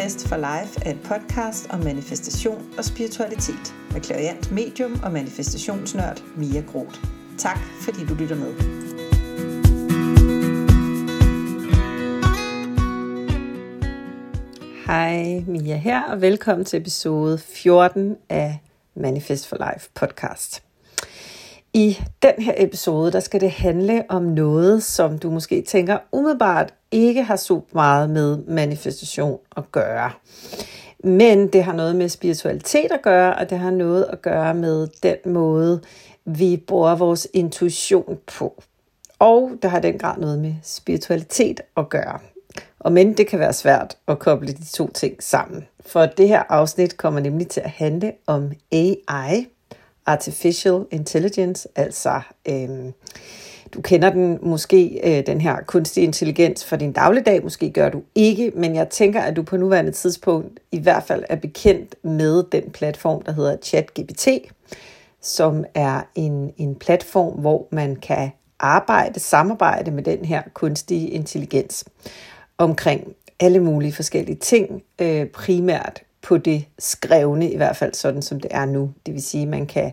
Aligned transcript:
Manifest 0.00 0.28
for 0.28 0.36
Life 0.36 0.80
er 0.86 0.90
et 0.90 1.00
podcast 1.04 1.66
om 1.70 1.80
manifestation 1.80 2.72
og 2.78 2.84
spiritualitet 2.84 3.74
med 3.92 4.00
klariant 4.00 4.52
medium 4.52 5.00
og 5.04 5.12
manifestationsnørd 5.12 6.22
Mia 6.36 6.60
Groth. 6.60 7.04
Tak 7.38 7.58
fordi 7.80 8.06
du 8.06 8.14
lytter 8.14 8.36
med. 8.36 8.54
Hej, 14.86 15.44
Mia 15.46 15.76
her, 15.76 16.02
og 16.02 16.20
velkommen 16.20 16.64
til 16.64 16.80
episode 16.80 17.38
14 17.38 18.16
af 18.28 18.58
Manifest 18.94 19.48
for 19.48 19.56
Life 19.56 19.90
podcast. 19.94 20.62
I 21.74 21.98
den 22.22 22.42
her 22.42 22.54
episode, 22.56 23.12
der 23.12 23.20
skal 23.20 23.40
det 23.40 23.50
handle 23.50 24.04
om 24.08 24.22
noget, 24.22 24.82
som 24.82 25.18
du 25.18 25.30
måske 25.30 25.62
tænker 25.62 25.98
umiddelbart 26.12 26.74
ikke 26.90 27.22
har 27.22 27.36
så 27.36 27.60
meget 27.72 28.10
med 28.10 28.38
manifestation 28.46 29.38
at 29.56 29.72
gøre. 29.72 30.10
Men 31.04 31.46
det 31.46 31.64
har 31.64 31.72
noget 31.72 31.96
med 31.96 32.08
spiritualitet 32.08 32.92
at 32.92 33.02
gøre, 33.02 33.34
og 33.34 33.50
det 33.50 33.58
har 33.58 33.70
noget 33.70 34.04
at 34.04 34.22
gøre 34.22 34.54
med 34.54 34.88
den 35.02 35.32
måde, 35.32 35.80
vi 36.24 36.56
bruger 36.66 36.94
vores 36.94 37.28
intuition 37.32 38.18
på. 38.38 38.62
Og 39.18 39.50
det 39.62 39.70
har 39.70 39.80
den 39.80 39.98
grad 39.98 40.18
noget 40.18 40.38
med 40.38 40.54
spiritualitet 40.62 41.60
at 41.76 41.88
gøre. 41.88 42.18
Og 42.78 42.92
men 42.92 43.16
det 43.16 43.26
kan 43.26 43.38
være 43.38 43.52
svært 43.52 43.96
at 44.08 44.18
koble 44.18 44.52
de 44.52 44.64
to 44.64 44.90
ting 44.90 45.22
sammen. 45.22 45.66
For 45.86 46.06
det 46.06 46.28
her 46.28 46.42
afsnit 46.48 46.96
kommer 46.96 47.20
nemlig 47.20 47.48
til 47.48 47.60
at 47.60 47.70
handle 47.70 48.12
om 48.26 48.52
AI, 48.72 49.46
Artificial 50.06 50.84
Intelligence, 50.90 51.68
altså 51.76 52.20
øhm, 52.48 52.92
du 53.74 53.80
kender 53.80 54.10
den 54.10 54.38
måske, 54.42 55.00
øh, 55.04 55.26
den 55.26 55.40
her 55.40 55.56
kunstig 55.66 56.04
intelligens 56.04 56.64
for 56.64 56.76
din 56.76 56.92
dagligdag, 56.92 57.42
måske 57.42 57.70
gør 57.70 57.88
du 57.88 58.02
ikke, 58.14 58.52
men 58.54 58.74
jeg 58.74 58.88
tænker, 58.88 59.20
at 59.20 59.36
du 59.36 59.42
på 59.42 59.56
nuværende 59.56 59.92
tidspunkt 59.92 60.60
i 60.72 60.78
hvert 60.78 61.02
fald 61.02 61.24
er 61.28 61.36
bekendt 61.36 61.94
med 62.02 62.42
den 62.52 62.70
platform, 62.70 63.22
der 63.22 63.32
hedder 63.32 63.56
ChatGPT, 63.62 64.28
som 65.20 65.64
er 65.74 66.00
en, 66.14 66.52
en 66.56 66.74
platform, 66.74 67.32
hvor 67.32 67.66
man 67.70 67.96
kan 67.96 68.30
arbejde, 68.60 69.20
samarbejde 69.20 69.90
med 69.90 70.02
den 70.02 70.24
her 70.24 70.42
kunstige 70.54 71.08
intelligens 71.08 71.84
omkring 72.58 73.14
alle 73.40 73.60
mulige 73.60 73.92
forskellige 73.92 74.36
ting, 74.36 74.82
øh, 74.98 75.26
primært 75.26 76.02
på 76.22 76.38
det 76.38 76.64
skrevne, 76.78 77.50
i 77.50 77.56
hvert 77.56 77.76
fald 77.76 77.94
sådan 77.94 78.22
som 78.22 78.40
det 78.40 78.50
er 78.54 78.64
nu. 78.64 78.90
Det 79.06 79.14
vil 79.14 79.22
sige, 79.22 79.42
at 79.42 79.48
man 79.48 79.66
kan 79.66 79.92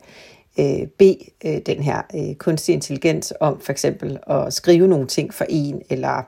øh, 0.59 0.87
bede 0.87 1.19
øh, 1.45 1.61
den 1.65 1.83
her 1.83 2.01
øh, 2.15 2.35
kunstig 2.35 2.73
intelligens 2.73 3.33
om 3.39 3.59
for 3.59 3.71
eksempel 3.71 4.19
at 4.27 4.53
skrive 4.53 4.87
nogle 4.87 5.07
ting 5.07 5.33
for 5.33 5.45
en, 5.49 5.81
eller 5.89 6.23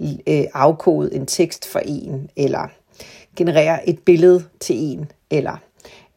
øh, 0.00 0.44
afkode 0.54 1.14
en 1.14 1.26
tekst 1.26 1.66
for 1.66 1.78
en, 1.78 2.30
eller 2.36 2.68
generere 3.36 3.88
et 3.88 3.98
billede 3.98 4.44
til 4.60 4.76
en, 4.78 5.12
eller 5.30 5.56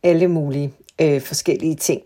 alle 0.04 0.28
mulige 0.28 0.74
øh, 1.02 1.22
forskellige 1.22 1.76
ting. 1.76 2.02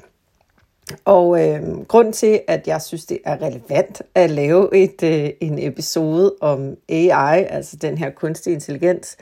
Og 1.06 1.48
øh, 1.48 1.82
grund 1.88 2.14
til, 2.14 2.42
at 2.48 2.68
jeg 2.68 2.82
synes, 2.82 3.06
det 3.06 3.20
er 3.26 3.42
relevant 3.42 4.02
at 4.16 4.32
lave 4.32 4.76
et, 4.76 5.04
øh, 5.04 5.30
en 5.42 5.60
episode 5.60 6.36
om 6.42 6.78
AI, 6.90 7.44
altså 7.50 7.76
den 7.76 7.98
her 7.98 8.10
kunstig 8.10 8.54
intelligens, 8.54 9.18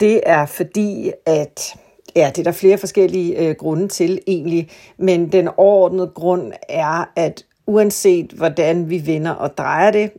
det 0.00 0.20
er 0.26 0.46
fordi, 0.46 1.12
at 1.26 1.76
ja, 2.16 2.30
det 2.36 2.38
er 2.38 2.44
der 2.44 2.52
flere 2.52 2.78
forskellige 2.78 3.38
øh, 3.38 3.54
grunde 3.54 3.88
til 3.88 4.20
egentlig, 4.26 4.70
men 4.98 5.32
den 5.32 5.48
overordnede 5.56 6.10
grund 6.14 6.52
er, 6.68 7.12
at 7.16 7.44
uanset 7.66 8.30
hvordan 8.30 8.90
vi 8.90 8.98
vinder 8.98 9.30
og 9.30 9.58
drejer 9.58 9.90
det, 9.90 10.10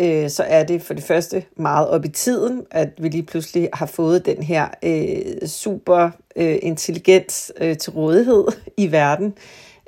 øh, 0.00 0.30
så 0.30 0.42
er 0.42 0.64
det 0.64 0.82
for 0.82 0.94
det 0.94 1.04
første 1.04 1.44
meget 1.56 1.88
op 1.88 2.04
i 2.04 2.08
tiden, 2.08 2.62
at 2.70 2.88
vi 2.98 3.08
lige 3.08 3.22
pludselig 3.22 3.68
har 3.72 3.86
fået 3.86 4.26
den 4.26 4.42
her 4.42 4.68
øh, 4.82 5.48
super 5.48 6.10
øh, 6.36 6.58
intelligens 6.62 7.52
øh, 7.60 7.76
til 7.76 7.92
rådighed 7.92 8.44
i 8.76 8.92
verden. 8.92 9.34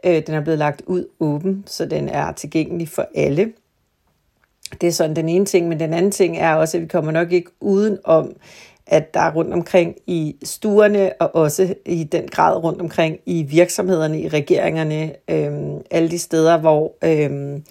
Øh, 0.05 0.23
den 0.27 0.35
er 0.35 0.41
blevet 0.41 0.59
lagt 0.59 0.83
ud 0.87 1.07
åben, 1.21 1.65
så 1.67 1.87
den 1.87 2.09
er 2.09 2.33
tilgængelig 2.33 2.89
for 2.89 3.09
alle. 3.15 3.53
Det 4.81 4.87
er 4.87 4.93
sådan 4.93 5.17
den 5.17 5.29
ene 5.29 5.45
ting, 5.45 5.69
men 5.69 5.81
den 5.81 5.95
anden 5.95 6.11
ting 6.11 6.39
er 6.39 6.55
også, 6.55 6.77
at 6.77 6.83
vi 6.83 6.89
kommer 6.89 7.13
nok 7.13 7.33
ikke 7.33 7.51
uden 7.61 7.99
om, 8.05 8.33
at 8.87 9.15
der 9.15 9.21
er 9.21 9.33
rundt 9.33 9.53
omkring 9.53 9.97
i 10.07 10.37
stuerne, 10.45 11.13
og 11.21 11.35
også 11.35 11.75
i 11.87 12.05
den 12.05 12.29
grad 12.29 12.65
rundt 12.65 12.81
omkring 12.81 13.19
i 13.27 13.43
virksomhederne, 13.43 14.21
i 14.21 14.29
regeringerne, 14.29 15.13
øhm, 15.31 15.81
alle 15.91 16.11
de 16.11 16.19
steder, 16.19 16.59
hvor, 16.59 16.93
øhm, 17.05 17.65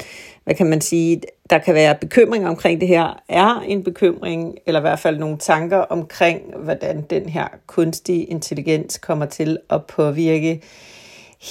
hvad 0.43 0.55
kan 0.55 0.65
man 0.65 0.81
sige, 0.81 1.21
der 1.49 1.57
kan 1.57 1.73
være 1.73 1.95
bekymring 1.95 2.47
omkring 2.47 2.81
det 2.81 2.87
her, 2.87 3.21
er 3.29 3.63
en 3.67 3.83
bekymring, 3.83 4.57
eller 4.65 4.79
i 4.79 4.81
hvert 4.81 4.99
fald 4.99 5.17
nogle 5.17 5.37
tanker 5.37 5.77
omkring, 5.77 6.41
hvordan 6.63 7.01
den 7.09 7.29
her 7.29 7.47
kunstige 7.67 8.23
intelligens 8.23 8.97
kommer 8.97 9.25
til 9.25 9.57
at 9.69 9.85
påvirke 9.85 10.61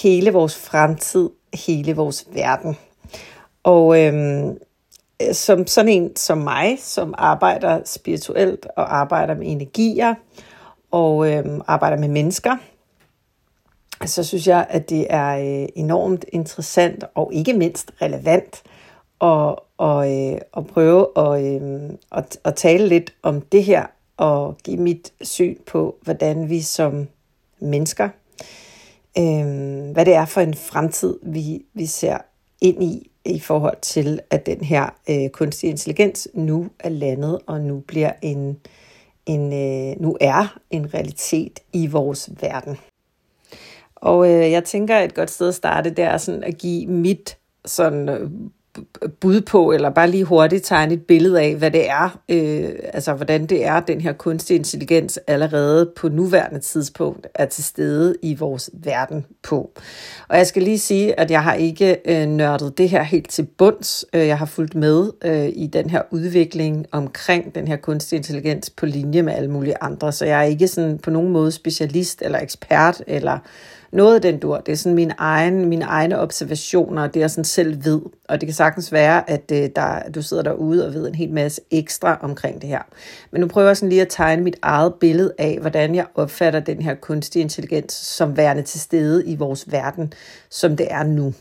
hele 0.02 0.30
vores 0.32 0.56
fremtid, 0.56 1.30
hele 1.66 1.96
vores 1.96 2.26
verden. 2.32 2.76
Og 3.62 4.04
øhm, 4.04 4.58
Øh, 5.20 5.34
som 5.34 5.66
sådan 5.66 5.88
en 5.88 6.16
som 6.16 6.38
mig, 6.38 6.78
som 6.80 7.14
arbejder 7.18 7.80
spirituelt 7.84 8.66
og 8.76 8.96
arbejder 8.96 9.34
med 9.34 9.46
energier 9.46 10.14
og 10.90 11.32
øh, 11.32 11.44
arbejder 11.66 11.96
med 11.96 12.08
mennesker, 12.08 12.56
så 14.06 14.24
synes 14.24 14.46
jeg, 14.46 14.66
at 14.70 14.90
det 14.90 15.06
er 15.10 15.62
øh, 15.62 15.68
enormt 15.74 16.24
interessant 16.32 17.04
og 17.14 17.30
ikke 17.34 17.52
mindst 17.52 17.92
relevant 18.02 18.62
at, 19.20 19.54
og, 19.78 20.12
øh, 20.12 20.40
at 20.56 20.66
prøve 20.66 21.06
at, 21.16 21.44
øh, 21.44 21.90
at, 22.12 22.38
at 22.44 22.54
tale 22.54 22.88
lidt 22.88 23.14
om 23.22 23.40
det 23.40 23.64
her 23.64 23.86
og 24.16 24.56
give 24.64 24.76
mit 24.76 25.12
syn 25.22 25.56
på, 25.66 25.96
hvordan 26.02 26.48
vi 26.48 26.60
som 26.60 27.08
mennesker 27.60 28.08
øh, 29.18 29.90
hvad 29.92 30.04
det 30.04 30.14
er 30.14 30.24
for 30.24 30.40
en 30.40 30.54
fremtid, 30.54 31.18
vi, 31.22 31.62
vi 31.74 31.86
ser 31.86 32.18
ind 32.60 32.82
i, 32.82 33.09
i 33.24 33.38
forhold 33.38 33.76
til, 33.82 34.20
at 34.30 34.46
den 34.46 34.60
her 34.60 34.90
øh, 35.10 35.30
kunstig 35.30 35.70
intelligens 35.70 36.28
nu 36.34 36.70
er 36.78 36.88
landet, 36.88 37.38
og 37.46 37.60
nu 37.60 37.80
bliver 37.80 38.12
en, 38.22 38.58
en 39.26 39.52
øh, 39.52 40.02
nu 40.02 40.16
er 40.20 40.58
en 40.70 40.94
realitet 40.94 41.60
i 41.72 41.86
vores 41.86 42.30
verden. 42.40 42.78
Og 43.94 44.30
øh, 44.30 44.50
jeg 44.50 44.64
tænker, 44.64 44.96
at 44.96 45.04
et 45.04 45.14
godt 45.14 45.30
sted 45.30 45.48
at 45.48 45.54
starte, 45.54 45.90
det 45.90 46.04
er 46.04 46.16
sådan 46.16 46.44
at 46.44 46.58
give 46.58 46.86
mit 46.86 47.38
sådan 47.64 48.08
øh, 48.08 48.30
bud 49.20 49.40
på, 49.40 49.72
eller 49.72 49.90
bare 49.90 50.10
lige 50.10 50.24
hurtigt 50.24 50.64
tegne 50.64 50.94
et 50.94 51.02
billede 51.02 51.40
af, 51.40 51.56
hvad 51.56 51.70
det 51.70 51.90
er, 51.90 52.18
øh, 52.28 52.68
altså 52.92 53.14
hvordan 53.14 53.46
det 53.46 53.66
er, 53.66 53.80
den 53.80 54.00
her 54.00 54.12
kunstig 54.12 54.56
intelligens 54.56 55.18
allerede 55.26 55.90
på 55.96 56.08
nuværende 56.08 56.60
tidspunkt 56.60 57.26
er 57.34 57.44
til 57.44 57.64
stede 57.64 58.14
i 58.22 58.34
vores 58.34 58.70
verden 58.72 59.26
på. 59.42 59.70
Og 60.28 60.36
jeg 60.36 60.46
skal 60.46 60.62
lige 60.62 60.78
sige, 60.78 61.20
at 61.20 61.30
jeg 61.30 61.42
har 61.42 61.54
ikke 61.54 61.96
øh, 62.04 62.26
nørdet 62.26 62.78
det 62.78 62.88
her 62.88 63.02
helt 63.02 63.30
til 63.30 63.46
bunds. 63.58 64.04
Øh, 64.14 64.26
jeg 64.26 64.38
har 64.38 64.46
fulgt 64.46 64.74
med 64.74 65.10
øh, 65.24 65.48
i 65.54 65.66
den 65.66 65.90
her 65.90 66.02
udvikling 66.10 66.86
omkring 66.92 67.54
den 67.54 67.68
her 67.68 67.76
kunstig 67.76 68.16
intelligens 68.16 68.70
på 68.70 68.86
linje 68.86 69.22
med 69.22 69.32
alle 69.32 69.50
mulige 69.50 69.74
andre, 69.80 70.12
så 70.12 70.24
jeg 70.24 70.38
er 70.38 70.44
ikke 70.44 70.68
sådan 70.68 70.98
på 70.98 71.10
nogen 71.10 71.32
måde 71.32 71.52
specialist 71.52 72.22
eller 72.22 72.38
ekspert 72.40 73.02
eller 73.06 73.38
noget 73.92 74.14
af 74.14 74.22
den 74.22 74.38
dur. 74.38 74.58
Det 74.58 74.72
er 74.72 74.76
sådan 74.76 74.94
mine 74.94 75.14
egne, 75.18 75.66
mine 75.66 75.84
egne 75.84 76.18
observationer, 76.18 77.06
det 77.06 77.20
jeg 77.20 77.30
sådan 77.30 77.44
selv 77.44 77.84
ved. 77.84 78.00
Og 78.28 78.40
det 78.40 78.46
kan 78.46 78.54
sagtens 78.54 78.92
være, 78.92 79.30
at 79.30 79.52
øh, 79.52 79.68
der, 79.76 80.02
du 80.14 80.22
sidder 80.22 80.42
derude 80.42 80.86
og 80.86 80.94
ved 80.94 81.08
en 81.08 81.14
hel 81.14 81.32
masse 81.32 81.60
ekstra 81.70 82.18
omkring 82.22 82.60
det 82.60 82.68
her. 82.68 82.82
Men 83.30 83.40
nu 83.40 83.46
prøver 83.46 83.68
jeg 83.68 83.76
sådan 83.76 83.88
lige 83.88 84.02
at 84.02 84.08
tegne 84.10 84.42
mit 84.42 84.56
eget 84.62 84.94
billede 84.94 85.32
af, 85.38 85.58
hvordan 85.60 85.94
jeg 85.94 86.06
opfatter 86.14 86.60
den 86.60 86.82
her 86.82 86.94
kunstig 86.94 87.42
intelligens 87.42 87.92
som 87.92 88.36
værende 88.36 88.62
til 88.62 88.80
stede 88.80 89.26
i 89.26 89.36
vores 89.36 89.72
verden, 89.72 90.12
som 90.50 90.76
det 90.76 90.86
er 90.90 91.02
nu. 91.02 91.34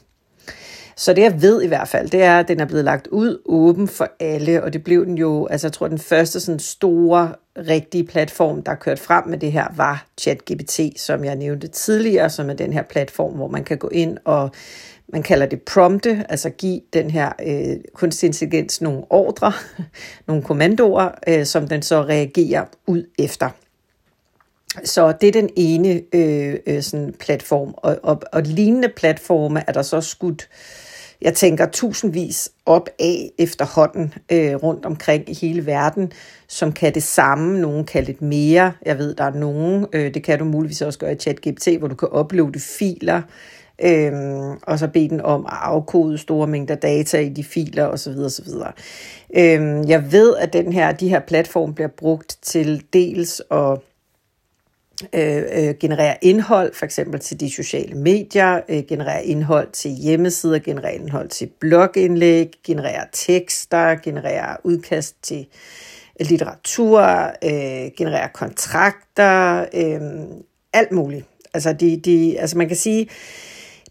Så 0.99 1.13
det 1.13 1.21
jeg 1.21 1.41
ved 1.41 1.61
i 1.61 1.67
hvert 1.67 1.87
fald, 1.87 2.09
det 2.09 2.23
er, 2.23 2.39
at 2.39 2.47
den 2.47 2.59
er 2.59 2.65
blevet 2.65 2.85
lagt 2.85 3.07
ud 3.07 3.41
åben 3.45 3.87
for 3.87 4.11
alle, 4.19 4.63
og 4.63 4.73
det 4.73 4.83
blev 4.83 5.05
den 5.05 5.17
jo, 5.17 5.47
altså 5.47 5.67
jeg 5.67 5.73
tror 5.73 5.87
den 5.87 5.99
første 5.99 6.39
sådan 6.39 6.59
store 6.59 7.35
rigtige 7.57 8.03
platform, 8.03 8.63
der 8.63 8.71
er 8.71 8.75
kørt 8.75 8.99
frem 8.99 9.27
med 9.27 9.37
det 9.37 9.51
her, 9.51 9.67
var 9.75 10.05
ChatGPT, 10.17 10.79
som 10.97 11.25
jeg 11.25 11.35
nævnte 11.35 11.67
tidligere, 11.67 12.29
som 12.29 12.49
er 12.49 12.53
den 12.53 12.73
her 12.73 12.81
platform, 12.81 13.33
hvor 13.33 13.47
man 13.47 13.63
kan 13.63 13.77
gå 13.77 13.87
ind 13.87 14.17
og 14.25 14.51
man 15.07 15.23
kalder 15.23 15.45
det 15.45 15.61
prompte, 15.61 16.25
altså 16.29 16.49
give 16.49 16.81
den 16.93 17.09
her 17.09 17.31
øh, 17.47 17.77
kunstig 17.93 18.27
intelligens 18.27 18.81
nogle 18.81 19.03
ordre, 19.09 19.53
nogle 20.27 20.43
kommandoer, 20.43 21.09
øh, 21.27 21.45
som 21.45 21.67
den 21.67 21.81
så 21.81 22.01
reagerer 22.01 22.65
ud 22.87 23.03
efter. 23.19 23.49
Så 24.83 25.13
det 25.21 25.27
er 25.27 25.31
den 25.31 25.49
ene 25.55 26.01
øh, 26.13 26.55
øh, 26.67 26.81
sådan 26.81 27.15
platform, 27.19 27.73
og, 27.77 27.99
og, 28.03 28.21
og 28.31 28.41
lignende 28.41 28.89
platforme 28.95 29.63
er 29.67 29.71
der 29.71 29.81
så 29.81 30.01
skudt 30.01 30.49
øh, 30.51 30.88
jeg 31.21 31.33
tænker 31.33 31.65
tusindvis 31.65 32.49
op 32.65 32.89
af 32.99 33.31
efterhånden 33.37 34.13
øh, 34.31 34.55
rundt 34.55 34.85
omkring 34.85 35.29
i 35.29 35.33
hele 35.33 35.65
verden, 35.65 36.11
som 36.47 36.71
kan 36.71 36.93
det 36.93 37.03
samme. 37.03 37.59
Nogen 37.59 37.85
kan 37.85 38.03
lidt 38.03 38.21
mere. 38.21 38.71
Jeg 38.85 38.97
ved, 38.97 39.15
der 39.15 39.23
er 39.23 39.33
nogen, 39.33 39.85
øh, 39.93 40.13
det 40.13 40.23
kan 40.23 40.39
du 40.39 40.45
muligvis 40.45 40.81
også 40.81 40.99
gøre 40.99 41.11
i 41.11 41.15
ChatGPT, 41.15 41.67
hvor 41.79 41.87
du 41.87 41.95
kan 41.95 42.07
uploade 42.11 42.59
filer, 42.59 43.21
øh, 43.83 44.11
og 44.61 44.79
så 44.79 44.87
bede 44.87 45.09
den 45.09 45.21
om 45.21 45.45
at 45.45 45.57
afkode 45.61 46.17
store 46.17 46.47
mængder 46.47 46.75
data 46.75 47.19
i 47.19 47.29
de 47.29 47.43
filer 47.43 47.85
osv. 47.85 48.17
osv. 48.25 48.47
Øh, 49.35 49.89
jeg 49.89 50.11
ved, 50.11 50.35
at 50.35 50.53
den 50.53 50.73
her, 50.73 50.91
de 50.91 51.09
her 51.09 51.19
platform 51.19 51.73
bliver 51.73 51.89
brugt 51.97 52.37
til 52.41 52.83
dels 52.93 53.41
at 53.51 53.79
øh, 55.13 55.43
øh, 55.53 55.75
generere 55.79 56.17
indhold, 56.21 56.73
for 56.73 56.85
eksempel 56.85 57.19
til 57.19 57.39
de 57.39 57.51
sociale 57.51 57.95
medier, 57.95 58.61
øh, 58.69 58.83
generere 58.87 59.25
indhold 59.25 59.71
til 59.71 59.91
hjemmesider, 59.91 60.59
generere 60.59 60.95
indhold 60.95 61.29
til 61.29 61.49
blogindlæg, 61.59 62.51
generere 62.65 63.05
tekster, 63.11 63.95
generere 63.95 64.57
udkast 64.63 65.15
til 65.23 65.47
litteratur, 66.19 67.01
øh, 67.43 67.91
generere 67.97 68.29
kontrakter, 68.33 69.65
øh, 69.73 70.01
alt 70.73 70.91
muligt. 70.91 71.25
Altså, 71.53 71.73
de, 71.73 71.97
de, 71.97 72.39
altså 72.39 72.57
man 72.57 72.67
kan 72.67 72.77
sige, 72.77 73.09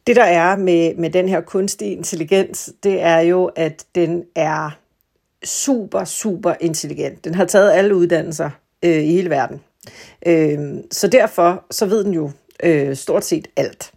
det 0.07 0.17
der 0.17 0.25
er 0.25 0.57
med, 0.57 0.95
med 0.95 1.11
den 1.11 1.29
her 1.29 1.41
kunstig 1.41 1.93
intelligens, 1.93 2.71
det 2.83 3.03
er 3.03 3.19
jo, 3.19 3.45
at 3.45 3.85
den 3.95 4.25
er 4.35 4.71
super, 5.45 6.05
super 6.05 6.55
intelligent. 6.61 7.25
Den 7.25 7.35
har 7.35 7.45
taget 7.45 7.73
alle 7.73 7.95
uddannelser 7.95 8.51
øh, 8.85 9.05
i 9.05 9.13
hele 9.13 9.31
verden. 9.31 9.61
Øh, 10.26 10.58
så 10.90 11.08
derfor 11.08 11.64
så 11.70 11.87
ved 11.87 12.05
den 12.05 12.14
jo 12.14 12.31
øh, 12.62 12.96
stort 12.96 13.25
set 13.25 13.49
alt. 13.56 13.93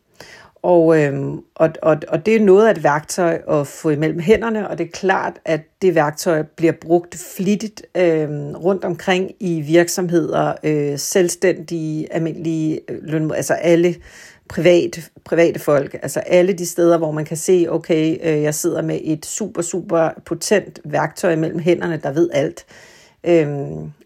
Og, 0.64 1.02
øh, 1.02 1.14
og, 1.56 1.70
og, 1.82 1.98
og 2.08 2.26
det 2.26 2.36
er 2.36 2.40
noget 2.40 2.68
af 2.68 2.72
et 2.72 2.84
værktøj 2.84 3.42
at 3.50 3.68
få 3.68 3.90
imellem 3.90 4.20
hænderne, 4.20 4.70
og 4.70 4.78
det 4.78 4.86
er 4.86 4.92
klart, 4.92 5.34
at 5.46 5.62
det 5.82 5.96
værktøj 5.96 6.44
bliver 6.56 6.74
brugt 6.82 7.18
flittigt 7.36 7.86
øh, 7.96 8.30
rundt 8.56 8.86
omkring 8.86 9.32
i 9.40 9.62
virksomheder, 9.62 10.54
øh, 10.64 11.00
selvstændige, 11.00 12.14
almindelige 12.14 12.82
øh, 12.90 12.98
løn, 13.04 13.32
altså 13.32 13.54
alle 13.54 13.96
privat, 14.50 15.12
private 15.26 15.60
folk, 15.60 15.96
altså 16.02 16.20
alle 16.20 16.54
de 16.54 16.66
steder, 16.66 16.98
hvor 16.98 17.12
man 17.12 17.26
kan 17.26 17.38
se, 17.38 17.68
okay, 17.70 18.18
øh, 18.24 18.42
jeg 18.42 18.56
sidder 18.56 18.82
med 18.82 19.00
et 19.04 19.26
super, 19.26 19.62
super 19.62 20.10
potent 20.26 20.80
værktøj 20.86 21.36
mellem 21.36 21.60
hænderne, 21.60 22.00
der 22.04 22.12
ved 22.12 22.30
alt, 22.34 22.66
øh, 23.24 23.48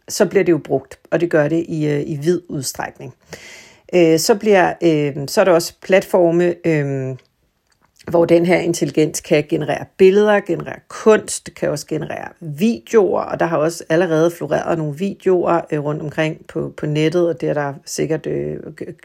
så 0.09 0.25
bliver 0.25 0.43
det 0.43 0.51
jo 0.51 0.57
brugt, 0.57 0.99
og 1.11 1.21
det 1.21 1.29
gør 1.29 1.47
det 1.47 1.65
i, 1.67 1.87
øh, 1.87 2.03
i 2.07 2.15
vid 2.15 2.41
udstrækning. 2.49 3.13
Øh, 3.95 4.19
så, 4.19 4.35
bliver, 4.35 4.73
øh, 4.83 5.27
så 5.27 5.41
er 5.41 5.45
der 5.45 5.51
også 5.51 5.73
platforme, 5.81 6.55
øh, 6.67 7.15
hvor 8.07 8.25
den 8.25 8.45
her 8.45 8.57
intelligens 8.57 9.21
kan 9.21 9.43
generere 9.49 9.85
billeder, 9.97 10.39
generere 10.39 10.79
kunst, 10.87 11.49
kan 11.55 11.69
også 11.69 11.87
generere 11.87 12.27
videoer, 12.39 13.21
og 13.21 13.39
der 13.39 13.45
har 13.45 13.57
også 13.57 13.83
allerede 13.89 14.31
floreret 14.31 14.77
nogle 14.77 14.97
videoer 14.97 15.61
øh, 15.71 15.83
rundt 15.83 16.01
omkring 16.01 16.47
på, 16.47 16.73
på 16.77 16.85
nettet, 16.85 17.29
og 17.29 17.41
det 17.41 17.49
er 17.49 17.53
der 17.53 17.73
sikkert 17.85 18.27
øh, 18.27 18.57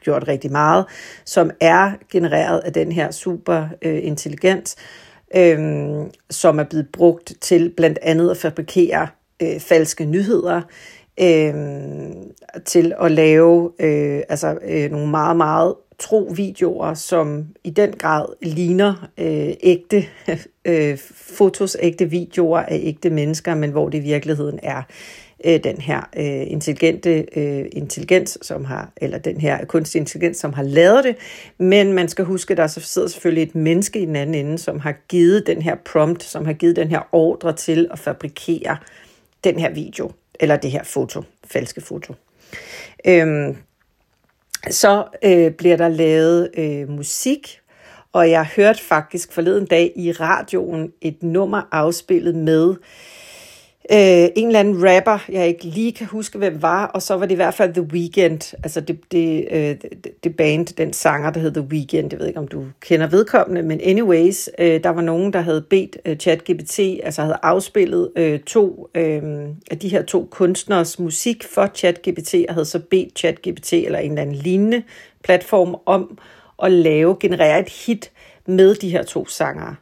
gjort 0.02 0.28
rigtig 0.28 0.52
meget, 0.52 0.84
som 1.24 1.50
er 1.60 1.92
genereret 2.12 2.58
af 2.58 2.72
den 2.72 2.92
her 2.92 3.10
super 3.10 3.68
øh, 3.82 4.04
intelligens, 4.04 4.76
øh, 5.36 5.58
som 6.30 6.58
er 6.58 6.64
blevet 6.64 6.88
brugt 6.92 7.32
til 7.40 7.72
blandt 7.76 7.98
andet 8.02 8.30
at 8.30 8.36
fabrikere 8.36 9.08
øh, 9.42 9.60
falske 9.60 10.04
nyheder, 10.04 10.60
øh, 11.20 11.54
til 12.64 12.92
at 13.00 13.12
lave 13.12 13.72
øh, 13.80 14.22
altså, 14.28 14.58
øh, 14.64 14.90
nogle 14.90 15.10
meget, 15.10 15.36
meget 15.36 15.74
tro 15.98 16.32
videoer, 16.36 16.94
som 16.94 17.46
i 17.64 17.70
den 17.70 17.92
grad 17.92 18.26
ligner 18.42 19.08
øh, 19.18 19.52
ægte 19.62 20.04
øh, 20.64 20.98
fotos, 21.14 21.76
ægte 21.80 22.10
videoer 22.10 22.60
af 22.60 22.80
ægte 22.82 23.10
mennesker, 23.10 23.54
men 23.54 23.70
hvor 23.70 23.88
det 23.88 23.98
i 23.98 24.00
virkeligheden 24.00 24.58
er 24.62 24.82
øh, 25.44 25.64
den 25.64 25.76
her 25.76 26.00
øh, 26.16 26.52
intelligente 26.52 27.26
øh, 27.36 27.64
intelligens, 27.72 28.38
som 28.42 28.64
har, 28.64 28.92
eller 28.96 29.18
den 29.18 29.40
her 29.40 29.64
kunstig 29.64 29.98
intelligens, 29.98 30.36
som 30.36 30.52
har 30.52 30.62
lavet 30.62 31.04
det. 31.04 31.16
Men 31.58 31.92
man 31.92 32.08
skal 32.08 32.24
huske, 32.24 32.50
at 32.52 32.58
der 32.58 32.66
sidder 32.66 33.08
selvfølgelig 33.08 33.42
et 33.42 33.54
menneske 33.54 34.00
i 34.00 34.06
den 34.06 34.16
anden 34.16 34.34
ende, 34.34 34.58
som 34.58 34.80
har 34.80 34.94
givet 35.08 35.46
den 35.46 35.62
her 35.62 35.74
prompt, 35.92 36.22
som 36.22 36.44
har 36.44 36.52
givet 36.52 36.76
den 36.76 36.88
her 36.88 37.08
ordre 37.12 37.52
til 37.52 37.88
at 37.90 37.98
fabrikere 37.98 38.76
den 39.44 39.58
her 39.58 39.70
video, 39.70 40.12
eller 40.40 40.56
det 40.56 40.70
her 40.70 40.82
foto, 40.82 41.22
falske 41.44 41.80
foto. 41.80 42.14
Øhm, 43.06 43.56
så 44.70 45.04
øh, 45.22 45.50
bliver 45.50 45.76
der 45.76 45.88
lavet 45.88 46.50
øh, 46.54 46.88
musik, 46.88 47.60
og 48.12 48.30
jeg 48.30 48.46
hørte 48.56 48.82
faktisk 48.82 49.32
forleden 49.32 49.66
dag 49.66 49.92
i 49.96 50.12
radioen 50.12 50.92
et 51.00 51.22
nummer 51.22 51.62
afspillet 51.72 52.34
med 52.34 52.70
øh, 52.70 52.76
Øh, 53.92 54.28
en 54.36 54.46
eller 54.46 54.60
anden 54.60 54.88
rapper, 54.88 55.18
jeg 55.28 55.48
ikke 55.48 55.64
lige 55.64 55.92
kan 55.92 56.06
huske, 56.06 56.38
hvem 56.38 56.62
var, 56.62 56.86
og 56.86 57.02
så 57.02 57.14
var 57.14 57.26
det 57.26 57.32
i 57.32 57.36
hvert 57.36 57.54
fald 57.54 57.74
The 57.74 57.82
Weeknd, 57.82 58.54
altså 58.62 58.80
det, 58.80 59.12
det, 59.12 59.48
øh, 59.50 59.76
det 60.24 60.36
band, 60.36 60.66
den 60.66 60.92
sanger, 60.92 61.30
der 61.30 61.40
hed 61.40 61.52
The 61.52 61.62
Weeknd, 61.62 62.08
jeg 62.12 62.20
ved 62.20 62.26
ikke, 62.26 62.38
om 62.38 62.48
du 62.48 62.64
kender 62.80 63.06
vedkommende, 63.06 63.62
men 63.62 63.80
anyways, 63.84 64.48
øh, 64.58 64.82
der 64.84 64.90
var 64.90 65.00
nogen, 65.00 65.32
der 65.32 65.40
havde 65.40 65.62
bedt 65.70 65.96
øh, 66.04 66.16
ChatGPT, 66.16 66.78
altså 66.78 67.22
havde 67.22 67.38
afspillet 67.42 68.12
øh, 68.16 68.40
to 68.40 68.88
øh, 68.94 69.22
af 69.70 69.78
de 69.78 69.88
her 69.88 70.02
to 70.02 70.28
kunstners 70.30 70.98
musik 70.98 71.44
for 71.54 71.70
ChatGPT, 71.74 72.34
og 72.48 72.54
havde 72.54 72.66
så 72.66 72.78
bedt 72.90 73.18
ChatGPT 73.18 73.72
eller 73.72 73.98
en 73.98 74.10
eller 74.10 74.22
anden 74.22 74.36
lignende 74.36 74.82
platform 75.24 75.76
om 75.86 76.18
at 76.62 76.72
lave, 76.72 77.16
generere 77.20 77.60
et 77.60 77.68
hit 77.68 78.10
med 78.46 78.74
de 78.74 78.90
her 78.90 79.02
to 79.02 79.26
sangere. 79.26 79.74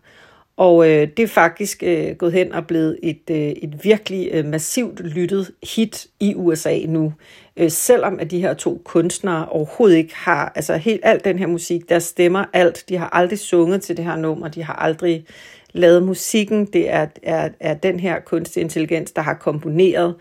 Og 0.58 0.90
øh, 0.90 1.08
det 1.16 1.22
er 1.22 1.26
faktisk 1.26 1.82
øh, 1.82 2.16
gået 2.16 2.32
hen 2.32 2.52
og 2.52 2.66
blevet 2.66 2.98
et, 3.02 3.30
øh, 3.30 3.36
et 3.36 3.84
virkelig 3.84 4.28
øh, 4.32 4.44
massivt 4.44 5.00
lyttet 5.00 5.50
hit 5.74 6.06
i 6.20 6.34
USA 6.34 6.78
nu. 6.86 7.12
Øh, 7.56 7.70
selvom 7.70 8.20
at 8.20 8.30
de 8.30 8.40
her 8.40 8.54
to 8.54 8.82
kunstnere 8.84 9.48
overhovedet 9.48 9.96
ikke 9.96 10.16
har, 10.16 10.52
altså 10.54 10.76
helt 10.76 11.00
alt 11.04 11.24
den 11.24 11.38
her 11.38 11.46
musik, 11.46 11.88
der 11.88 11.98
stemmer 11.98 12.44
alt. 12.52 12.84
De 12.88 12.96
har 12.96 13.08
aldrig 13.08 13.38
sunget 13.38 13.82
til 13.82 13.96
det 13.96 14.04
her 14.04 14.16
nummer, 14.16 14.48
de 14.48 14.62
har 14.62 14.74
aldrig 14.74 15.24
lavet 15.72 16.02
musikken. 16.02 16.64
Det 16.64 16.90
er, 16.90 17.06
er, 17.22 17.48
er 17.60 17.74
den 17.74 18.00
her 18.00 18.20
kunstig 18.20 18.60
intelligens, 18.60 19.10
der 19.12 19.22
har 19.22 19.34
komponeret 19.34 20.14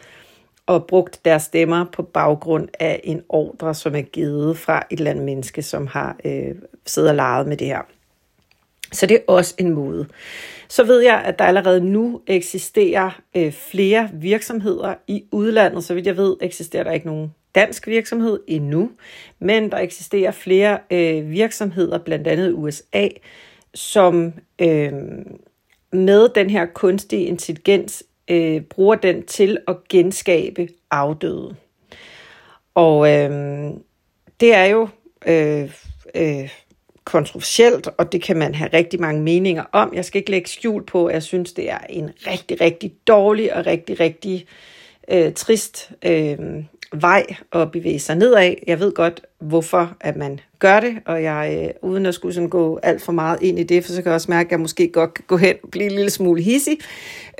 og 0.65 0.85
brugt 0.87 1.25
deres 1.25 1.43
stemmer 1.43 1.85
på 1.93 2.01
baggrund 2.03 2.67
af 2.79 3.01
en 3.03 3.21
ordre, 3.29 3.73
som 3.73 3.95
er 3.95 4.01
givet 4.01 4.57
fra 4.57 4.83
et 4.91 4.97
eller 4.97 5.11
andet 5.11 5.25
menneske, 5.25 5.61
som 5.61 5.87
har 5.87 6.15
øh, 6.25 6.55
siddet 6.85 7.09
og 7.09 7.15
leget 7.15 7.47
med 7.47 7.57
det 7.57 7.67
her. 7.67 7.96
Så 8.91 9.05
det 9.05 9.15
er 9.15 9.21
også 9.27 9.55
en 9.57 9.71
måde. 9.71 10.07
Så 10.67 10.83
ved 10.83 10.99
jeg, 10.99 11.21
at 11.25 11.39
der 11.39 11.45
allerede 11.45 11.81
nu 11.81 12.21
eksisterer 12.27 13.21
øh, 13.35 13.51
flere 13.51 14.09
virksomheder 14.13 14.93
i 15.07 15.23
udlandet. 15.31 15.83
Så 15.83 15.93
vidt 15.93 16.07
jeg 16.07 16.17
ved, 16.17 16.35
eksisterer 16.41 16.83
der 16.83 16.91
ikke 16.91 17.07
nogen 17.07 17.33
dansk 17.55 17.87
virksomhed 17.87 18.39
endnu, 18.47 18.91
men 19.39 19.71
der 19.71 19.77
eksisterer 19.77 20.31
flere 20.31 20.79
øh, 20.91 21.31
virksomheder, 21.31 21.97
blandt 21.97 22.27
andet 22.27 22.53
USA, 22.53 23.07
som 23.73 24.33
øh, 24.59 24.93
med 25.91 26.29
den 26.35 26.49
her 26.49 26.65
kunstige 26.65 27.25
intelligens 27.25 28.03
øh, 28.27 28.61
bruger 28.61 28.95
den 28.95 29.25
til 29.25 29.57
at 29.67 29.75
genskabe 29.89 30.67
afdøde. 30.91 31.55
Og 32.75 33.09
øh, 33.09 33.69
det 34.39 34.53
er 34.53 34.65
jo 34.65 34.87
øh, 35.27 35.71
øh, 36.15 36.49
kontroversielt, 37.07 37.89
og 37.97 38.11
det 38.11 38.21
kan 38.21 38.37
man 38.37 38.55
have 38.55 38.69
rigtig 38.73 39.01
mange 39.01 39.21
meninger 39.21 39.63
om. 39.71 39.93
Jeg 39.93 40.05
skal 40.05 40.19
ikke 40.19 40.31
lægge 40.31 40.49
skjul 40.49 40.85
på, 40.85 41.05
at 41.05 41.13
jeg 41.13 41.23
synes, 41.23 41.53
det 41.53 41.71
er 41.71 41.77
en 41.89 42.09
rigtig, 42.27 42.61
rigtig 42.61 42.93
dårlig 43.07 43.55
og 43.55 43.65
rigtig, 43.65 43.99
rigtig 43.99 44.45
øh, 45.11 45.33
trist 45.33 45.91
øh, 46.05 46.37
vej 46.93 47.25
at 47.51 47.71
bevæge 47.71 47.99
sig 47.99 48.15
nedad. 48.15 48.53
Jeg 48.67 48.79
ved 48.79 48.93
godt, 48.93 49.21
hvorfor 49.39 49.97
at 50.01 50.15
man 50.15 50.39
gør 50.59 50.79
det, 50.79 50.97
og 51.05 51.23
jeg, 51.23 51.59
øh, 51.63 51.89
uden 51.89 52.05
at 52.05 52.15
skulle 52.15 52.33
sådan 52.33 52.49
gå 52.49 52.79
alt 52.83 53.01
for 53.01 53.11
meget 53.11 53.41
ind 53.41 53.59
i 53.59 53.63
det, 53.63 53.83
for 53.85 53.91
så 53.91 54.01
kan 54.01 54.05
jeg 54.05 54.15
også 54.15 54.31
mærke, 54.31 54.47
at 54.47 54.51
jeg 54.51 54.59
måske 54.59 54.87
godt 54.87 55.13
kan 55.13 55.23
gå 55.27 55.37
hen 55.37 55.55
og 55.63 55.69
blive 55.71 55.85
en 55.85 55.91
lille 55.91 56.09
smule 56.09 56.41
hissig, 56.41 56.77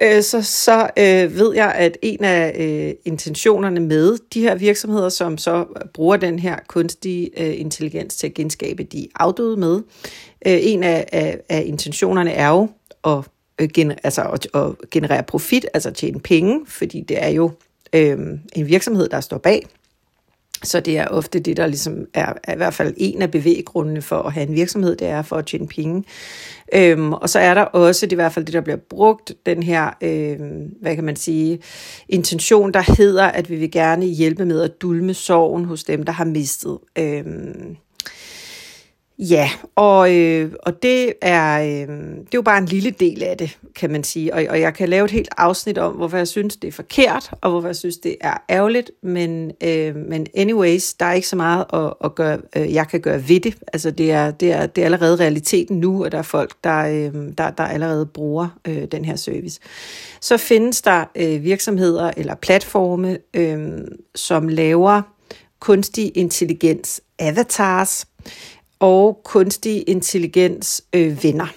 øh, 0.02 0.22
så, 0.22 0.42
så 0.42 0.90
øh, 0.98 1.38
ved 1.38 1.56
jeg, 1.56 1.72
at 1.76 1.98
en 2.02 2.24
af 2.24 2.56
øh, 2.60 2.94
intentionerne 3.06 3.80
med 3.80 4.18
de 4.34 4.42
her 4.42 4.56
virksomheder, 4.56 5.10
som 5.10 5.38
så 5.38 5.66
bruger 5.94 6.18
den 6.18 6.40
her 6.40 6.56
kunstige 6.68 7.30
øh, 7.44 7.60
intelligens 7.60 8.16
til 8.16 8.28
at 8.28 8.34
genskabe 8.34 8.84
de 8.84 9.08
afdøde 9.16 9.58
med, 9.58 9.76
øh, 10.46 10.58
en 10.62 10.84
af, 10.84 11.08
af, 11.12 11.40
af 11.50 11.64
intentionerne 11.66 12.32
er 12.32 12.50
jo 12.50 12.70
at, 13.06 13.24
øh, 13.62 13.70
gener, 13.74 13.96
altså 14.04 14.22
at, 14.22 14.48
at 14.54 14.90
generere 14.92 15.24
profit, 15.24 15.66
altså 15.74 15.92
tjene 15.92 16.20
penge, 16.20 16.66
fordi 16.68 17.02
det 17.02 17.24
er 17.24 17.30
jo 17.30 17.52
øh, 17.94 18.18
en 18.56 18.68
virksomhed, 18.68 19.10
der 19.10 19.22
står 19.22 19.38
bag. 19.38 19.68
Så 20.64 20.80
det 20.80 20.98
er 20.98 21.08
ofte 21.08 21.40
det, 21.40 21.58
der 21.58 21.68
ligesom 21.68 22.06
er, 22.14 22.34
er 22.44 22.54
i 22.54 22.58
hvert 22.58 22.74
fald 22.74 22.94
en 22.98 23.22
af 23.22 23.32
bevæggrundene 23.32 24.02
for 24.02 24.16
at 24.16 24.34
have 24.34 24.48
en 24.48 24.56
virksomhed, 24.56 24.96
det 24.96 25.08
er 25.08 25.22
for 25.22 25.36
at 25.36 25.46
tjene 25.46 25.68
penge. 25.68 26.04
Øhm, 26.74 27.14
og 27.14 27.30
så 27.30 27.40
er 27.40 27.54
der 27.54 27.62
også, 27.62 28.06
det 28.06 28.12
er 28.12 28.16
i 28.16 28.22
hvert 28.22 28.34
fald 28.34 28.46
det, 28.46 28.54
der 28.54 28.62
bliver 28.62 28.78
brugt, 28.90 29.34
den 29.46 29.64
her, 29.64 29.90
øhm, 30.02 30.74
hvad 30.82 30.96
kan 30.96 31.04
man 31.04 31.16
sige, 31.16 31.60
intention, 32.10 32.74
der 32.74 32.96
hedder, 32.98 33.26
at 33.26 33.50
vi 33.50 33.56
vil 33.56 33.72
gerne 33.72 34.06
hjælpe 34.06 34.46
med 34.46 34.62
at 34.62 34.82
dulme 34.82 35.14
sorgen 35.14 35.66
hos 35.66 35.84
dem, 35.84 36.04
der 36.04 36.12
har 36.12 36.26
mistet. 36.26 36.78
Øhm, 36.98 37.78
Ja, 39.20 39.50
og, 39.76 40.16
øh, 40.16 40.52
og 40.64 40.84
det, 40.84 41.14
er, 41.22 41.62
øh, 41.62 41.98
det 41.98 42.18
er 42.18 42.36
jo 42.36 42.42
bare 42.42 42.58
en 42.58 42.66
lille 42.66 42.92
del 42.92 43.24
af 43.24 43.38
det, 43.38 43.58
kan 43.76 43.92
man 43.92 44.04
sige. 44.04 44.34
Og, 44.34 44.44
og 44.50 44.60
jeg 44.60 44.74
kan 44.74 44.90
lave 44.90 45.06
et 45.06 45.12
helt 45.12 45.30
afsnit 45.38 45.78
om, 45.78 45.94
hvorfor 45.94 46.18
jeg 46.18 46.28
synes, 46.28 46.56
det 46.56 46.68
er 46.68 46.72
forkert, 46.72 47.32
og 47.42 47.52
hvorfor 47.52 47.68
jeg 47.68 47.76
synes, 47.76 47.98
det 47.98 48.16
er 48.22 48.38
ærgerligt. 48.50 48.92
Men, 49.04 49.52
øh, 49.64 49.96
men 49.96 50.28
anyways, 50.36 50.94
der 50.94 51.06
er 51.06 51.14
ikke 51.14 51.28
så 51.28 51.36
meget 51.36 51.66
at, 51.74 51.94
at 52.04 52.16
gøre, 52.16 52.38
øh, 52.56 52.74
jeg 52.74 52.88
kan 52.88 53.02
gøre 53.02 53.30
ved 53.30 53.40
det. 53.40 53.56
Altså 53.74 53.92
det 53.92 54.12
er, 54.12 54.32
det, 54.32 54.52
er, 54.52 54.66
det 54.66 54.82
er 54.82 54.86
allerede 54.86 55.16
realiteten 55.16 55.80
nu, 55.80 56.04
at 56.04 56.12
der 56.12 56.18
er 56.18 56.22
folk, 56.22 56.54
der, 56.64 56.78
øh, 56.78 57.14
der, 57.38 57.50
der 57.50 57.64
allerede 57.64 58.06
bruger 58.06 58.48
øh, 58.68 58.86
den 58.92 59.06
her 59.06 59.16
service. 59.16 59.60
Så 60.22 60.38
findes 60.38 60.82
der 60.82 61.06
øh, 61.16 61.44
virksomheder 61.44 62.12
eller 62.18 62.36
platforme, 62.36 63.18
øh, 63.34 63.78
som 64.16 64.48
laver 64.48 65.02
kunstig 65.60 66.12
intelligens 66.16 67.02
avatars 67.20 68.06
og 68.80 69.22
kunstig 69.24 69.84
intelligens 69.88 70.84
øh, 70.94 71.24
venner 71.24 71.48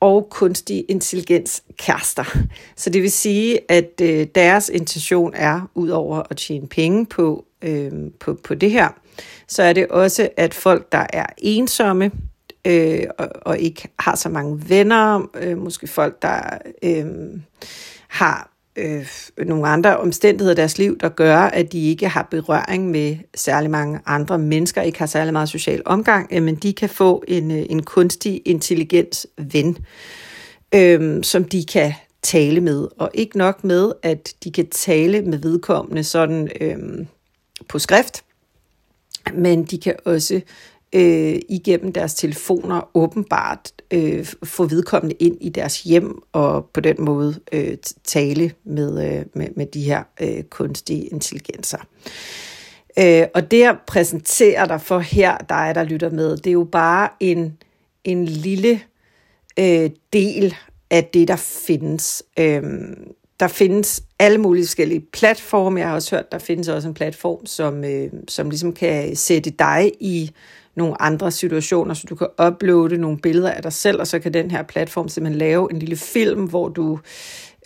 og 0.00 0.26
kunstig 0.30 0.84
intelligens 0.88 1.62
kærester. 1.78 2.36
Så 2.76 2.90
det 2.90 3.02
vil 3.02 3.12
sige, 3.12 3.58
at 3.68 4.00
øh, 4.02 4.26
deres 4.34 4.68
intention 4.68 5.34
er, 5.34 5.70
udover 5.74 6.22
at 6.30 6.36
tjene 6.36 6.68
penge 6.68 7.06
på, 7.06 7.44
øh, 7.62 7.92
på, 8.20 8.38
på 8.44 8.54
det 8.54 8.70
her, 8.70 8.88
så 9.48 9.62
er 9.62 9.72
det 9.72 9.88
også, 9.88 10.28
at 10.36 10.54
folk, 10.54 10.92
der 10.92 11.06
er 11.12 11.26
ensomme 11.38 12.10
øh, 12.66 13.04
og, 13.18 13.28
og 13.42 13.58
ikke 13.58 13.88
har 13.98 14.16
så 14.16 14.28
mange 14.28 14.68
venner, 14.68 15.28
øh, 15.34 15.58
måske 15.58 15.86
folk, 15.86 16.22
der 16.22 16.58
øh, 16.82 17.06
har 18.08 18.55
øh, 18.76 19.06
nogle 19.46 19.68
andre 19.68 19.96
omstændigheder 19.96 20.52
i 20.52 20.56
deres 20.56 20.78
liv, 20.78 20.98
der 20.98 21.08
gør, 21.08 21.38
at 21.38 21.72
de 21.72 21.90
ikke 21.90 22.08
har 22.08 22.28
berøring 22.30 22.90
med 22.90 23.16
særlig 23.34 23.70
mange 23.70 24.00
andre 24.06 24.38
mennesker, 24.38 24.82
ikke 24.82 24.98
har 24.98 25.06
særlig 25.06 25.32
meget 25.32 25.48
social 25.48 25.82
omgang, 25.84 26.28
øh, 26.32 26.42
men 26.42 26.54
de 26.54 26.72
kan 26.72 26.88
få 26.88 27.24
en, 27.28 27.50
øh, 27.50 27.66
en 27.70 27.82
kunstig 27.82 28.42
intelligens 28.44 29.26
ven, 29.38 29.78
øh, 30.74 31.24
som 31.24 31.44
de 31.44 31.64
kan 31.64 31.92
tale 32.22 32.60
med. 32.60 32.88
Og 32.98 33.10
ikke 33.14 33.38
nok 33.38 33.64
med, 33.64 33.92
at 34.02 34.34
de 34.44 34.52
kan 34.52 34.68
tale 34.70 35.22
med 35.22 35.38
vedkommende 35.38 36.04
sådan 36.04 36.50
øh, 36.60 37.06
på 37.68 37.78
skrift, 37.78 38.24
men 39.34 39.64
de 39.64 39.78
kan 39.78 39.94
også 40.04 40.40
øh, 40.92 41.38
igennem 41.48 41.92
deres 41.92 42.14
telefoner 42.14 42.90
åbenbart 42.94 43.72
øh, 43.90 44.26
få 44.44 44.64
vedkommende 44.64 45.16
ind 45.18 45.36
i 45.40 45.48
deres 45.48 45.82
hjem 45.82 46.22
og 46.32 46.70
på 46.74 46.80
den 46.80 46.96
måde 46.98 47.40
øh, 47.52 47.76
tale 48.04 48.52
med, 48.64 49.16
øh, 49.18 49.24
med, 49.34 49.48
med 49.56 49.66
de 49.66 49.82
her 49.82 50.02
øh, 50.20 50.42
kunstige 50.42 51.06
intelligenser. 51.06 51.78
Øh, 52.98 53.26
og 53.34 53.50
det 53.50 53.58
jeg 53.58 53.76
præsenterer 53.86 54.66
dig 54.66 54.80
for 54.80 54.98
her, 54.98 55.38
dig 55.38 55.72
der 55.74 55.84
lytter 55.84 56.10
med, 56.10 56.36
det 56.36 56.46
er 56.46 56.52
jo 56.52 56.68
bare 56.72 57.08
en, 57.20 57.56
en 58.04 58.24
lille 58.24 58.80
øh, 59.58 59.90
del 60.12 60.54
af 60.90 61.04
det, 61.04 61.28
der 61.28 61.36
findes. 61.36 62.22
Øh, 62.38 62.62
der 63.40 63.48
findes 63.48 64.02
alle 64.18 64.38
mulige 64.38 64.64
forskellige 64.64 65.00
platforme. 65.12 65.80
Jeg 65.80 65.88
har 65.88 65.94
også 65.94 66.16
hørt, 66.16 66.32
der 66.32 66.38
findes 66.38 66.68
også 66.68 66.88
en 66.88 66.94
platform, 66.94 67.46
som, 67.46 67.84
øh, 67.84 68.08
som 68.28 68.50
ligesom 68.50 68.72
kan 68.72 69.16
sætte 69.16 69.50
dig 69.50 69.92
i 70.00 70.30
nogle 70.76 71.02
andre 71.02 71.30
situationer, 71.30 71.94
så 71.94 72.06
du 72.10 72.14
kan 72.14 72.26
uploade 72.46 72.98
nogle 72.98 73.18
billeder 73.18 73.50
af 73.50 73.62
dig 73.62 73.72
selv, 73.72 74.00
og 74.00 74.06
så 74.06 74.18
kan 74.18 74.34
den 74.34 74.50
her 74.50 74.62
platform 74.62 75.08
simpelthen 75.08 75.38
lave 75.38 75.72
en 75.72 75.78
lille 75.78 75.96
film, 75.96 76.44
hvor 76.44 76.68
du 76.68 76.98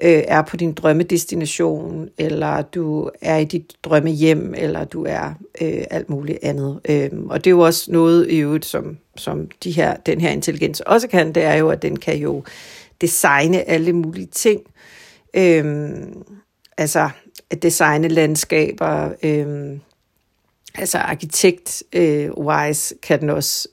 øh, 0.02 0.22
er 0.28 0.42
på 0.42 0.56
din 0.56 0.72
drømmedestination, 0.72 2.08
eller 2.18 2.62
du 2.62 3.10
er 3.20 3.36
i 3.36 3.44
dit 3.44 3.72
drømmehjem, 3.82 4.54
eller 4.56 4.84
du 4.84 5.04
er 5.04 5.34
øh, 5.60 5.84
alt 5.90 6.10
muligt 6.10 6.38
andet. 6.42 6.80
Øh, 6.88 7.10
og 7.30 7.44
det 7.44 7.50
er 7.50 7.54
jo 7.54 7.60
også 7.60 7.92
noget 7.92 8.30
i 8.30 8.38
øvrigt, 8.38 8.64
som, 8.64 8.98
som 9.16 9.48
de 9.64 9.70
her, 9.70 9.96
den 9.96 10.20
her 10.20 10.30
intelligens 10.30 10.80
også 10.80 11.08
kan, 11.08 11.32
det 11.32 11.42
er 11.42 11.54
jo, 11.54 11.68
at 11.68 11.82
den 11.82 11.96
kan 11.98 12.18
jo 12.18 12.44
designe 13.00 13.68
alle 13.68 13.92
mulige 13.92 14.26
ting. 14.26 14.60
Øh, 15.34 15.92
altså 16.78 17.10
at 17.50 17.62
designe 17.62 18.08
landskaber, 18.08 19.12
øh, 19.22 19.78
altså 20.74 20.98
arkitekt-wise 20.98 22.94
øh, 22.94 23.00
kan 23.02 23.20
den 23.20 23.30
også 23.30 23.68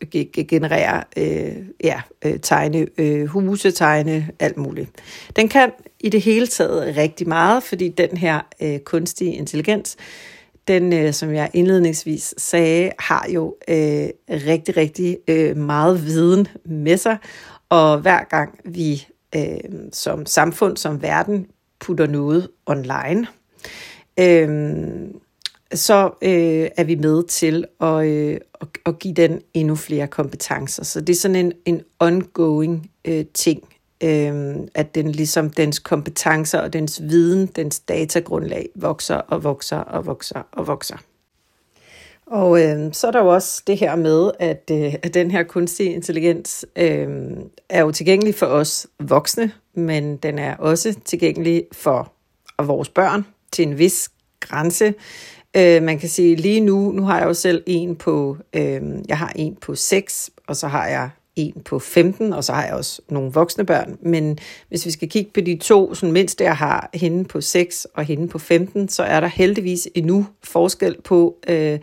generere, 0.47 1.03
øh, 1.17 1.55
ja, 1.83 2.01
øh, 2.25 2.39
tegne 2.39 2.87
øh, 2.97 3.25
huse, 3.25 3.71
tegne 3.71 4.29
alt 4.39 4.57
muligt. 4.57 4.89
Den 5.35 5.49
kan 5.49 5.71
i 5.99 6.09
det 6.09 6.21
hele 6.21 6.47
taget 6.47 6.97
rigtig 6.97 7.27
meget, 7.27 7.63
fordi 7.63 7.89
den 7.89 8.17
her 8.17 8.39
øh, 8.61 8.79
kunstige 8.79 9.33
intelligens, 9.35 9.97
den, 10.67 10.93
øh, 10.93 11.13
som 11.13 11.33
jeg 11.33 11.49
indledningsvis 11.53 12.33
sagde, 12.37 12.91
har 12.99 13.27
jo 13.33 13.55
øh, 13.67 14.09
rigtig, 14.29 14.77
rigtig 14.77 15.17
øh, 15.27 15.57
meget 15.57 16.05
viden 16.05 16.47
med 16.65 16.97
sig, 16.97 17.17
og 17.69 17.99
hver 17.99 18.23
gang 18.23 18.59
vi 18.65 19.07
øh, 19.35 19.59
som 19.93 20.25
samfund, 20.25 20.77
som 20.77 21.01
verden, 21.01 21.47
putter 21.79 22.07
noget 22.07 22.49
online, 22.65 23.27
øh, 24.19 24.49
så 25.73 26.05
øh, 26.21 26.69
er 26.77 26.83
vi 26.83 26.95
med 26.95 27.23
til 27.23 27.65
at, 27.81 28.05
øh, 28.05 28.39
at, 28.61 28.67
at 28.85 28.99
give 28.99 29.13
den 29.13 29.41
endnu 29.53 29.75
flere 29.75 30.07
kompetencer. 30.07 30.83
Så 30.83 31.01
det 31.01 31.13
er 31.13 31.19
sådan 31.19 31.35
en, 31.35 31.53
en 31.65 31.81
ongoing 31.99 32.91
øh, 33.05 33.25
ting, 33.33 33.63
øh, 34.03 34.55
at 34.75 34.95
den 34.95 35.11
ligesom 35.11 35.49
dens 35.49 35.79
kompetencer 35.79 36.59
og 36.59 36.73
dens 36.73 37.01
viden, 37.01 37.47
dens 37.47 37.79
datagrundlag 37.79 38.69
vokser 38.75 39.15
og 39.15 39.43
vokser 39.43 39.77
og 39.77 40.05
vokser 40.05 40.41
og 40.51 40.67
vokser. 40.67 40.97
Og 42.25 42.63
øh, 42.63 42.93
så 42.93 43.07
er 43.07 43.11
der 43.11 43.19
jo 43.19 43.27
også 43.27 43.63
det 43.67 43.77
her 43.77 43.95
med, 43.95 44.31
at, 44.39 44.71
øh, 44.71 44.93
at 45.03 45.13
den 45.13 45.31
her 45.31 45.43
kunstig 45.43 45.93
intelligens 45.93 46.65
øh, 46.75 47.07
er 47.69 47.81
jo 47.81 47.91
tilgængelig 47.91 48.35
for 48.35 48.45
os 48.45 48.87
voksne, 48.99 49.51
men 49.73 50.17
den 50.17 50.39
er 50.39 50.55
også 50.55 50.95
tilgængelig 51.05 51.63
for 51.71 52.13
vores 52.63 52.89
børn 52.89 53.25
til 53.51 53.67
en 53.67 53.77
vis 53.77 54.09
grænse. 54.39 54.93
Øh, 55.55 55.83
man 55.83 55.99
kan 55.99 56.09
sige 56.09 56.35
lige 56.35 56.61
nu, 56.61 56.91
nu 56.91 57.03
har 57.03 57.19
jeg 57.19 57.27
jo 57.27 57.33
selv 57.33 57.63
en 57.65 57.95
på, 57.95 58.37
øh, 58.53 58.81
jeg 59.07 59.17
har 59.17 59.31
en 59.35 59.55
på 59.61 59.75
6, 59.75 60.29
og 60.47 60.55
så 60.55 60.67
har 60.67 60.87
jeg 60.87 61.09
en 61.35 61.61
på 61.65 61.79
15, 61.79 62.33
og 62.33 62.43
så 62.43 62.53
har 62.53 62.65
jeg 62.65 62.73
også 62.73 63.01
nogle 63.09 63.31
voksne 63.31 63.65
børn. 63.65 63.97
Men 64.01 64.39
hvis 64.69 64.85
vi 64.85 64.91
skal 64.91 65.09
kigge 65.09 65.31
på 65.33 65.41
de 65.41 65.57
to, 65.57 65.93
sådan 65.93 66.13
mindst 66.13 66.41
jeg 66.41 66.57
har 66.57 66.89
hende 66.93 67.25
på 67.25 67.41
6 67.41 67.87
og 67.93 68.03
hende 68.03 68.27
på 68.27 68.39
15, 68.39 68.89
så 68.89 69.03
er 69.03 69.19
der 69.19 69.27
heldigvis 69.27 69.87
endnu 69.95 70.25
forskel 70.43 70.95
på, 71.03 71.37
øh, 71.47 71.79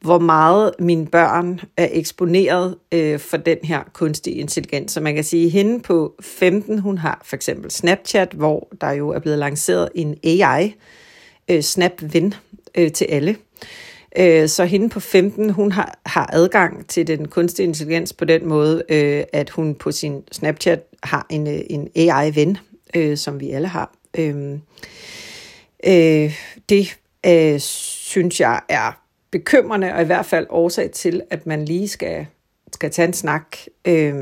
hvor 0.00 0.18
meget 0.18 0.72
mine 0.78 1.06
børn 1.06 1.60
er 1.76 1.88
eksponeret 1.92 2.76
øh, 2.92 3.18
for 3.18 3.36
den 3.36 3.58
her 3.62 3.82
kunstige 3.92 4.36
intelligens. 4.36 4.92
Så 4.92 5.00
man 5.00 5.14
kan 5.14 5.24
sige, 5.24 5.46
at 5.46 5.52
hende 5.52 5.80
på 5.80 6.14
15, 6.20 6.78
hun 6.78 6.98
har 6.98 7.22
for 7.24 7.36
eksempel 7.36 7.70
Snapchat, 7.70 8.32
hvor 8.32 8.68
der 8.80 8.90
jo 8.90 9.08
er 9.08 9.18
blevet 9.18 9.38
lanceret 9.38 9.88
en 9.94 10.16
AI, 10.24 10.74
øh, 11.48 11.62
Snap-ven, 11.62 12.34
øh, 12.76 12.92
til 12.92 13.04
alle. 13.04 13.36
Øh, 14.18 14.48
så 14.48 14.64
hende 14.64 14.88
på 14.88 15.00
15, 15.00 15.50
hun 15.50 15.72
har, 15.72 15.98
har 16.06 16.30
adgang 16.32 16.86
til 16.88 17.06
den 17.06 17.28
kunstige 17.28 17.66
intelligens 17.66 18.12
på 18.12 18.24
den 18.24 18.48
måde, 18.48 18.82
øh, 18.88 19.24
at 19.32 19.50
hun 19.50 19.74
på 19.74 19.92
sin 19.92 20.22
Snapchat 20.32 20.82
har 21.02 21.26
en, 21.30 21.46
øh, 21.46 21.60
en 21.70 21.88
AI-ven, 21.96 22.58
øh, 22.94 23.16
som 23.16 23.40
vi 23.40 23.50
alle 23.50 23.68
har. 23.68 23.94
Øh, 24.18 24.58
øh, 25.86 26.34
det 26.68 26.96
øh, 27.26 27.60
synes 27.60 28.40
jeg 28.40 28.60
er 28.68 29.02
bekymrende, 29.30 29.94
og 29.94 30.02
i 30.02 30.04
hvert 30.04 30.26
fald 30.26 30.46
årsag 30.50 30.90
til, 30.90 31.22
at 31.30 31.46
man 31.46 31.64
lige 31.64 31.88
skal, 31.88 32.26
skal 32.72 32.90
tage 32.90 33.08
en 33.08 33.12
snak 33.12 33.56
øh, 33.84 34.14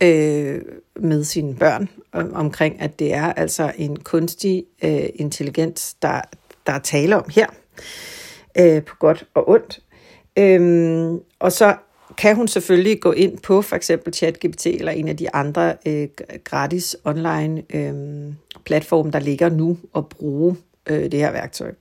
øh, 0.00 0.62
med 1.00 1.24
sine 1.24 1.54
børn 1.54 1.88
om, 2.12 2.32
omkring, 2.34 2.80
at 2.80 2.98
det 2.98 3.14
er 3.14 3.32
altså 3.32 3.72
en 3.76 3.96
kunstig 3.96 4.64
øh, 4.84 5.08
intelligens, 5.14 5.94
der, 5.94 6.20
der 6.66 6.72
er 6.72 6.78
tale 6.78 7.16
om 7.16 7.24
her, 7.34 7.46
øh, 8.58 8.82
på 8.82 8.96
godt 8.96 9.24
og 9.34 9.48
ondt. 9.48 9.80
Øhm, 10.38 11.20
og 11.38 11.52
så 11.52 11.76
kan 12.18 12.36
hun 12.36 12.48
selvfølgelig 12.48 13.00
gå 13.00 13.12
ind 13.12 13.38
på 13.38 13.62
for 13.62 13.76
eksempel 13.76 14.14
ChatGPT 14.14 14.66
eller 14.66 14.92
en 14.92 15.08
af 15.08 15.16
de 15.16 15.34
andre 15.34 15.74
øh, 15.86 16.08
gratis 16.44 16.96
online 17.04 17.62
øh, 17.74 17.94
platforme, 18.64 19.10
der 19.10 19.18
ligger 19.18 19.48
nu 19.48 19.78
og 19.92 20.08
bruge 20.08 20.56
øh, 20.86 21.02
det 21.12 21.20
her 21.20 21.32
værktøj. 21.32 21.72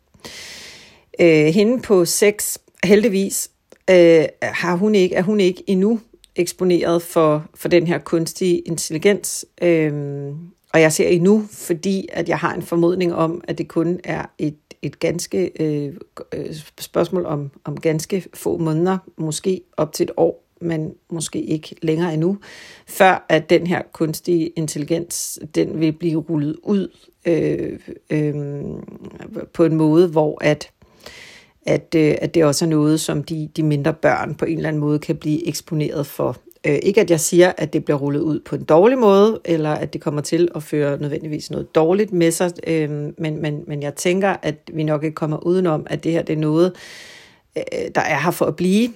Øh, 1.20 1.46
hende 1.46 1.82
på 1.82 2.06
6, 2.06 2.60
heldigvis, 2.84 3.50
øh, 3.90 4.26
har 4.42 4.76
hun 4.76 4.96
ikke, 4.96 5.16
er 5.16 5.22
hun 5.22 5.40
ikke 5.40 5.64
endnu 5.68 6.00
eksponeret 6.36 7.02
for, 7.02 7.46
for 7.56 7.68
den 7.68 7.88
her 7.88 7.98
kunstige 7.98 8.60
intelligens. 8.60 9.46
Øh, 9.62 9.94
og 10.74 10.82
jeg 10.82 10.94
ser 10.94 11.08
endnu, 11.08 11.44
fordi 11.52 12.08
at 12.14 12.30
jeg 12.30 12.38
har 12.38 12.54
en 12.54 12.62
formodning 12.62 13.16
om, 13.16 13.44
at 13.48 13.58
det 13.58 13.68
kun 13.68 14.00
er 14.04 14.26
et 14.38 14.56
et 14.86 15.00
ganske 15.00 15.52
øh, 15.60 15.94
øh 16.34 16.56
spørgsmål 16.80 17.26
om, 17.26 17.52
om 17.64 17.80
ganske 17.80 18.26
få 18.34 18.58
måneder, 18.58 18.98
måske 19.18 19.62
op 19.78 19.94
til 19.94 20.04
et 20.04 20.12
år, 20.18 20.46
men 20.62 20.94
måske 21.10 21.42
ikke 21.42 21.76
længere 21.82 22.14
endnu, 22.14 22.38
før 22.88 23.26
at 23.30 23.50
den 23.50 23.68
her 23.68 23.82
kunstige 23.94 24.48
intelligens, 24.48 25.40
den 25.56 25.80
vil 25.80 25.92
blive 25.92 26.20
rullet 26.20 26.58
ud 26.64 26.88
øh, 27.26 27.80
øh, 28.10 28.36
på 29.54 29.64
en 29.64 29.76
måde, 29.76 30.08
hvor 30.08 30.44
at 30.44 30.72
at, 31.66 31.96
øh, 31.96 32.16
at 32.22 32.34
det 32.34 32.46
også 32.46 32.66
er 32.66 32.70
noget, 32.70 33.00
som 33.00 33.24
de, 33.24 33.50
de 33.56 33.64
mindre 33.64 33.94
børn 33.94 34.36
på 34.36 34.46
en 34.46 34.58
eller 34.58 34.70
anden 34.70 34.80
måde 34.80 35.00
kan 35.00 35.16
blive 35.16 35.48
eksponeret 35.48 36.08
for. 36.08 36.38
Øh, 36.66 36.80
ikke 36.84 37.02
at 37.02 37.12
jeg 37.12 37.20
siger, 37.20 37.52
at 37.58 37.74
det 37.74 37.86
bliver 37.86 37.98
rullet 37.98 38.20
ud 38.20 38.40
på 38.40 38.56
en 38.56 38.64
dårlig 38.64 38.98
måde, 38.98 39.40
eller 39.46 39.72
at 39.72 39.94
det 39.94 40.02
kommer 40.02 40.22
til 40.22 40.50
at 40.56 40.64
føre 40.64 40.98
nødvendigvis 40.98 41.52
noget 41.52 41.76
dårligt 41.76 42.14
med 42.14 42.32
sig, 42.32 42.52
øh, 42.68 42.90
men, 43.18 43.42
men, 43.42 43.64
men 43.68 43.84
jeg 43.84 43.96
tænker, 43.96 44.36
at 44.42 44.56
vi 44.74 44.84
nok 44.84 45.04
ikke 45.04 45.16
kommer 45.16 45.46
udenom, 45.46 45.88
at 45.90 46.04
det 46.04 46.12
her 46.12 46.22
det 46.22 46.34
er 46.34 46.38
noget, 46.38 46.74
øh, 47.58 47.64
der 47.96 48.02
er 48.02 48.20
her 48.20 48.32
for 48.32 48.46
at 48.46 48.56
blive. 48.56 48.94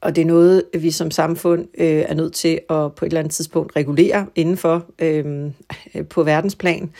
Og 0.00 0.16
det 0.16 0.22
er 0.22 0.26
noget, 0.26 0.62
vi 0.78 0.90
som 0.90 1.10
samfund 1.10 1.68
øh, 1.78 2.04
er 2.08 2.14
nødt 2.14 2.32
til 2.32 2.60
at 2.70 2.94
på 2.94 3.04
et 3.04 3.08
eller 3.08 3.20
andet 3.20 3.34
tidspunkt 3.34 3.76
regulere 3.76 4.26
indenfor 4.34 4.84
øh, 4.98 5.50
på 6.10 6.22
verdensplan. 6.22 6.90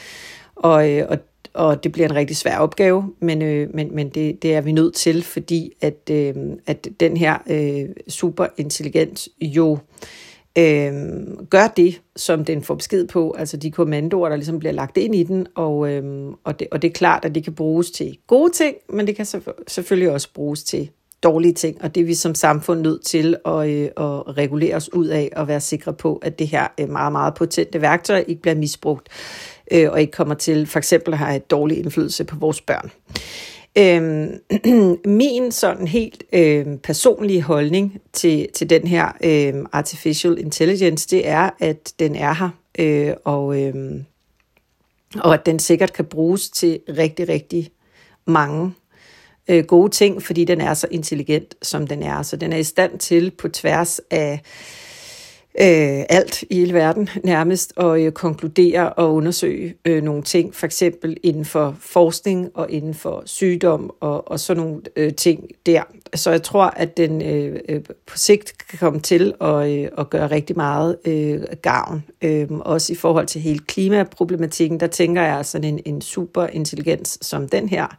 Og, 0.57 0.90
øh, 0.90 1.07
og 1.09 1.19
og 1.57 1.85
det 1.85 1.93
bliver 1.93 2.09
en 2.09 2.15
rigtig 2.15 2.37
svær 2.37 2.59
opgave, 2.59 3.13
men, 3.21 3.43
øh, 3.43 3.69
men, 3.75 3.95
men 3.95 4.09
det, 4.09 4.43
det 4.43 4.55
er 4.55 4.61
vi 4.61 4.73
nødt 4.73 4.95
til, 4.95 5.23
fordi 5.23 5.73
at, 5.81 6.11
øh, 6.11 6.35
at 6.67 6.89
den 7.01 7.17
her 7.17 7.39
øh, 7.51 7.89
superintelligens 8.09 9.29
jo 9.41 9.79
øh, 10.59 10.93
gør 11.51 11.67
det, 11.77 12.01
som 12.17 12.45
den 12.45 12.63
får 12.63 12.75
besked 12.75 13.07
på, 13.09 13.35
altså 13.39 13.57
de 13.57 13.71
kommandoer, 13.71 14.29
der 14.29 14.37
ligesom 14.37 14.59
bliver 14.59 14.73
lagt 14.73 14.97
ind 14.97 15.15
i 15.15 15.23
den, 15.23 15.47
og, 15.55 15.93
øh, 15.93 16.33
og, 16.45 16.61
det, 16.61 16.69
og 16.71 16.83
det 16.83 16.89
er 16.89 16.93
klart, 16.93 17.25
at 17.25 17.35
det 17.35 17.45
kan 17.45 17.55
bruges 17.55 17.91
til 17.91 18.19
gode 18.27 18.53
ting, 18.53 18.77
men 18.89 19.07
det 19.07 19.17
kan 19.17 19.27
selvfølgelig 19.69 20.11
også 20.11 20.29
bruges 20.35 20.65
til 20.65 20.91
dårlige 21.23 21.55
ting, 21.55 21.83
og 21.83 21.95
det 21.95 22.01
er 22.01 22.05
vi 22.05 22.15
som 22.15 22.35
samfund 22.35 22.81
nødt 22.81 23.05
til 23.05 23.37
at, 23.47 23.69
øh, 23.69 23.85
at 23.85 24.37
regulere 24.37 24.77
os 24.77 24.93
ud 24.93 25.07
af 25.07 25.31
og 25.37 25.49
være 25.49 25.61
sikre 25.61 25.93
på, 25.93 26.17
at 26.17 26.39
det 26.39 26.49
her 26.49 26.67
øh, 26.81 26.91
meget, 26.91 27.13
meget 27.13 27.35
potente 27.35 27.81
værktøj 27.81 28.25
ikke 28.29 28.43
bliver 28.43 28.55
misbrugt 28.55 29.09
øh, 29.70 29.90
og 29.90 30.00
ikke 30.00 30.12
kommer 30.12 30.35
til 30.35 30.66
for 30.66 30.78
eksempel 30.78 31.12
at 31.12 31.18
have 31.18 31.37
et 31.37 31.50
dårlig 31.50 31.78
indflydelse 31.78 32.25
på 32.25 32.37
vores 32.37 32.61
børn. 32.61 32.90
Øhm, 33.78 34.40
min 35.20 35.52
sådan 35.52 35.87
helt 35.87 36.25
øhm, 36.32 36.78
personlige 36.78 37.42
holdning 37.42 38.00
til, 38.12 38.49
til 38.54 38.70
den 38.70 38.87
her 38.87 39.12
øhm, 39.25 39.66
artificial 39.73 40.38
intelligence, 40.38 41.08
det 41.08 41.28
er, 41.28 41.50
at 41.61 41.92
den 41.99 42.16
er 42.16 42.32
her, 42.32 42.49
øh, 42.78 43.14
og, 43.25 43.62
øhm, 43.62 44.04
og 45.20 45.35
at 45.35 45.46
den 45.46 45.58
sikkert 45.58 45.92
kan 45.92 46.04
bruges 46.04 46.50
til 46.50 46.80
rigtig, 46.88 47.28
rigtig 47.28 47.70
mange 48.26 48.73
øh, 49.49 49.64
gode 49.64 49.90
ting, 49.90 50.23
fordi 50.23 50.44
den 50.44 50.61
er 50.61 50.75
så 50.75 50.87
intelligent, 50.90 51.54
som 51.62 51.87
den 51.87 52.02
er. 52.02 52.23
Så 52.23 52.37
den 52.37 52.52
er 52.52 52.56
i 52.56 52.64
stand 52.64 52.99
til 52.99 53.30
på 53.30 53.49
tværs 53.49 54.00
af 54.11 54.32
øh, 54.32 54.38
Øh, 55.61 56.05
alt 56.09 56.45
i 56.51 56.55
hele 56.55 56.75
verden 56.75 57.09
nærmest, 57.25 57.73
og 57.77 58.03
øh, 58.03 58.13
konkludere 58.13 58.93
og 58.93 59.15
undersøge 59.15 59.75
øh, 59.85 60.03
nogle 60.03 60.23
ting, 60.23 60.55
for 60.55 60.67
eksempel 60.67 61.17
inden 61.23 61.45
for 61.45 61.77
forskning 61.81 62.51
og 62.55 62.71
inden 62.71 62.95
for 62.95 63.23
sygdom 63.27 63.91
og, 64.01 64.31
og 64.31 64.41
sådan 64.41 64.63
nogle 64.63 64.81
øh, 64.97 65.15
ting 65.15 65.49
der. 65.67 65.83
Så 66.15 66.31
jeg 66.31 66.43
tror, 66.43 66.65
at 66.65 66.97
den 66.97 67.23
øh, 67.23 67.61
øh, 67.69 67.81
på 68.07 68.19
sigt 68.19 68.69
kan 68.69 68.79
komme 68.79 69.01
til 69.01 69.35
at, 69.41 69.71
øh, 69.71 69.89
at 69.99 70.11
gøre 70.11 70.31
rigtig 70.31 70.57
meget 70.57 70.97
øh, 71.05 71.41
gavn. 71.63 72.05
Øh, 72.23 72.47
også 72.51 72.93
i 72.93 72.97
forhold 72.97 73.27
til 73.27 73.41
hele 73.41 73.59
klimaproblematikken, 73.59 74.81
der 74.81 74.87
tænker 74.87 75.23
jeg 75.23 75.47
sådan 75.47 75.65
en, 75.65 75.81
en 75.85 76.01
super 76.01 76.47
intelligens 76.47 77.19
som 77.23 77.49
den 77.49 77.69
her, 77.69 77.97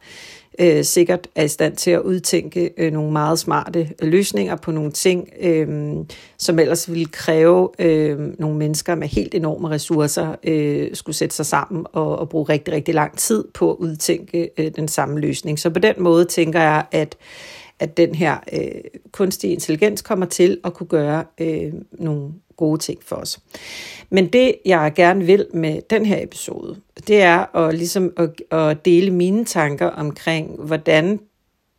øh, 0.59 0.83
sikkert 0.83 1.27
er 1.35 1.43
i 1.43 1.47
stand 1.47 1.75
til 1.75 1.91
at 1.91 2.01
udtænke 2.01 2.71
øh, 2.77 2.93
nogle 2.93 3.11
meget 3.11 3.39
smarte 3.39 3.79
øh, 4.01 4.07
løsninger 4.09 4.55
på 4.55 4.71
nogle 4.71 4.91
ting, 4.91 5.29
øh, 5.41 5.95
som 6.37 6.59
ellers 6.59 6.91
ville 6.91 7.05
kræve 7.05 7.69
øh, 7.79 8.19
nogle 8.39 8.57
mennesker 8.57 8.95
med 8.95 9.07
helt 9.07 9.35
enorme 9.35 9.69
ressourcer 9.69 10.35
øh, 10.43 10.95
skulle 10.95 11.15
sætte 11.15 11.35
sig 11.35 11.45
sammen 11.45 11.85
og, 11.93 12.19
og 12.19 12.29
bruge 12.29 12.45
rigtig, 12.49 12.73
rigtig 12.73 12.93
lang 12.93 13.17
tid 13.17 13.43
på 13.53 13.71
at 13.71 13.77
udtænke 13.77 14.49
øh, 14.57 14.71
den 14.75 14.87
samme 14.87 15.19
løsning. 15.19 15.59
Så 15.59 15.69
på 15.69 15.79
den 15.79 15.95
måde 15.97 16.25
tænker 16.25 16.61
jeg, 16.61 16.85
at 16.91 17.17
at 17.79 17.97
den 17.97 18.15
her 18.15 18.37
øh, 18.53 18.81
kunstige 19.11 19.53
intelligens 19.53 20.01
kommer 20.01 20.25
til 20.25 20.57
at 20.63 20.73
kunne 20.73 20.87
gøre 20.87 21.23
øh, 21.37 21.73
nogle 21.91 22.31
gode 22.57 22.79
ting 22.79 22.99
for 23.03 23.15
os. 23.15 23.39
Men 24.09 24.27
det, 24.27 24.55
jeg 24.65 24.93
gerne 24.95 25.25
vil 25.25 25.47
med 25.53 25.81
den 25.89 26.05
her 26.05 26.23
episode, 26.23 26.75
det 27.07 27.21
er 27.21 27.55
at, 27.55 27.73
ligesom 27.73 28.13
at, 28.17 28.57
at 28.59 28.85
dele 28.85 29.11
mine 29.11 29.45
tanker 29.45 29.87
omkring, 29.87 30.61
hvordan 30.61 31.19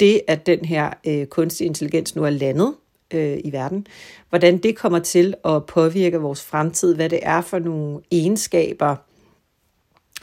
det, 0.00 0.20
at 0.28 0.46
den 0.46 0.64
her 0.64 0.90
øh, 1.06 1.26
kunstige 1.26 1.66
intelligens 1.66 2.16
nu 2.16 2.24
er 2.24 2.30
landet 2.30 2.74
øh, 3.14 3.38
i 3.44 3.52
verden, 3.52 3.86
hvordan 4.28 4.58
det 4.58 4.76
kommer 4.76 4.98
til 4.98 5.34
at 5.44 5.66
påvirke 5.66 6.18
vores 6.18 6.42
fremtid, 6.44 6.94
hvad 6.94 7.08
det 7.08 7.20
er 7.22 7.40
for 7.40 7.58
nogle 7.58 8.00
egenskaber, 8.10 8.96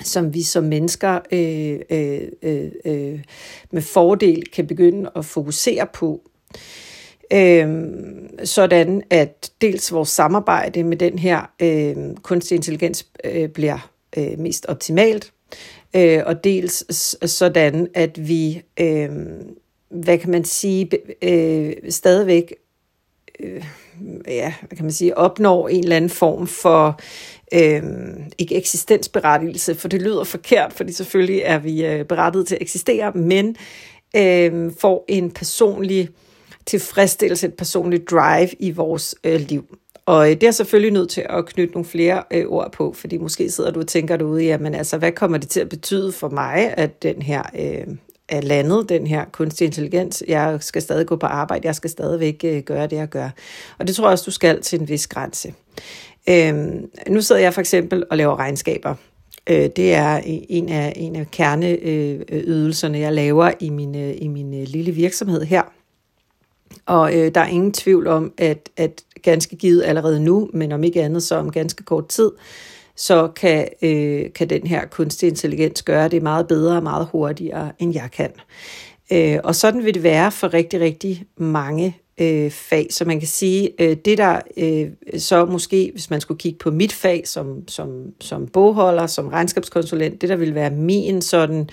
som 0.04 0.34
vi 0.34 0.44
som 0.44 0.64
mennesker 0.64 1.20
øh, 1.32 1.80
øh, 1.90 2.22
øh, 2.42 2.72
øh 2.86 3.20
med 3.72 3.82
fordel 3.82 4.44
kan 4.54 4.68
begynde 4.68 5.12
at 5.16 5.26
fokusere 5.26 5.88
på. 5.94 6.22
Øh, 6.56 6.62
Øhm, 7.34 8.30
sådan 8.44 9.04
at 9.10 9.52
dels 9.62 9.92
vores 9.92 10.10
samarbejde 10.10 10.84
med 10.84 10.98
den 10.98 11.20
her 11.20 11.52
øh, 11.62 11.96
kunstig 12.22 12.56
intelligens 12.56 13.06
øh, 13.24 13.50
bliver 13.50 13.92
øh, 14.18 14.40
mest 14.40 14.66
optimalt, 14.66 15.32
øh, 15.96 16.22
og 16.26 16.44
dels 16.44 16.86
sådan 17.32 17.88
at 17.94 18.28
vi, 18.28 18.62
øh, 18.80 19.10
hvad 19.90 20.18
kan 20.18 20.32
man 20.32 20.46
sige, 20.46 20.90
øh, 21.22 21.74
stadigvæk 21.90 22.54
øh, 23.40 23.66
ja, 24.28 24.54
hvad 24.68 24.76
kan 24.76 24.86
man 24.86 24.92
sige, 24.92 25.18
opnår 25.18 25.68
en 25.68 25.84
eller 25.84 25.96
anden 25.96 26.10
form 26.10 26.48
for 26.48 27.00
øh, 27.54 27.84
ikke 28.38 28.56
eksistensberettigelse, 28.56 29.76
for 29.76 29.88
det 29.88 30.02
lyder 30.02 30.24
forkert, 30.24 30.74
fordi 30.74 30.94
selvfølgelig 30.94 31.42
er 31.44 31.60
vi 31.60 31.86
øh, 31.86 32.06
berettiget 32.06 32.48
til 32.48 32.56
at 32.56 32.62
eksistere, 32.62 33.12
men 33.12 33.56
øh, 34.16 34.72
får 34.80 35.06
en 35.08 35.32
personlig 35.32 36.10
tilfredsstillelse, 36.66 37.48
et 37.48 37.54
personligt 37.54 38.10
drive 38.10 38.50
i 38.60 38.72
vores 38.72 39.16
øh, 39.24 39.42
liv. 39.42 39.78
Og 40.06 40.32
øh, 40.32 40.42
det 40.42 40.44
er 40.44 40.52
selvfølgelig 40.52 40.92
nødt 40.92 41.10
til 41.10 41.26
at 41.30 41.46
knytte 41.46 41.74
nogle 41.74 41.86
flere 41.86 42.24
øh, 42.32 42.46
ord 42.48 42.72
på, 42.72 42.94
fordi 42.94 43.18
måske 43.18 43.52
sidder 43.52 43.72
du 43.72 43.80
og 43.80 43.88
tænker 43.88 44.18
derude, 44.18 44.44
jamen 44.44 44.76
altså, 44.76 44.98
hvad 44.98 45.12
kommer 45.12 45.38
det 45.38 45.50
til 45.50 45.60
at 45.60 45.70
betyde 45.70 46.12
for 46.12 46.30
mig, 46.30 46.74
at 46.78 47.04
den 47.04 47.22
her 47.22 47.44
øh, 47.60 47.96
er 48.30 48.42
landet, 48.42 48.90
den 48.90 49.08
her 49.08 49.26
kunstig 49.32 49.66
intelligens. 49.66 50.24
Jeg 50.28 50.58
skal 50.62 50.82
stadig 50.82 51.08
gå 51.08 51.16
på 51.16 51.26
arbejde, 51.26 51.68
jeg 51.68 51.76
skal 51.76 51.90
stadigvæk 51.90 52.42
øh, 52.46 52.64
gøre 52.64 52.88
det, 52.88 52.96
jeg 52.96 53.10
gør. 53.10 53.30
Og 53.80 53.88
det 53.88 53.96
tror 53.96 54.06
jeg 54.06 54.12
også, 54.12 54.26
du 54.26 54.32
skal 54.32 54.62
til 54.62 54.82
en 54.82 54.90
vis 54.90 55.08
grænse. 55.08 55.54
Øhm, 56.30 56.90
nu 57.10 57.22
sidder 57.22 57.42
jeg 57.42 57.54
for 57.54 57.62
eksempel 57.62 58.04
og 58.10 58.18
laver 58.18 58.40
regnskaber. 58.40 58.96
Øh, 59.50 59.70
det 59.76 59.94
er 59.94 60.22
en 60.26 60.70
af, 60.70 60.94
en 60.96 61.16
af 61.16 61.32
kerneydelserne, 61.32 62.98
øh, 62.98 63.00
øh, 63.00 63.04
jeg 63.04 63.14
laver 63.14 63.52
i 63.60 63.70
min, 63.70 63.96
i 63.96 64.28
min 64.28 64.64
lille 64.64 64.92
virksomhed 64.92 65.42
her. 65.42 65.75
Og 66.86 67.16
øh, 67.16 67.36
der 67.36 67.42
er 67.42 67.48
ingen 67.48 67.74
tvivl 67.74 68.08
om, 68.08 68.34
at, 68.38 68.70
at 68.78 69.04
ganske 69.24 69.56
givet 69.56 69.84
allerede 69.84 70.20
nu, 70.20 70.50
men 70.54 70.72
om 70.72 70.84
ikke 70.84 71.04
andet 71.04 71.24
så 71.24 71.36
om 71.36 71.52
ganske 71.52 71.84
kort 71.84 72.08
tid, 72.08 72.32
så 72.96 73.28
kan, 73.28 73.68
øh, 73.82 74.34
kan 74.36 74.50
den 74.50 74.68
her 74.68 74.86
kunstig 74.86 75.30
intelligens 75.30 75.84
gøre 75.84 76.08
det 76.08 76.22
meget 76.24 76.48
bedre 76.48 76.76
og 76.78 76.84
meget 76.84 77.08
hurtigere, 77.12 77.72
end 77.80 77.94
jeg 77.94 78.10
kan. 78.14 78.32
Øh, 79.12 79.38
og 79.44 79.56
sådan 79.56 79.86
vil 79.86 79.94
det 79.94 80.04
være 80.04 80.32
for 80.32 80.54
rigtig, 80.54 80.80
rigtig 80.80 81.26
mange 81.38 81.98
øh, 82.22 82.52
fag. 82.52 82.88
Så 82.90 83.06
man 83.06 83.20
kan 83.20 83.28
sige, 83.28 83.70
øh, 83.80 83.98
det 84.06 84.18
der 84.18 84.42
øh, 84.58 84.90
så 85.20 85.46
måske, 85.46 85.90
hvis 85.94 86.10
man 86.10 86.22
skulle 86.22 86.38
kigge 86.38 86.58
på 86.60 86.72
mit 86.72 86.94
fag 86.94 87.28
som, 87.28 87.68
som, 87.68 87.90
som 88.22 88.48
bogholder, 88.48 89.08
som 89.08 89.28
regnskabskonsulent, 89.28 90.22
det 90.22 90.30
der 90.30 90.36
vil 90.36 90.56
være 90.56 90.70
min 90.70 91.22
sådan 91.22 91.70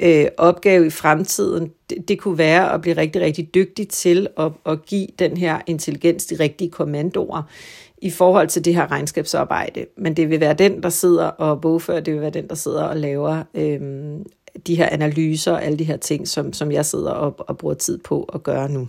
øh, 0.00 0.26
opgave 0.36 0.86
i 0.86 0.90
fremtiden, 0.90 1.70
det, 1.90 2.08
det 2.08 2.18
kunne 2.18 2.38
være 2.38 2.72
at 2.74 2.80
blive 2.80 2.96
rigtig, 2.96 3.22
rigtig 3.22 3.54
dygtig 3.54 3.88
til 3.88 4.26
at, 4.38 4.52
at 4.66 4.86
give 4.86 5.06
den 5.18 5.36
her 5.36 5.58
intelligens 5.66 6.26
de 6.26 6.34
rigtige 6.34 6.70
kommandoer 6.70 7.42
i 8.02 8.10
forhold 8.10 8.48
til 8.48 8.64
det 8.64 8.74
her 8.74 8.90
regnskabsarbejde. 8.90 9.86
Men 9.96 10.16
det 10.16 10.30
vil 10.30 10.40
være 10.40 10.54
den, 10.54 10.82
der 10.82 10.88
sidder 10.88 11.26
og 11.26 11.60
bogfører, 11.60 12.00
det 12.00 12.14
vil 12.14 12.20
være 12.20 12.30
den, 12.30 12.48
der 12.48 12.54
sidder 12.54 12.82
og 12.82 12.96
laver 12.96 13.42
øh, 13.54 13.80
de 14.66 14.74
her 14.74 14.88
analyser 14.88 15.52
og 15.52 15.64
alle 15.64 15.78
de 15.78 15.84
her 15.84 15.96
ting, 15.96 16.28
som, 16.28 16.52
som 16.52 16.72
jeg 16.72 16.86
sidder 16.86 17.10
og, 17.10 17.34
og 17.38 17.58
bruger 17.58 17.74
tid 17.74 17.98
på 17.98 18.22
at 18.34 18.42
gøre 18.42 18.68
nu. 18.68 18.88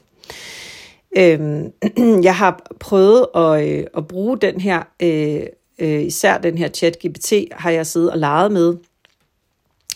Øhm, 1.17 1.74
jeg 2.24 2.36
har 2.36 2.67
prøvet 2.80 3.28
at, 3.36 3.67
øh, 3.67 3.86
at 3.98 4.08
bruge 4.08 4.38
den 4.38 4.62
her, 4.62 4.84
øh, 5.00 5.41
øh, 5.80 6.02
især 6.02 6.38
den 6.38 6.58
her 6.58 6.69
chat-GPT, 6.69 7.48
har 7.52 7.69
jeg 7.69 7.88
siddet 7.88 8.12
og 8.12 8.17
leget 8.17 8.52
med. 8.52 8.78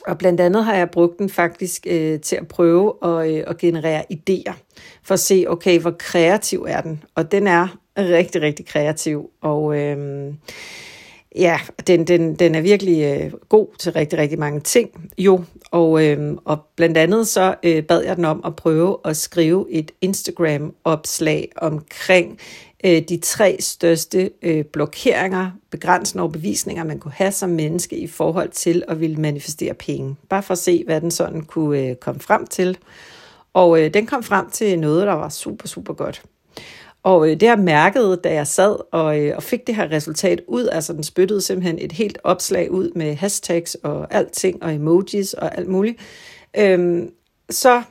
Og 0.07 0.17
blandt 0.17 0.41
andet 0.41 0.65
har 0.65 0.75
jeg 0.75 0.89
brugt 0.89 1.19
den 1.19 1.29
faktisk 1.29 1.87
øh, 1.89 2.19
til 2.19 2.35
at 2.35 2.47
prøve 2.47 2.93
at, 3.03 3.31
øh, 3.31 3.43
at 3.47 3.57
generere 3.57 4.03
idéer, 4.13 4.53
for 5.03 5.13
at 5.13 5.19
se, 5.19 5.45
okay, 5.47 5.79
hvor 5.79 5.95
kreativ 5.99 6.65
er 6.69 6.81
den? 6.81 7.03
Og 7.15 7.31
den 7.31 7.47
er 7.47 7.67
rigtig, 7.97 8.41
rigtig 8.41 8.65
kreativ, 8.65 9.29
og 9.41 9.79
øh, 9.79 10.33
ja, 11.35 11.59
den, 11.87 12.07
den, 12.07 12.35
den 12.35 12.55
er 12.55 12.61
virkelig 12.61 13.03
øh, 13.03 13.31
god 13.49 13.67
til 13.79 13.93
rigtig, 13.93 14.19
rigtig 14.19 14.39
mange 14.39 14.59
ting, 14.59 15.11
jo. 15.17 15.43
Og, 15.71 16.05
øh, 16.05 16.37
og 16.45 16.59
blandt 16.75 16.97
andet 16.97 17.27
så 17.27 17.55
øh, 17.63 17.83
bad 17.83 18.03
jeg 18.03 18.15
den 18.15 18.25
om 18.25 18.41
at 18.45 18.55
prøve 18.55 18.97
at 19.05 19.17
skrive 19.17 19.71
et 19.71 19.91
Instagram-opslag 20.01 21.51
omkring 21.55 22.39
øh, 22.83 23.01
de 23.01 23.17
tre 23.17 23.57
største 23.59 24.31
øh, 24.41 24.65
blokeringer, 24.65 25.51
begrænsende 25.71 26.21
overbevisninger, 26.21 26.83
man 26.83 26.99
kunne 26.99 27.11
have 27.11 27.31
som 27.31 27.49
menneske 27.49 27.97
i 27.97 28.07
forhold 28.07 28.49
til 28.49 28.83
at 28.87 28.99
ville 28.99 29.17
manifestere 29.17 29.73
penge. 29.73 30.15
Bare 30.29 30.43
for 30.43 30.51
at 30.51 30.57
se, 30.57 30.83
hvad 30.85 31.01
den 31.01 31.11
sådan 31.11 31.41
kunne 31.41 31.79
øh, 31.79 31.95
komme 31.95 32.21
frem 32.21 32.47
til. 32.47 32.77
Og 33.53 33.81
øh, 33.81 33.93
den 33.93 34.05
kom 34.05 34.23
frem 34.23 34.49
til 34.49 34.79
noget, 34.79 35.07
der 35.07 35.13
var 35.13 35.29
super, 35.29 35.67
super 35.67 35.93
godt. 35.93 36.23
Og 37.03 37.29
øh, 37.29 37.39
det 37.39 37.43
jeg 37.43 37.59
mærkede, 37.59 38.19
da 38.23 38.33
jeg 38.33 38.47
sad 38.47 38.75
og, 38.91 39.19
øh, 39.19 39.35
og 39.35 39.43
fik 39.43 39.67
det 39.67 39.75
her 39.75 39.91
resultat 39.91 40.41
ud, 40.47 40.67
altså 40.67 40.93
den 40.93 41.03
spyttede 41.03 41.41
simpelthen 41.41 41.79
et 41.79 41.91
helt 41.91 42.17
opslag 42.23 42.71
ud 42.71 42.91
med 42.95 43.15
hashtags 43.15 43.75
og 43.75 44.13
alting 44.13 44.63
og 44.63 44.73
emojis 44.73 45.33
og 45.33 45.57
alt 45.57 45.67
muligt, 45.67 45.97
øhm, 46.57 47.11
så 47.49 47.83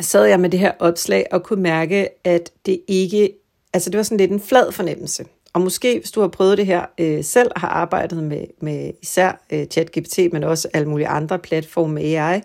sad 0.00 0.24
jeg 0.24 0.40
med 0.40 0.50
det 0.50 0.60
her 0.60 0.72
opslag 0.78 1.26
og 1.32 1.42
kunne 1.42 1.62
mærke, 1.62 2.26
at 2.26 2.50
det 2.66 2.80
ikke, 2.88 3.32
altså 3.72 3.90
det 3.90 3.96
var 3.96 4.02
sådan 4.02 4.18
lidt 4.18 4.30
en 4.30 4.40
flad 4.40 4.72
fornemmelse. 4.72 5.24
Og 5.54 5.60
måske, 5.60 5.98
hvis 5.98 6.10
du 6.10 6.20
har 6.20 6.28
prøvet 6.28 6.58
det 6.58 6.66
her 6.66 6.84
øh, 6.98 7.24
selv, 7.24 7.50
har 7.56 7.68
arbejdet 7.68 8.24
med, 8.24 8.44
med 8.60 8.90
især 9.02 9.44
øh, 9.52 9.66
ChatGPT, 9.66 10.18
men 10.32 10.44
også 10.44 10.68
alle 10.72 10.88
mulige 10.88 11.08
andre 11.08 11.38
platforme 11.38 11.94
med 11.94 12.02
AI, 12.02 12.40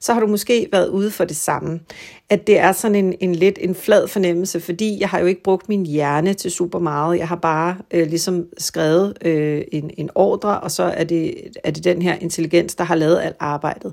så 0.00 0.12
har 0.12 0.20
du 0.20 0.26
måske 0.26 0.68
været 0.72 0.88
ude 0.88 1.10
for 1.10 1.24
det 1.24 1.36
samme. 1.36 1.80
At 2.28 2.46
det 2.46 2.58
er 2.58 2.72
sådan 2.72 2.94
en, 2.94 3.14
en 3.20 3.34
lidt 3.34 3.58
en 3.60 3.74
flad 3.74 4.08
fornemmelse, 4.08 4.60
fordi 4.60 5.00
jeg 5.00 5.08
har 5.08 5.20
jo 5.20 5.26
ikke 5.26 5.42
brugt 5.42 5.68
min 5.68 5.86
hjerne 5.86 6.34
til 6.34 6.50
super 6.50 6.78
meget. 6.78 7.18
Jeg 7.18 7.28
har 7.28 7.36
bare 7.36 7.76
øh, 7.90 8.06
ligesom 8.06 8.46
skrevet 8.58 9.18
øh, 9.24 9.62
en, 9.72 9.90
en 9.96 10.10
ordre, 10.14 10.60
og 10.60 10.70
så 10.70 10.82
er 10.82 11.04
det, 11.04 11.34
er 11.64 11.70
det 11.70 11.84
den 11.84 12.02
her 12.02 12.14
intelligens, 12.14 12.74
der 12.74 12.84
har 12.84 12.94
lavet 12.94 13.20
alt 13.20 13.36
arbejdet. 13.40 13.92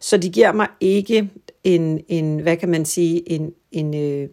Så 0.00 0.16
de 0.16 0.30
giver 0.30 0.52
mig 0.52 0.66
ikke 0.80 1.30
en, 1.64 2.00
en 2.08 2.38
hvad 2.38 2.56
kan 2.56 2.68
man 2.68 2.84
sige, 2.84 3.32
en, 3.32 3.52
en 3.72 3.94
øh, 3.94 4.28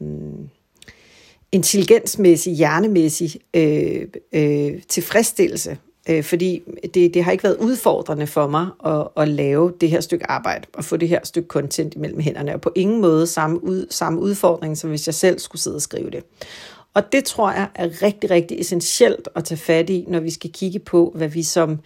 intelligensmæssig, 1.51 2.53
hjernemæssig 2.53 3.36
øh, 3.53 4.07
øh, 4.33 4.81
tilfredsstillelse. 4.88 5.77
Øh, 6.10 6.23
fordi 6.23 6.62
det, 6.93 7.13
det 7.13 7.23
har 7.23 7.31
ikke 7.31 7.43
været 7.43 7.57
udfordrende 7.57 8.27
for 8.27 8.47
mig 8.47 8.67
at, 8.86 9.07
at 9.17 9.27
lave 9.27 9.73
det 9.81 9.89
her 9.89 10.01
stykke 10.01 10.31
arbejde 10.31 10.67
og 10.73 10.86
få 10.86 10.97
det 10.97 11.10
her 11.10 11.19
stykke 11.23 11.47
content 11.47 11.95
imellem 11.95 12.19
hænderne. 12.19 12.53
Og 12.53 12.62
på 12.62 12.71
ingen 12.75 13.01
måde 13.01 13.27
samme, 13.27 13.63
ud, 13.63 13.88
samme 13.89 14.19
udfordring, 14.19 14.77
som 14.77 14.89
hvis 14.89 15.07
jeg 15.07 15.13
selv 15.13 15.39
skulle 15.39 15.62
sidde 15.62 15.75
og 15.75 15.81
skrive 15.81 16.10
det. 16.10 16.23
Og 16.93 17.12
det 17.12 17.25
tror 17.25 17.51
jeg 17.51 17.67
er 17.75 18.01
rigtig, 18.01 18.31
rigtig 18.31 18.60
essentielt 18.60 19.29
at 19.36 19.43
tage 19.43 19.57
fat 19.57 19.89
i, 19.89 20.05
når 20.07 20.19
vi 20.19 20.29
skal 20.29 20.51
kigge 20.51 20.79
på, 20.79 21.12
hvad 21.15 21.27
vi 21.27 21.43
som 21.43 21.79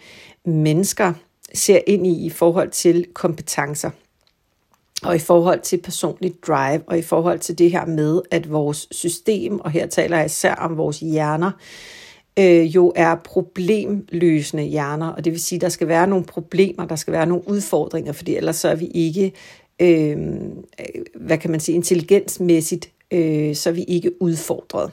mennesker 0.44 1.12
ser 1.54 1.80
ind 1.86 2.06
i 2.06 2.26
i 2.26 2.30
forhold 2.30 2.70
til 2.70 3.06
kompetencer 3.14 3.90
og 5.04 5.16
i 5.16 5.18
forhold 5.18 5.60
til 5.60 5.76
personlig 5.76 6.34
drive, 6.46 6.82
og 6.86 6.98
i 6.98 7.02
forhold 7.02 7.38
til 7.38 7.58
det 7.58 7.70
her 7.70 7.86
med, 7.86 8.20
at 8.30 8.52
vores 8.52 8.88
system, 8.90 9.60
og 9.60 9.70
her 9.70 9.86
taler 9.86 10.16
jeg 10.16 10.26
især 10.26 10.54
om 10.54 10.76
vores 10.76 11.00
hjerner, 11.00 11.50
øh, 12.38 12.74
jo 12.74 12.92
er 12.96 13.14
problemløsende 13.14 14.62
hjerner, 14.62 15.08
og 15.08 15.24
det 15.24 15.32
vil 15.32 15.40
sige, 15.40 15.56
at 15.56 15.60
der 15.60 15.68
skal 15.68 15.88
være 15.88 16.06
nogle 16.06 16.24
problemer, 16.24 16.86
der 16.86 16.96
skal 16.96 17.12
være 17.12 17.26
nogle 17.26 17.48
udfordringer, 17.48 18.12
fordi 18.12 18.36
ellers 18.36 18.56
så 18.56 18.68
er 18.68 18.74
vi 18.74 18.86
ikke, 18.86 19.32
øh, 19.80 20.16
hvad 21.14 21.38
kan 21.38 21.50
man 21.50 21.60
sige, 21.60 21.76
intelligensmæssigt, 21.76 22.90
øh, 23.10 23.54
så 23.54 23.68
er 23.70 23.74
vi 23.74 23.82
ikke 23.82 24.22
udfordret. 24.22 24.90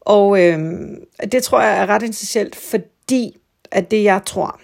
Og 0.00 0.42
øh, 0.42 0.58
det 1.32 1.42
tror 1.42 1.60
jeg 1.60 1.78
er 1.78 1.86
ret 1.86 2.02
essentielt, 2.02 2.56
fordi 2.56 3.36
at 3.70 3.90
det 3.90 4.04
jeg 4.04 4.20
tror, 4.26 4.60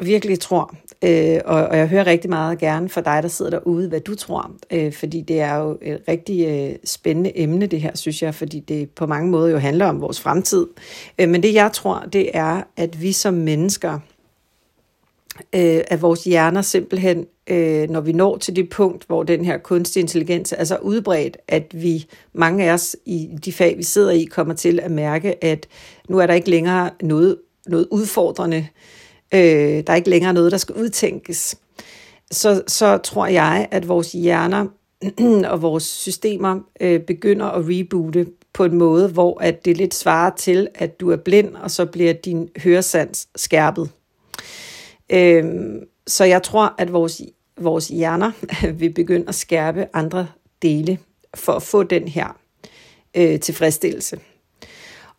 virkelig 0.00 0.40
tror, 0.40 0.74
Øh, 1.04 1.40
og, 1.44 1.64
og 1.64 1.78
jeg 1.78 1.88
hører 1.88 2.06
rigtig 2.06 2.30
meget 2.30 2.58
gerne 2.58 2.88
fra 2.88 3.00
dig, 3.00 3.22
der 3.22 3.28
sidder 3.28 3.50
derude, 3.50 3.88
hvad 3.88 4.00
du 4.00 4.14
tror, 4.14 4.50
øh, 4.70 4.92
fordi 4.92 5.20
det 5.20 5.40
er 5.40 5.56
jo 5.56 5.78
et 5.82 6.02
rigtig 6.08 6.46
øh, 6.46 6.76
spændende 6.84 7.38
emne, 7.38 7.66
det 7.66 7.80
her, 7.80 7.90
synes 7.94 8.22
jeg, 8.22 8.34
fordi 8.34 8.60
det 8.60 8.90
på 8.90 9.06
mange 9.06 9.30
måder 9.30 9.48
jo 9.48 9.58
handler 9.58 9.86
om 9.86 10.00
vores 10.00 10.20
fremtid. 10.20 10.66
Øh, 11.18 11.28
men 11.28 11.42
det 11.42 11.54
jeg 11.54 11.72
tror, 11.72 12.04
det 12.12 12.30
er, 12.34 12.62
at 12.76 13.02
vi 13.02 13.12
som 13.12 13.34
mennesker, 13.34 13.98
øh, 15.52 15.80
at 15.86 16.02
vores 16.02 16.24
hjerner 16.24 16.62
simpelthen, 16.62 17.26
øh, 17.50 17.90
når 17.90 18.00
vi 18.00 18.12
når 18.12 18.36
til 18.36 18.56
det 18.56 18.70
punkt, 18.70 19.04
hvor 19.06 19.22
den 19.22 19.44
her 19.44 19.58
kunstig 19.58 20.00
intelligens 20.00 20.54
er 20.58 20.64
så 20.64 20.76
udbredt, 20.76 21.36
at 21.48 21.82
vi, 21.82 22.06
mange 22.32 22.64
af 22.64 22.72
os 22.72 22.96
i 23.06 23.28
de 23.44 23.52
fag, 23.52 23.76
vi 23.76 23.82
sidder 23.82 24.10
i, 24.10 24.24
kommer 24.24 24.54
til 24.54 24.80
at 24.80 24.90
mærke, 24.90 25.44
at 25.44 25.66
nu 26.08 26.18
er 26.18 26.26
der 26.26 26.34
ikke 26.34 26.50
længere 26.50 26.90
noget, 27.02 27.36
noget 27.66 27.88
udfordrende 27.90 28.56
øh, 28.56 28.64
Øh, 29.34 29.40
der 29.40 29.84
er 29.86 29.94
ikke 29.94 30.10
længere 30.10 30.32
noget, 30.34 30.52
der 30.52 30.58
skal 30.58 30.74
udtænkes, 30.74 31.56
så, 32.30 32.62
så 32.66 32.98
tror 32.98 33.26
jeg, 33.26 33.68
at 33.70 33.88
vores 33.88 34.12
hjerner 34.12 34.66
og 35.52 35.62
vores 35.62 35.84
systemer 35.84 36.60
øh, 36.80 37.00
begynder 37.00 37.46
at 37.46 37.64
reboote 37.68 38.26
på 38.52 38.64
en 38.64 38.76
måde, 38.78 39.08
hvor 39.08 39.40
at 39.40 39.64
det 39.64 39.76
lidt 39.76 39.94
svarer 39.94 40.30
til, 40.36 40.68
at 40.74 41.00
du 41.00 41.10
er 41.10 41.16
blind, 41.16 41.54
og 41.54 41.70
så 41.70 41.86
bliver 41.86 42.12
din 42.12 42.48
høresans 42.62 43.28
skærpet. 43.36 43.90
Øh, 45.10 45.44
så 46.06 46.24
jeg 46.24 46.42
tror, 46.42 46.74
at 46.78 46.92
vores, 46.92 47.22
vores 47.60 47.88
hjerner 47.88 48.32
vil 48.80 48.90
begynde 48.92 49.28
at 49.28 49.34
skærpe 49.34 49.86
andre 49.92 50.26
dele 50.62 50.98
for 51.34 51.52
at 51.52 51.62
få 51.62 51.82
den 51.82 52.08
her 52.08 52.36
øh, 53.16 53.40
tilfredsstillelse. 53.40 54.18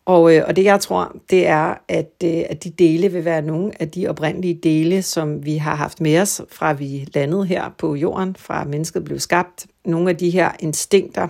Og, 0.04 0.34
øh, 0.34 0.44
og 0.46 0.56
det 0.56 0.64
jeg 0.64 0.80
tror, 0.80 1.16
det 1.30 1.46
er, 1.46 1.74
at, 1.88 2.12
øh, 2.24 2.42
at 2.50 2.64
de 2.64 2.70
dele 2.70 3.08
vil 3.08 3.24
være 3.24 3.42
nogle 3.42 3.72
af 3.80 3.90
de 3.90 4.08
oprindelige 4.08 4.54
dele, 4.54 5.02
som 5.02 5.44
vi 5.44 5.56
har 5.56 5.74
haft 5.74 6.00
med 6.00 6.20
os, 6.20 6.42
fra 6.48 6.72
vi 6.72 7.08
landede 7.14 7.46
her 7.46 7.70
på 7.78 7.94
jorden, 7.94 8.36
fra 8.38 8.64
mennesket 8.64 9.04
blev 9.04 9.18
skabt. 9.18 9.66
Nogle 9.84 10.10
af 10.10 10.16
de 10.16 10.30
her 10.30 10.50
instinkter, 10.60 11.28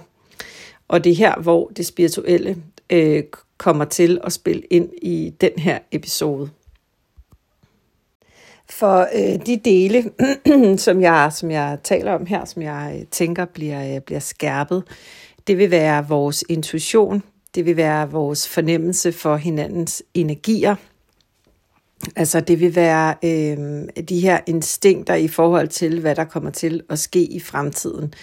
og 0.88 1.04
det 1.04 1.16
her, 1.16 1.34
hvor 1.40 1.68
det 1.76 1.86
spirituelle 1.86 2.56
øh, 2.90 3.24
kommer 3.58 3.84
til 3.84 4.20
at 4.24 4.32
spille 4.32 4.62
ind 4.70 4.88
i 5.02 5.34
den 5.40 5.50
her 5.56 5.78
episode. 5.92 6.50
For 8.70 9.08
øh, 9.14 9.46
de 9.46 9.56
dele, 9.56 10.10
som 10.86 11.00
jeg, 11.00 11.32
som 11.32 11.50
jeg 11.50 11.78
taler 11.84 12.12
om 12.12 12.26
her, 12.26 12.44
som 12.44 12.62
jeg 12.62 12.96
øh, 12.98 13.06
tænker 13.06 13.44
bliver, 13.44 13.94
øh, 13.94 14.00
bliver 14.00 14.20
skærpet, 14.20 14.84
det 15.46 15.58
vil 15.58 15.70
være 15.70 16.08
vores 16.08 16.44
intuition, 16.48 17.22
det 17.54 17.66
vil 17.66 17.76
være 17.76 18.10
vores 18.10 18.48
fornemmelse 18.48 19.12
for 19.12 19.36
hinandens 19.36 20.02
energier. 20.14 20.74
Altså 22.16 22.40
det 22.40 22.60
vil 22.60 22.76
være 22.76 23.14
øh, 23.24 24.04
de 24.08 24.20
her 24.20 24.40
instinkter 24.46 25.14
i 25.14 25.28
forhold 25.28 25.68
til, 25.68 26.00
hvad 26.00 26.14
der 26.14 26.24
kommer 26.24 26.50
til 26.50 26.82
at 26.90 26.98
ske 26.98 27.22
i 27.22 27.40
fremtiden. 27.40 28.14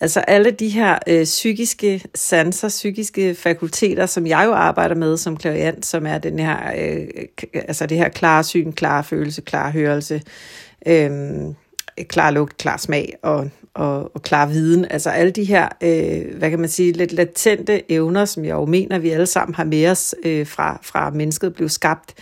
Altså 0.00 0.20
alle 0.20 0.50
de 0.50 0.68
her 0.68 0.98
øh, 1.06 1.24
psykiske 1.24 2.04
sanser, 2.14 2.68
psykiske 2.68 3.34
fakulteter, 3.34 4.06
som 4.06 4.26
jeg 4.26 4.44
jo 4.46 4.52
arbejder 4.52 4.94
med 4.94 5.16
som 5.16 5.36
klaviant, 5.36 5.86
som 5.86 6.06
er 6.06 6.18
den 6.18 6.38
her, 6.38 6.72
øh, 6.78 7.06
altså 7.54 7.86
det 7.86 7.98
her 7.98 8.08
klare 8.08 8.44
syn, 8.44 8.72
klare 8.72 9.04
følelse, 9.04 9.40
klar 9.42 9.70
hørelse, 9.70 10.22
øh, 10.86 11.10
klar 12.08 12.30
lugt, 12.30 12.56
klar 12.56 12.76
smag 12.76 13.14
og 13.22 13.50
og, 13.78 14.10
og 14.14 14.22
klar 14.22 14.46
viden. 14.46 14.86
Altså 14.90 15.10
alle 15.10 15.30
de 15.30 15.44
her, 15.44 15.68
øh, 15.80 16.38
hvad 16.38 16.50
kan 16.50 16.60
man 16.60 16.68
sige, 16.68 16.92
lidt 16.92 17.12
latente 17.12 17.92
evner, 17.92 18.24
som 18.24 18.44
jeg 18.44 18.52
jo 18.52 18.64
mener, 18.64 18.98
vi 18.98 19.10
alle 19.10 19.26
sammen 19.26 19.54
har 19.54 19.64
med 19.64 19.86
os 19.88 20.14
øh, 20.24 20.46
fra, 20.46 20.78
fra 20.82 21.10
mennesket 21.10 21.54
blev 21.54 21.68
skabt. 21.68 22.14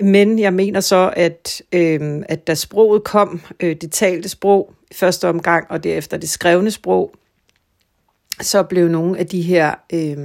Men 0.00 0.38
jeg 0.38 0.52
mener 0.52 0.80
så, 0.80 1.12
at, 1.16 1.62
øh, 1.72 2.22
at 2.28 2.46
da 2.46 2.54
sproget 2.54 3.04
kom, 3.04 3.40
øh, 3.60 3.76
det 3.80 3.92
talte 3.92 4.28
sprog 4.28 4.72
i 4.90 4.94
første 4.94 5.28
omgang, 5.28 5.66
og 5.70 5.84
derefter 5.84 6.16
det 6.16 6.28
skrevne 6.28 6.70
sprog, 6.70 7.14
så 8.40 8.62
blev 8.62 8.88
nogle 8.88 9.18
af 9.18 9.26
de 9.26 9.42
her, 9.42 9.74
øh, 9.92 10.16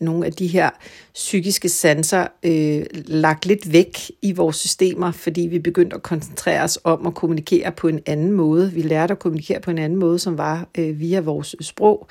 nogle 0.00 0.26
af 0.26 0.32
de 0.32 0.46
her 0.46 0.70
psykiske 1.14 1.68
sanser 1.68 2.26
øh, 2.42 2.84
lagt 2.92 3.46
lidt 3.46 3.72
væk 3.72 3.98
i 4.22 4.32
vores 4.32 4.56
systemer, 4.56 5.12
fordi 5.12 5.40
vi 5.40 5.58
begyndte 5.58 5.96
at 5.96 6.02
koncentrere 6.02 6.62
os 6.62 6.78
om 6.84 7.06
at 7.06 7.14
kommunikere 7.14 7.72
på 7.72 7.88
en 7.88 8.00
anden 8.06 8.32
måde. 8.32 8.72
Vi 8.72 8.82
lærte 8.82 9.12
at 9.12 9.18
kommunikere 9.18 9.60
på 9.60 9.70
en 9.70 9.78
anden 9.78 9.98
måde, 9.98 10.18
som 10.18 10.38
var 10.38 10.68
øh, 10.78 11.00
via 11.00 11.20
vores 11.20 11.56
sprog 11.60 12.08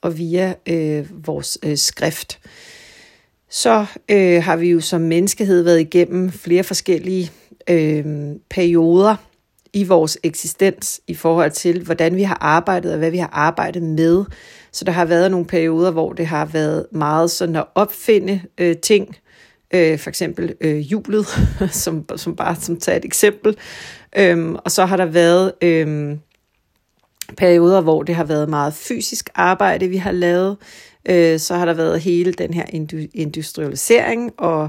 og 0.00 0.18
via 0.18 0.54
øh, 0.68 1.26
vores 1.26 1.58
øh, 1.62 1.76
skrift. 1.76 2.38
Så 3.50 3.86
øh, 4.08 4.42
har 4.42 4.56
vi 4.56 4.70
jo 4.70 4.80
som 4.80 5.00
menneskehed 5.00 5.62
været 5.62 5.80
igennem 5.80 6.30
flere 6.30 6.62
forskellige 6.62 7.30
øh, 7.68 8.04
perioder 8.50 9.16
i 9.72 9.84
vores 9.84 10.18
eksistens 10.22 11.00
i 11.06 11.14
forhold 11.14 11.50
til, 11.50 11.82
hvordan 11.84 12.16
vi 12.16 12.22
har 12.22 12.38
arbejdet 12.40 12.92
og 12.92 12.98
hvad 12.98 13.10
vi 13.10 13.18
har 13.18 13.30
arbejdet 13.32 13.82
med. 13.82 14.24
Så 14.72 14.84
der 14.84 14.92
har 14.92 15.04
været 15.04 15.30
nogle 15.30 15.46
perioder, 15.46 15.90
hvor 15.90 16.12
det 16.12 16.26
har 16.26 16.44
været 16.44 16.86
meget 16.92 17.30
sådan 17.30 17.56
at 17.56 17.64
opfinde 17.74 18.40
øh, 18.58 18.76
ting, 18.76 19.16
øh, 19.74 19.98
for 19.98 20.08
eksempel 20.08 20.54
øh, 20.60 20.92
julet, 20.92 21.26
som, 21.84 22.04
som 22.16 22.36
bare 22.36 22.56
som 22.56 22.80
tager 22.80 22.96
et 22.96 23.04
eksempel. 23.04 23.56
Øhm, 24.16 24.56
og 24.64 24.70
så 24.70 24.84
har 24.84 24.96
der 24.96 25.04
været 25.04 25.52
øh, 25.62 26.16
perioder, 27.36 27.80
hvor 27.80 28.02
det 28.02 28.14
har 28.14 28.24
været 28.24 28.48
meget 28.48 28.74
fysisk 28.74 29.30
arbejde, 29.34 29.88
vi 29.88 29.96
har 29.96 30.12
lavet. 30.12 30.56
Øh, 31.08 31.38
så 31.38 31.54
har 31.54 31.64
der 31.64 31.74
været 31.74 32.00
hele 32.00 32.32
den 32.32 32.54
her 32.54 32.64
industrialisering, 33.14 34.32
og, 34.38 34.68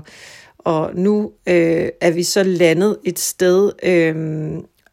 og 0.58 0.92
nu 0.96 1.32
øh, 1.48 1.90
er 2.02 2.12
vi 2.12 2.24
så 2.24 2.44
landet 2.44 2.98
et 3.04 3.20
sted, 3.20 3.72
øh, 3.84 4.16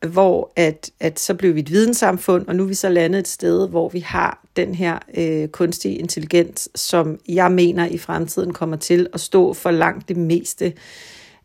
hvor 0.07 0.53
at, 0.57 0.91
at 1.01 1.21
så 1.21 1.35
blev 1.35 1.55
vi 1.55 1.61
et 1.61 1.71
videnssamfund, 1.71 2.47
og 2.47 2.57
nu 2.57 2.63
er 2.63 2.67
vi 2.67 2.75
så 2.75 2.89
landet 2.89 3.19
et 3.19 3.29
sted, 3.29 3.69
hvor 3.69 3.89
vi 3.89 4.01
har 4.01 4.45
den 4.57 4.75
her 4.75 4.99
øh, 5.15 5.49
kunstige 5.49 5.97
intelligens, 5.97 6.69
som 6.75 7.21
jeg 7.29 7.53
mener 7.53 7.87
i 7.87 7.99
fremtiden 7.99 8.53
kommer 8.53 8.77
til 8.77 9.07
at 9.13 9.21
stå 9.21 9.53
for 9.53 9.71
langt 9.71 10.09
det 10.09 10.17
meste 10.17 10.73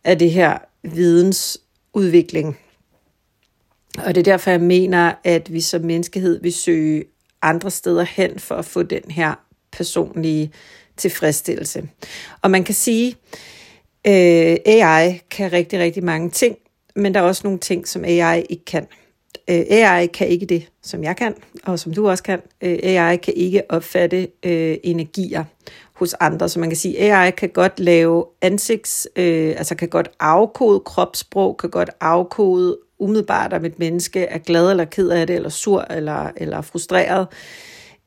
af 0.04 0.20
det 0.20 0.32
her 0.32 0.58
vidensudvikling. 0.84 2.58
Og 3.98 4.16
det 4.16 4.18
er 4.18 4.32
derfor, 4.32 4.52
jeg 4.52 4.62
mener, 4.62 5.14
at 5.24 5.54
vi 5.54 5.62
som 5.62 5.82
menneskehed 5.82 6.42
vil 6.42 6.54
søge 6.54 7.04
andre 7.42 7.72
steder 7.72 8.04
hen 8.04 8.40
for 8.40 8.56
at 8.56 8.66
få 8.66 8.84
den 8.84 9.04
her 9.10 9.36
personlige 9.72 10.52
tilfredsstillelse. 10.98 11.90
Og 12.42 12.52
man 12.52 12.64
kan 12.64 12.76
sige, 12.76 13.16
øh, 14.08 14.58
AI 14.66 15.22
kan 15.32 15.52
rigtig, 15.52 15.80
rigtig 15.80 16.04
mange 16.04 16.30
ting, 16.30 16.58
men 16.96 17.14
der 17.14 17.20
er 17.20 17.24
også 17.24 17.42
nogle 17.44 17.60
ting, 17.60 17.88
som 17.88 18.06
AI 18.06 18.46
ikke 18.50 18.66
kan. 18.66 18.88
Øh, 19.50 19.64
AI 19.70 20.06
kan 20.08 20.28
ikke 20.28 20.46
det, 20.46 20.70
som 20.82 21.04
jeg 21.04 21.16
kan, 21.16 21.36
og 21.64 21.80
som 21.80 21.94
du 21.94 22.10
også 22.10 22.24
kan. 22.24 22.42
Øh, 22.62 22.80
AI 22.84 23.18
kan 23.18 23.34
ikke 23.34 23.72
opfatte 23.72 24.28
øh, 24.44 24.78
energier. 24.84 25.44
hos 25.96 26.14
andre. 26.14 26.50
Så 26.50 26.60
man 26.60 26.70
kan 26.70 26.78
sige, 26.78 27.14
AI 27.16 27.32
kan 27.32 27.50
godt 27.50 27.80
lave 27.80 28.26
ansigts, 28.42 29.08
øh, 29.16 29.54
altså 29.58 29.76
kan 29.76 29.90
godt 29.90 30.10
afkode 30.20 30.80
kropssprog, 30.80 31.58
kan 31.58 31.70
godt 31.70 31.90
afkode 32.02 32.78
umiddelbart, 33.00 33.54
om 33.54 33.66
et 33.66 33.80
menneske 33.80 34.24
er 34.24 34.38
glad 34.38 34.72
eller 34.72 34.86
ked 34.86 35.10
af 35.10 35.28
det, 35.28 35.36
eller 35.36 35.50
sur, 35.50 35.82
eller, 35.82 36.32
eller 36.38 36.62
frustreret, 36.62 37.28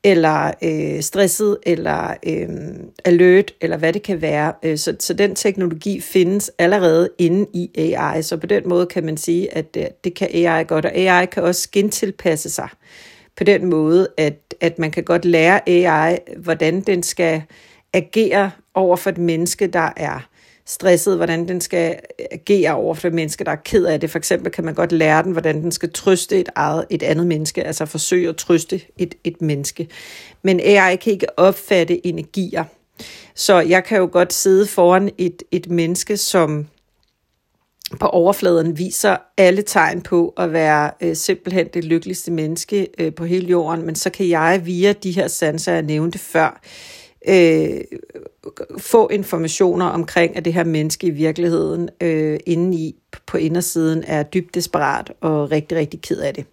eller 0.03 0.51
øh, 0.63 1.01
stresset, 1.01 1.57
eller 1.63 2.13
øh, 2.27 2.49
alert, 3.05 3.53
eller 3.61 3.77
hvad 3.77 3.93
det 3.93 4.03
kan 4.03 4.21
være. 4.21 4.53
Øh, 4.63 4.77
så, 4.77 4.95
så 4.99 5.13
den 5.13 5.35
teknologi 5.35 6.01
findes 6.01 6.51
allerede 6.57 7.09
inde 7.17 7.45
i 7.53 7.69
AI, 7.77 8.21
så 8.21 8.37
på 8.37 8.47
den 8.47 8.69
måde 8.69 8.85
kan 8.85 9.05
man 9.05 9.17
sige, 9.17 9.57
at 9.57 9.73
det, 9.73 10.03
det 10.03 10.13
kan 10.13 10.27
AI 10.33 10.63
godt, 10.63 10.85
og 10.85 10.95
AI 10.95 11.25
kan 11.25 11.43
også 11.43 11.69
gentilpasse 11.71 12.49
sig 12.49 12.69
på 13.37 13.43
den 13.43 13.65
måde, 13.65 14.07
at, 14.17 14.53
at 14.61 14.79
man 14.79 14.91
kan 14.91 15.03
godt 15.03 15.25
lære 15.25 15.69
AI, 15.69 16.17
hvordan 16.37 16.81
den 16.81 17.03
skal 17.03 17.41
agere 17.93 18.51
over 18.73 18.95
for 18.95 19.09
et 19.09 19.17
menneske, 19.17 19.67
der 19.67 19.89
er 19.97 20.19
stresset, 20.65 21.15
hvordan 21.15 21.47
den 21.47 21.61
skal 21.61 21.99
agere 22.31 22.75
over 22.75 22.95
for 22.95 23.07
et 23.07 23.13
menneske, 23.13 23.43
der 23.43 23.51
er 23.51 23.55
ked 23.65 23.85
af 23.85 23.99
det. 23.99 24.09
For 24.09 24.17
eksempel 24.17 24.51
kan 24.51 24.65
man 24.65 24.73
godt 24.73 24.91
lære 24.91 25.23
den, 25.23 25.31
hvordan 25.31 25.61
den 25.63 25.71
skal 25.71 25.91
trøste 25.93 26.39
et, 26.39 26.49
eget, 26.55 26.85
et 26.89 27.03
andet 27.03 27.27
menneske, 27.27 27.63
altså 27.63 27.85
forsøge 27.85 28.29
at 28.29 28.35
trøste 28.35 28.81
et, 28.97 29.15
et 29.23 29.41
menneske. 29.41 29.87
Men 30.43 30.59
AI 30.59 30.95
kan 30.95 31.13
ikke 31.13 31.39
opfatte 31.39 32.07
energier. 32.07 32.63
Så 33.35 33.59
jeg 33.59 33.83
kan 33.83 33.97
jo 33.97 34.09
godt 34.11 34.33
sidde 34.33 34.65
foran 34.65 35.11
et, 35.17 35.43
et 35.51 35.69
menneske, 35.69 36.17
som 36.17 36.67
på 37.99 38.05
overfladen 38.05 38.77
viser 38.77 39.17
alle 39.37 39.61
tegn 39.61 40.01
på 40.01 40.33
at 40.37 40.53
være 40.53 40.91
øh, 41.01 41.15
simpelthen 41.15 41.67
det 41.73 41.83
lykkeligste 41.83 42.31
menneske 42.31 42.87
øh, 42.97 43.13
på 43.13 43.25
hele 43.25 43.47
jorden, 43.47 43.85
men 43.85 43.95
så 43.95 44.09
kan 44.09 44.29
jeg 44.29 44.61
via 44.65 44.93
de 44.93 45.11
her 45.11 45.27
sanser, 45.27 45.73
jeg 45.73 45.81
nævnte 45.81 46.19
før, 46.19 46.61
øh, 47.29 47.81
få 48.77 49.09
informationer 49.09 49.85
omkring, 49.85 50.37
at 50.37 50.45
det 50.45 50.53
her 50.53 50.63
menneske 50.63 51.07
i 51.07 51.09
virkeligheden 51.09 51.89
øh, 52.01 52.39
inde 52.45 52.77
i 52.77 52.95
på 53.25 53.37
indersiden 53.37 54.03
er 54.07 54.23
dybt 54.23 54.55
desperat 54.55 55.11
og 55.21 55.51
rigtig, 55.51 55.77
rigtig 55.77 56.01
ked 56.01 56.17
af 56.17 56.33
det. 56.33 56.45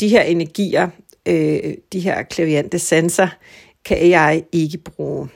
De 0.00 0.08
her 0.08 0.22
energier, 0.22 0.88
øh, 1.26 1.74
de 1.92 2.00
her 2.00 2.22
klaviante 2.22 2.78
sanser, 2.78 3.28
kan 3.84 3.96
AI 3.96 4.42
ikke 4.52 4.78
bruge. 4.78 5.28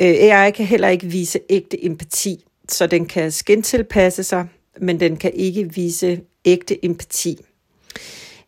Øh, 0.00 0.08
AI 0.08 0.50
kan 0.50 0.66
heller 0.66 0.88
ikke 0.88 1.06
vise 1.06 1.40
ægte 1.48 1.84
empati, 1.84 2.44
så 2.68 2.86
den 2.86 3.06
kan 3.06 3.32
skintilpasse 3.32 4.22
sig, 4.22 4.46
men 4.80 5.00
den 5.00 5.16
kan 5.16 5.32
ikke 5.34 5.74
vise 5.74 6.20
ægte 6.44 6.84
empati. 6.84 7.38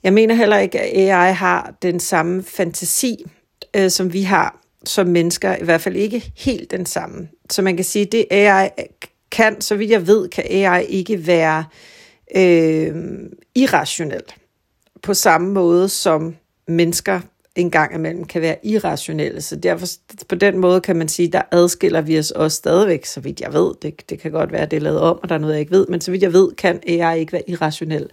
Jeg 0.02 0.12
mener 0.12 0.34
heller 0.34 0.58
ikke, 0.58 0.80
at 0.80 1.10
AI 1.10 1.32
har 1.32 1.74
den 1.82 2.00
samme 2.00 2.42
fantasi, 2.42 3.24
øh, 3.76 3.90
som 3.90 4.12
vi 4.12 4.22
har 4.22 4.60
som 4.84 5.06
mennesker, 5.06 5.56
i 5.56 5.64
hvert 5.64 5.80
fald 5.80 5.96
ikke 5.96 6.32
helt 6.36 6.70
den 6.70 6.86
samme. 6.86 7.28
Så 7.50 7.62
man 7.62 7.76
kan 7.76 7.84
sige, 7.84 8.04
det 8.04 8.26
AI 8.30 8.68
kan, 9.30 9.60
så 9.60 9.76
vidt 9.76 9.90
jeg 9.90 10.06
ved, 10.06 10.28
kan 10.28 10.44
AI 10.50 10.84
ikke 10.84 11.26
være 11.26 11.64
øh, 12.36 12.94
irrationelt 13.54 14.34
på 15.02 15.14
samme 15.14 15.52
måde 15.52 15.88
som 15.88 16.36
mennesker 16.68 17.20
en 17.56 17.70
gang 17.70 17.94
imellem 17.94 18.24
kan 18.24 18.42
være 18.42 18.56
irrationelle. 18.62 19.40
Så 19.40 19.56
derfor, 19.56 19.86
på 20.28 20.34
den 20.34 20.58
måde 20.58 20.80
kan 20.80 20.96
man 20.96 21.08
sige, 21.08 21.28
der 21.28 21.42
adskiller 21.50 22.00
vi 22.00 22.18
os 22.18 22.30
også 22.30 22.56
stadigvæk, 22.56 23.04
så 23.04 23.20
vidt 23.20 23.40
jeg 23.40 23.52
ved. 23.52 23.74
Det, 23.82 24.10
det 24.10 24.20
kan 24.20 24.30
godt 24.30 24.52
være, 24.52 24.66
det 24.66 24.76
er 24.76 24.80
lavet 24.80 25.00
om, 25.00 25.18
og 25.22 25.28
der 25.28 25.34
er 25.34 25.38
noget, 25.38 25.54
jeg 25.54 25.60
ikke 25.60 25.72
ved, 25.72 25.86
men 25.88 26.00
så 26.00 26.10
vidt 26.10 26.22
jeg 26.22 26.32
ved, 26.32 26.52
kan 26.52 26.80
AI 26.88 27.20
ikke 27.20 27.32
være 27.32 27.50
irrationel 27.50 28.02
øh, 28.02 28.10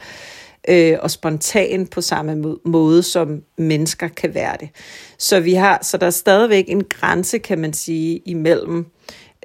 øh, 0.68 0.98
og 1.02 1.12
spontan 1.12 1.88
på 1.88 2.02
samme 2.02 2.58
måde, 2.66 3.04
som 3.04 3.42
mennesker 3.58 4.08
kan 4.08 4.34
være 4.34 4.56
det. 4.60 4.70
Så 5.18 5.40
vi 5.40 5.54
har, 5.54 5.80
så 5.82 5.98
der 5.98 6.06
er 6.06 6.12
stadigvæk 6.12 6.66
en 6.68 6.84
grænse, 6.84 7.38
kan 7.38 7.60
man 7.60 7.74
sige, 7.74 8.18
imellem 8.26 8.86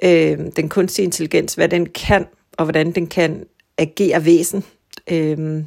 øh, 0.03 0.37
den 0.55 0.69
kunstige 0.69 1.05
intelligens, 1.05 1.53
hvad 1.53 1.69
den 1.69 1.85
kan, 1.85 2.25
og 2.57 2.65
hvordan 2.65 2.91
den 2.91 3.07
kan 3.07 3.43
agere 3.77 4.25
væsen, 4.25 4.63
øh, 5.11 5.63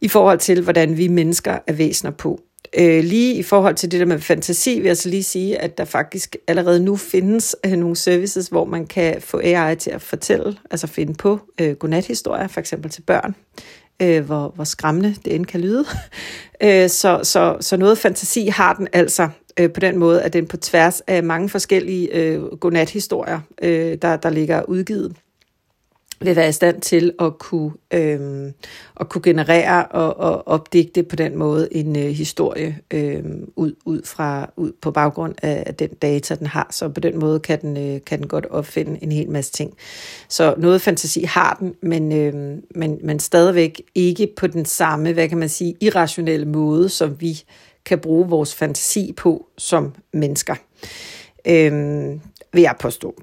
i 0.00 0.08
forhold 0.08 0.38
til, 0.38 0.62
hvordan 0.62 0.96
vi 0.96 1.08
mennesker 1.08 1.58
er 1.66 1.72
væsener 1.72 2.10
på. 2.10 2.40
Øh, 2.78 3.04
lige 3.04 3.34
i 3.34 3.42
forhold 3.42 3.74
til 3.74 3.90
det 3.90 4.00
der 4.00 4.06
med 4.06 4.18
fantasi, 4.18 4.80
vil 4.80 4.86
jeg 4.86 4.96
så 4.96 5.08
lige 5.08 5.22
sige, 5.22 5.58
at 5.58 5.78
der 5.78 5.84
faktisk 5.84 6.36
allerede 6.46 6.80
nu 6.80 6.96
findes 6.96 7.56
øh, 7.66 7.72
nogle 7.72 7.96
services, 7.96 8.48
hvor 8.48 8.64
man 8.64 8.86
kan 8.86 9.20
få 9.20 9.40
AI 9.44 9.76
til 9.76 9.90
at 9.90 10.02
fortælle, 10.02 10.56
altså 10.70 10.86
finde 10.86 11.14
på 11.14 11.40
øh, 11.60 11.72
godnathistorier, 11.72 12.48
for 12.48 12.60
eksempel 12.60 12.90
til 12.90 13.02
børn 13.02 13.34
øh, 14.02 14.24
hvor, 14.24 14.52
hvor 14.54 14.64
skræmmende 14.64 15.14
det 15.24 15.34
end 15.34 15.46
kan 15.46 15.60
lyde. 15.60 15.84
Øh, 16.64 16.88
så, 16.88 17.20
så, 17.22 17.56
så 17.60 17.76
noget 17.76 17.98
fantasi 17.98 18.46
har 18.46 18.74
den 18.74 18.88
altså 18.92 19.28
øh, 19.60 19.72
på 19.72 19.80
den 19.80 19.98
måde, 19.98 20.22
at 20.22 20.32
den 20.32 20.46
på 20.46 20.56
tværs 20.56 21.00
af 21.00 21.22
mange 21.22 21.48
forskellige 21.48 22.14
øh, 22.14 22.42
godnat-historier, 22.42 23.40
øh, 23.62 23.98
der, 24.02 24.16
der 24.16 24.30
ligger 24.30 24.62
udgivet, 24.62 25.16
vil 26.24 26.36
være 26.36 26.48
i 26.48 26.52
stand 26.52 26.80
til 26.80 27.12
at 27.20 27.38
kunne, 27.38 27.72
øh, 27.94 28.52
at 29.00 29.08
kunne 29.08 29.22
generere 29.22 29.86
og, 29.86 30.16
og 30.16 30.48
opdigte 30.48 31.02
på 31.02 31.16
den 31.16 31.38
måde 31.38 31.68
en 31.70 31.96
øh, 31.96 32.08
historie 32.08 32.78
øh, 32.90 33.22
ud, 33.56 33.74
ud, 33.84 34.02
fra, 34.04 34.50
ud 34.56 34.72
på 34.82 34.90
baggrund 34.90 35.34
af 35.42 35.74
den 35.74 35.88
data, 35.88 36.34
den 36.34 36.46
har. 36.46 36.68
Så 36.70 36.88
på 36.88 37.00
den 37.00 37.18
måde 37.18 37.40
kan 37.40 37.60
den, 37.60 37.76
øh, 37.76 38.00
kan 38.06 38.18
den 38.18 38.28
godt 38.28 38.46
opfinde 38.46 38.98
en 39.02 39.12
hel 39.12 39.30
masse 39.30 39.52
ting. 39.52 39.74
Så 40.28 40.54
noget 40.58 40.82
fantasi 40.82 41.22
har 41.22 41.56
den, 41.60 41.74
men, 41.82 42.12
øh, 42.12 42.58
men, 42.74 42.98
men 43.02 43.18
stadigvæk 43.18 43.82
ikke 43.94 44.32
på 44.36 44.46
den 44.46 44.64
samme, 44.64 45.12
hvad 45.12 45.28
kan 45.28 45.38
man 45.38 45.48
sige, 45.48 45.74
irrationelle 45.80 46.46
måde, 46.46 46.88
som 46.88 47.20
vi 47.20 47.42
kan 47.84 47.98
bruge 47.98 48.28
vores 48.28 48.54
fantasi 48.54 49.12
på 49.16 49.46
som 49.58 49.94
mennesker. 50.12 50.54
Øh, 51.46 51.72
vil 52.52 52.62
jeg 52.62 52.74
påstå. 52.80 53.14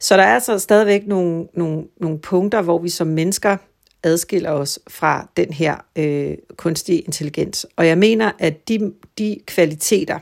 Så 0.00 0.16
der 0.16 0.22
er 0.22 0.34
altså 0.34 0.58
stadigvæk 0.58 1.06
nogle, 1.06 1.46
nogle, 1.54 1.84
nogle 2.00 2.18
punkter, 2.18 2.62
hvor 2.62 2.78
vi 2.78 2.88
som 2.88 3.06
mennesker 3.06 3.56
adskiller 4.02 4.50
os 4.50 4.78
fra 4.88 5.28
den 5.36 5.52
her 5.52 5.76
øh, 5.96 6.36
kunstige 6.56 7.00
intelligens. 7.00 7.66
Og 7.76 7.86
jeg 7.86 7.98
mener, 7.98 8.32
at 8.38 8.68
de, 8.68 8.92
de 9.18 9.36
kvaliteter, 9.46 10.18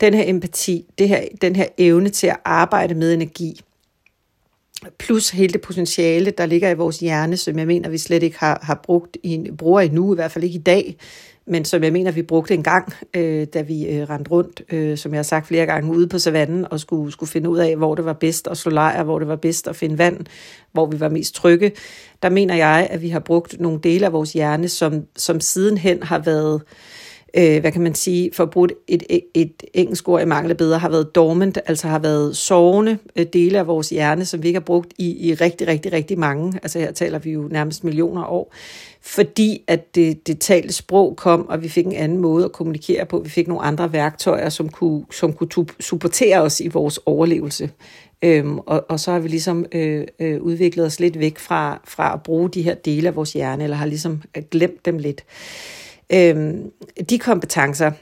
den 0.00 0.14
her 0.14 0.24
empati, 0.26 0.86
det 0.98 1.08
her, 1.08 1.24
den 1.40 1.56
her 1.56 1.66
evne 1.78 2.08
til 2.08 2.26
at 2.26 2.36
arbejde 2.44 2.94
med 2.94 3.14
energi, 3.14 3.60
plus 4.98 5.30
hele 5.30 5.52
det 5.52 5.60
potentiale, 5.60 6.30
der 6.30 6.46
ligger 6.46 6.70
i 6.70 6.74
vores 6.74 7.00
hjerne, 7.00 7.36
som 7.36 7.58
jeg 7.58 7.66
mener, 7.66 7.88
vi 7.88 7.98
slet 7.98 8.22
ikke 8.22 8.38
har, 8.38 8.58
har 8.62 8.80
brugt 8.82 9.16
i, 9.22 9.50
bruger 9.58 9.80
endnu, 9.80 10.12
i 10.12 10.14
hvert 10.14 10.32
fald 10.32 10.44
ikke 10.44 10.58
i 10.58 10.62
dag, 10.62 10.96
men 11.46 11.64
som 11.64 11.82
jeg 11.82 11.92
mener, 11.92 12.10
vi 12.10 12.22
brugte 12.22 12.54
en 12.54 12.62
gang, 12.62 12.92
øh, 13.16 13.46
da 13.54 13.62
vi 13.62 13.86
øh, 13.86 14.08
rendte 14.10 14.30
rundt, 14.30 14.62
øh, 14.72 14.98
som 14.98 15.12
jeg 15.12 15.18
har 15.18 15.22
sagt 15.22 15.46
flere 15.46 15.66
gange, 15.66 15.92
ude 15.92 16.08
på 16.08 16.18
savannen 16.18 16.66
og 16.70 16.80
skulle, 16.80 17.12
skulle 17.12 17.30
finde 17.30 17.50
ud 17.50 17.58
af, 17.58 17.76
hvor 17.76 17.94
det 17.94 18.04
var 18.04 18.12
bedst 18.12 18.48
at 18.48 18.56
slå 18.56 18.72
lejr, 18.72 19.02
hvor 19.02 19.18
det 19.18 19.28
var 19.28 19.36
bedst 19.36 19.68
at 19.68 19.76
finde 19.76 19.98
vand, 19.98 20.26
hvor 20.72 20.86
vi 20.86 21.00
var 21.00 21.08
mest 21.08 21.34
trygge. 21.34 21.72
Der 22.22 22.28
mener 22.28 22.54
jeg, 22.54 22.86
at 22.90 23.02
vi 23.02 23.08
har 23.08 23.20
brugt 23.20 23.60
nogle 23.60 23.80
dele 23.82 24.06
af 24.06 24.12
vores 24.12 24.32
hjerne, 24.32 24.68
som, 24.68 25.02
som 25.16 25.40
sidenhen 25.40 26.02
har 26.02 26.18
været 26.18 26.62
øh, 26.62 26.68
øh, 27.36 27.60
hvad 27.60 27.72
kan 27.72 27.82
man 27.82 27.94
sige, 27.94 28.30
for 28.32 28.42
at 28.42 28.50
bruge 28.50 28.68
et, 28.88 29.02
et, 29.08 29.22
et 29.34 29.62
engelsk 29.74 30.08
ord 30.08 30.22
i 30.22 30.24
mangel 30.24 30.54
bedre, 30.54 30.78
har 30.78 30.88
været 30.88 31.14
dormant, 31.14 31.58
altså 31.66 31.88
har 31.88 31.98
været 31.98 32.36
sovende 32.36 32.98
øh, 33.16 33.26
dele 33.32 33.58
af 33.58 33.66
vores 33.66 33.90
hjerne, 33.90 34.24
som 34.24 34.42
vi 34.42 34.48
ikke 34.48 34.58
har 34.58 34.64
brugt 34.64 34.94
i, 34.98 35.28
i 35.28 35.34
rigtig, 35.34 35.68
rigtig, 35.68 35.92
rigtig 35.92 36.18
mange, 36.18 36.58
altså 36.62 36.78
her 36.78 36.92
taler 36.92 37.18
vi 37.18 37.30
jo 37.30 37.48
nærmest 37.50 37.84
millioner 37.84 38.24
år, 38.24 38.54
fordi 39.02 39.62
at 39.66 39.94
det, 39.94 40.26
det 40.26 40.38
talte 40.38 40.72
sprog 40.72 41.16
kom, 41.16 41.48
og 41.48 41.62
vi 41.62 41.68
fik 41.68 41.86
en 41.86 41.92
anden 41.92 42.18
måde 42.18 42.44
at 42.44 42.52
kommunikere 42.52 43.06
på, 43.06 43.18
vi 43.18 43.28
fik 43.28 43.48
nogle 43.48 43.62
andre 43.62 43.92
værktøjer, 43.92 44.48
som 44.48 44.68
kunne, 44.68 45.04
som 45.10 45.32
kunne 45.32 45.48
supportere 45.80 46.40
os 46.40 46.60
i 46.60 46.68
vores 46.68 47.00
overlevelse. 47.06 47.70
Øhm, 48.22 48.58
og, 48.58 48.84
og 48.88 49.00
så 49.00 49.12
har 49.12 49.18
vi 49.18 49.28
ligesom 49.28 49.66
øh, 49.72 50.06
øh, 50.18 50.42
udviklet 50.42 50.86
os 50.86 51.00
lidt 51.00 51.18
væk 51.18 51.38
fra, 51.38 51.80
fra 51.84 52.14
at 52.14 52.22
bruge 52.22 52.50
de 52.50 52.62
her 52.62 52.74
dele 52.74 53.08
af 53.08 53.16
vores 53.16 53.32
hjerne, 53.32 53.64
eller 53.64 53.76
har 53.76 53.86
ligesom 53.86 54.22
øh, 54.36 54.42
glemt 54.50 54.86
dem 54.86 54.98
lidt. 54.98 55.24
Øhm, 56.12 56.70
de 57.08 57.18
kompetencer, 57.18 57.92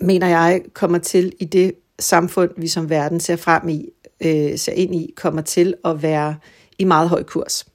mener 0.00 0.28
jeg, 0.28 0.62
kommer 0.72 0.98
til 0.98 1.32
i 1.40 1.44
det 1.44 1.74
samfund, 1.98 2.50
vi 2.56 2.68
som 2.68 2.90
verden 2.90 3.20
ser 3.20 3.36
frem 3.36 3.68
i, 3.68 3.88
øh, 4.20 4.58
ser 4.58 4.72
ind 4.72 4.94
i, 4.94 5.14
kommer 5.16 5.42
til 5.42 5.74
at 5.84 6.02
være 6.02 6.36
i 6.78 6.84
meget 6.84 7.08
høj 7.08 7.22
kurs. 7.22 7.66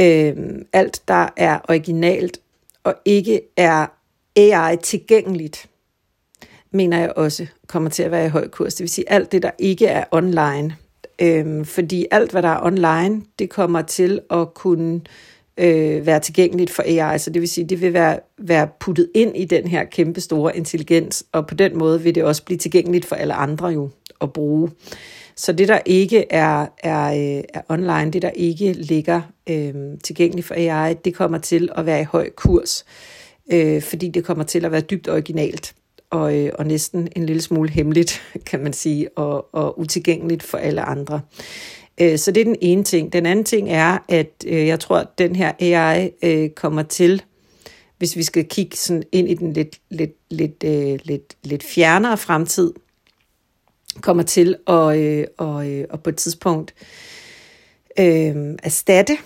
Øh, 0.00 0.36
alt, 0.72 1.02
der 1.08 1.28
er 1.36 1.58
originalt 1.68 2.40
og 2.84 2.94
ikke 3.04 3.40
er 3.56 3.86
AI 4.36 4.76
tilgængeligt, 4.76 5.68
mener 6.70 6.98
jeg 6.98 7.12
også 7.16 7.46
kommer 7.66 7.90
til 7.90 8.02
at 8.02 8.10
være 8.10 8.26
i 8.26 8.28
høj 8.28 8.48
kurs. 8.48 8.74
Det 8.74 8.80
vil 8.80 8.88
sige 8.88 9.10
alt 9.10 9.32
det, 9.32 9.42
der 9.42 9.50
ikke 9.58 9.86
er 9.86 10.04
online. 10.10 10.76
Øhm, 11.18 11.64
fordi 11.64 12.06
alt, 12.10 12.30
hvad 12.30 12.42
der 12.42 12.48
er 12.48 12.62
online, 12.62 13.22
det 13.38 13.50
kommer 13.50 13.82
til 13.82 14.20
at 14.30 14.54
kunne 14.54 15.00
øh, 15.58 16.06
være 16.06 16.20
tilgængeligt 16.20 16.70
for 16.70 16.82
AI. 16.86 17.18
Så 17.18 17.30
det 17.30 17.40
vil 17.40 17.48
sige, 17.48 17.68
det 17.68 17.80
vil 17.80 17.92
være, 17.92 18.20
være 18.38 18.68
puttet 18.80 19.08
ind 19.14 19.36
i 19.36 19.44
den 19.44 19.68
her 19.68 19.84
kæmpe 19.84 20.20
store 20.20 20.56
intelligens, 20.56 21.24
og 21.32 21.46
på 21.46 21.54
den 21.54 21.78
måde 21.78 22.02
vil 22.02 22.14
det 22.14 22.24
også 22.24 22.44
blive 22.44 22.58
tilgængeligt 22.58 23.04
for 23.04 23.16
alle 23.16 23.34
andre 23.34 23.68
jo 23.68 23.90
at 24.20 24.32
bruge. 24.32 24.70
Så 25.36 25.52
det, 25.52 25.68
der 25.68 25.78
ikke 25.86 26.32
er, 26.32 26.66
er, 26.78 27.06
øh, 27.12 27.44
er 27.54 27.60
online, 27.68 28.10
det, 28.10 28.22
der 28.22 28.30
ikke 28.30 28.72
ligger 28.72 29.20
øh, 29.50 29.74
tilgængeligt 30.04 30.46
for 30.46 30.54
AI, 30.54 30.94
det 30.94 31.14
kommer 31.14 31.38
til 31.38 31.68
at 31.76 31.86
være 31.86 32.00
i 32.00 32.04
høj 32.04 32.30
kurs, 32.30 32.84
øh, 33.52 33.82
fordi 33.82 34.08
det 34.08 34.24
kommer 34.24 34.44
til 34.44 34.64
at 34.64 34.72
være 34.72 34.80
dybt 34.80 35.08
originalt. 35.08 35.74
og, 36.10 36.36
øh, 36.36 36.52
og 36.58 36.66
næsten 36.66 37.08
en 37.16 37.26
lille 37.26 37.42
smule 37.42 37.70
hemmeligt, 37.70 38.22
kan 38.50 38.62
man 38.62 38.72
sige, 38.72 39.18
og, 39.18 39.54
og 39.54 39.78
utilgængeligt 39.80 40.42
for 40.42 40.58
alle 40.58 40.82
andre. 40.82 41.20
Øh, 42.00 42.18
så 42.18 42.30
det 42.30 42.40
er 42.40 42.44
den 42.44 42.56
ene 42.60 42.84
ting. 42.84 43.12
Den 43.12 43.26
anden 43.26 43.44
ting 43.44 43.70
er, 43.70 43.98
at 44.08 44.44
øh, 44.46 44.66
jeg 44.66 44.80
tror, 44.80 44.98
at 44.98 45.18
den 45.18 45.36
her 45.36 45.52
AI 45.60 46.10
øh, 46.22 46.50
kommer 46.50 46.82
til, 46.82 47.22
hvis 47.98 48.16
vi 48.16 48.22
skal 48.22 48.44
kigge 48.44 48.76
sådan 48.76 49.02
ind 49.12 49.28
i 49.28 49.34
den 49.34 49.52
lidt, 49.52 49.80
lidt, 49.90 50.16
lidt, 50.30 50.64
øh, 50.64 50.98
lidt, 51.04 51.36
lidt 51.42 51.62
fjernere 51.62 52.16
fremtid, 52.16 52.72
kommer 54.00 54.22
til 54.22 54.56
at, 54.66 54.98
øh, 54.98 55.24
og, 55.38 55.66
og 55.90 56.02
på 56.02 56.10
et 56.10 56.16
tidspunkt 56.16 56.74
øh, 57.98 58.36
erstatte 58.62 59.16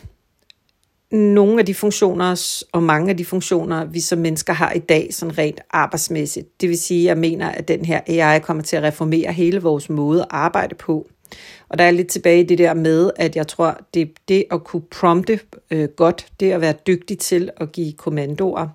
nogle 1.13 1.59
af 1.59 1.67
de 1.67 1.75
funktioner 1.75 2.63
og 2.73 2.83
mange 2.83 3.11
af 3.11 3.17
de 3.17 3.25
funktioner, 3.25 3.85
vi 3.85 4.01
som 4.01 4.19
mennesker 4.19 4.53
har 4.53 4.73
i 4.73 4.79
dag, 4.79 5.15
sådan 5.15 5.39
rent 5.39 5.61
arbejdsmæssigt. 5.71 6.61
Det 6.61 6.69
vil 6.69 6.79
sige, 6.79 7.01
at 7.01 7.07
jeg 7.07 7.19
mener, 7.19 7.49
at 7.49 7.69
den 7.69 7.85
her 7.85 8.01
AI 8.07 8.41
kommer 8.41 8.63
til 8.63 8.77
at 8.77 8.83
reformere 8.83 9.33
hele 9.33 9.63
vores 9.63 9.91
måde 9.91 10.21
at 10.21 10.29
arbejde 10.31 10.75
på. 10.75 11.09
Og 11.73 11.79
der 11.79 11.85
er 11.85 11.91
lidt 11.91 12.09
tilbage 12.09 12.41
i 12.41 12.47
det 12.47 12.59
der 12.59 12.75
med, 12.75 13.11
at 13.17 13.37
jeg 13.37 13.49
tror, 13.49 13.79
det, 13.95 14.11
det 14.29 14.45
at 14.51 14.65
kunne 14.65 14.83
prompte 14.91 15.41
øh, 15.71 15.89
godt, 15.89 16.27
det 16.41 16.53
at 16.53 16.61
være 16.61 16.75
dygtig 16.87 17.19
til 17.19 17.51
at 17.57 17.73
give 17.73 17.93
kommandoer 17.93 18.69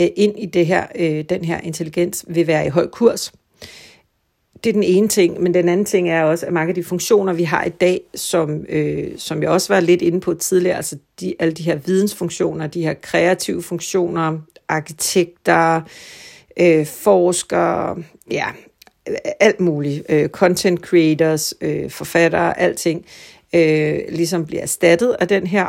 øh, 0.00 0.08
ind 0.16 0.38
i 0.38 0.46
det 0.46 0.66
her, 0.66 0.86
øh, 0.94 1.24
den 1.28 1.44
her 1.44 1.60
intelligens, 1.60 2.24
vil 2.28 2.46
være 2.46 2.66
i 2.66 2.68
høj 2.68 2.86
kurs. 2.86 3.32
Det 4.64 4.70
er 4.70 4.74
den 4.74 4.82
ene 4.82 5.08
ting, 5.08 5.42
men 5.42 5.54
den 5.54 5.68
anden 5.68 5.86
ting 5.86 6.10
er 6.10 6.22
også, 6.22 6.46
at 6.46 6.52
mange 6.52 6.68
af 6.68 6.74
de 6.74 6.84
funktioner, 6.84 7.32
vi 7.32 7.44
har 7.44 7.64
i 7.64 7.68
dag, 7.68 8.00
som, 8.14 8.66
øh, 8.68 9.12
som 9.16 9.42
jeg 9.42 9.50
også 9.50 9.72
var 9.72 9.80
lidt 9.80 10.02
inde 10.02 10.20
på 10.20 10.34
tidligere, 10.34 10.76
altså 10.76 10.98
de, 11.20 11.34
alle 11.38 11.54
de 11.54 11.62
her 11.62 11.76
vidensfunktioner, 11.76 12.66
de 12.66 12.82
her 12.82 12.94
kreative 12.94 13.62
funktioner, 13.62 14.38
arkitekter, 14.68 15.80
øh, 16.60 16.86
forskere, 16.86 18.02
ja, 18.30 18.46
alt 19.40 19.60
muligt, 19.60 20.02
øh, 20.08 20.28
content 20.28 20.80
creators, 20.80 21.54
øh, 21.60 21.90
forfattere, 21.90 22.58
alting, 22.58 23.06
øh, 23.54 23.98
ligesom 24.08 24.46
bliver 24.46 24.62
erstattet 24.62 25.16
af 25.20 25.28
den 25.28 25.46
her 25.46 25.68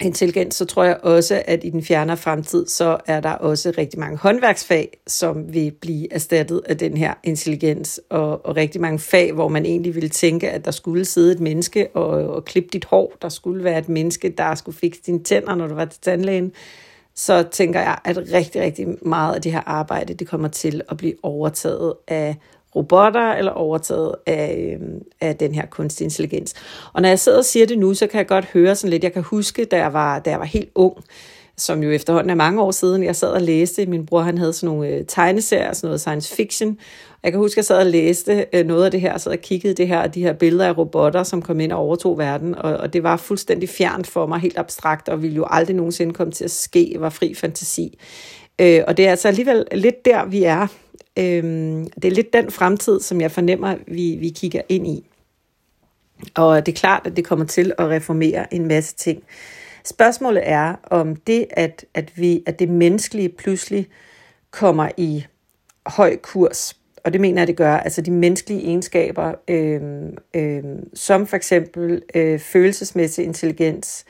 intelligens, 0.00 0.54
så 0.54 0.64
tror 0.64 0.84
jeg 0.84 0.98
også, 1.02 1.42
at 1.46 1.64
i 1.64 1.70
den 1.70 1.84
fjernere 1.84 2.16
fremtid, 2.16 2.66
så 2.66 2.98
er 3.06 3.20
der 3.20 3.30
også 3.30 3.72
rigtig 3.78 4.00
mange 4.00 4.18
håndværksfag, 4.18 4.98
som 5.06 5.54
vil 5.54 5.70
blive 5.80 6.12
erstattet 6.12 6.62
af 6.66 6.78
den 6.78 6.96
her 6.96 7.14
intelligens, 7.24 8.00
og, 8.10 8.46
og 8.46 8.56
rigtig 8.56 8.80
mange 8.80 8.98
fag, 8.98 9.32
hvor 9.32 9.48
man 9.48 9.66
egentlig 9.66 9.94
ville 9.94 10.08
tænke, 10.08 10.50
at 10.50 10.64
der 10.64 10.70
skulle 10.70 11.04
sidde 11.04 11.32
et 11.32 11.40
menneske 11.40 11.88
og, 11.94 12.08
og 12.08 12.44
klippe 12.44 12.68
dit 12.72 12.84
hår, 12.84 13.12
der 13.22 13.28
skulle 13.28 13.64
være 13.64 13.78
et 13.78 13.88
menneske, 13.88 14.28
der 14.28 14.54
skulle 14.54 14.78
fikse 14.78 15.00
dine 15.06 15.22
tænder, 15.22 15.54
når 15.54 15.66
du 15.66 15.74
var 15.74 15.84
til 15.84 16.00
tandlægen, 16.00 16.52
så 17.16 17.42
tænker 17.42 17.80
jeg, 17.80 17.98
at 18.04 18.18
rigtig, 18.32 18.62
rigtig 18.62 18.86
meget 19.02 19.34
af 19.34 19.42
det 19.42 19.52
her 19.52 19.62
arbejde, 19.66 20.14
det 20.14 20.28
kommer 20.28 20.48
til 20.48 20.82
at 20.88 20.96
blive 20.96 21.14
overtaget 21.22 21.94
af 22.08 22.36
robotter 22.76 23.32
eller 23.32 23.52
overtaget 23.52 24.14
af, 24.26 24.78
øh, 24.80 24.88
af 25.20 25.36
den 25.36 25.54
her 25.54 25.66
kunstig 25.66 26.04
intelligens. 26.04 26.54
Og 26.92 27.02
når 27.02 27.08
jeg 27.08 27.18
sidder 27.18 27.38
og 27.38 27.44
siger 27.44 27.66
det 27.66 27.78
nu, 27.78 27.94
så 27.94 28.06
kan 28.06 28.18
jeg 28.18 28.26
godt 28.26 28.44
høre 28.44 28.74
sådan 28.74 28.90
lidt, 28.90 29.04
jeg 29.04 29.12
kan 29.12 29.22
huske, 29.22 29.64
da 29.64 29.76
jeg 29.76 29.92
var, 29.92 30.18
da 30.18 30.30
jeg 30.30 30.38
var 30.38 30.46
helt 30.46 30.70
ung, 30.74 30.96
som 31.58 31.82
jo 31.82 31.90
efterhånden 31.90 32.30
er 32.30 32.34
mange 32.34 32.62
år 32.62 32.70
siden, 32.70 33.04
jeg 33.04 33.16
sad 33.16 33.28
og 33.28 33.42
læste, 33.42 33.86
min 33.86 34.06
bror 34.06 34.20
han 34.20 34.38
havde 34.38 34.52
sådan 34.52 34.74
nogle 34.74 34.88
øh, 34.88 35.04
tegneserier, 35.08 35.72
sådan 35.72 35.88
noget 35.88 36.00
science 36.00 36.34
fiction, 36.34 36.78
jeg 37.22 37.32
kan 37.32 37.38
huske, 37.38 37.54
at 37.54 37.56
jeg 37.56 37.64
sad 37.64 37.78
og 37.78 37.86
læste 37.86 38.46
øh, 38.52 38.66
noget 38.66 38.84
af 38.84 38.90
det 38.90 39.00
her, 39.00 39.12
og 39.12 39.20
sad 39.20 39.32
og 39.32 39.38
kiggede 39.38 39.74
det 39.74 39.88
her, 39.88 40.06
de 40.06 40.22
her 40.22 40.32
billeder 40.32 40.66
af 40.66 40.78
robotter, 40.78 41.22
som 41.22 41.42
kom 41.42 41.60
ind 41.60 41.72
og 41.72 41.78
overtog 41.78 42.18
verden, 42.18 42.54
og, 42.54 42.76
og 42.76 42.92
det 42.92 43.02
var 43.02 43.16
fuldstændig 43.16 43.68
fjernt 43.68 44.06
for 44.06 44.26
mig, 44.26 44.40
helt 44.40 44.58
abstrakt, 44.58 45.08
og 45.08 45.22
ville 45.22 45.36
jo 45.36 45.46
aldrig 45.50 45.76
nogensinde 45.76 46.14
komme 46.14 46.32
til 46.32 46.44
at 46.44 46.50
ske, 46.50 46.96
var 46.98 47.10
fri 47.10 47.34
fantasi. 47.34 47.98
Øh, 48.58 48.82
og 48.86 48.96
det 48.96 49.06
er 49.06 49.10
altså 49.10 49.28
alligevel 49.28 49.64
lidt 49.72 50.04
der, 50.04 50.24
vi 50.24 50.42
er 50.42 50.66
Øh, 51.18 51.44
det 51.94 52.04
er 52.04 52.10
lidt 52.10 52.32
den 52.32 52.50
fremtid, 52.50 53.00
som 53.00 53.20
jeg 53.20 53.30
fornemmer, 53.30 53.76
vi, 53.86 54.16
vi 54.20 54.28
kigger 54.28 54.62
ind 54.68 54.86
i. 54.86 55.04
Og 56.34 56.66
det 56.66 56.72
er 56.72 56.76
klart, 56.76 57.06
at 57.06 57.16
det 57.16 57.24
kommer 57.24 57.44
til 57.44 57.72
at 57.78 57.88
reformere 57.88 58.54
en 58.54 58.68
masse 58.68 58.94
ting. 58.94 59.22
Spørgsmålet 59.86 60.42
er, 60.46 60.74
om 60.84 61.16
det, 61.16 61.46
at, 61.50 61.84
at, 61.94 62.18
vi, 62.18 62.42
at 62.46 62.58
det 62.58 62.68
menneskelige 62.68 63.28
pludselig 63.28 63.86
kommer 64.50 64.88
i 64.96 65.26
høj 65.86 66.16
kurs, 66.16 66.76
og 67.04 67.12
det 67.12 67.20
mener 67.20 67.40
jeg, 67.40 67.46
det 67.46 67.56
gør, 67.56 67.76
altså 67.76 68.02
de 68.02 68.10
menneskelige 68.10 68.62
egenskaber, 68.62 69.34
øh, 69.48 69.80
øh, 70.34 70.64
som 70.94 71.26
for 71.26 71.36
eksempel 71.36 72.02
øh, 72.14 72.38
følelsesmæssig 72.38 73.24
intelligens, 73.24 74.04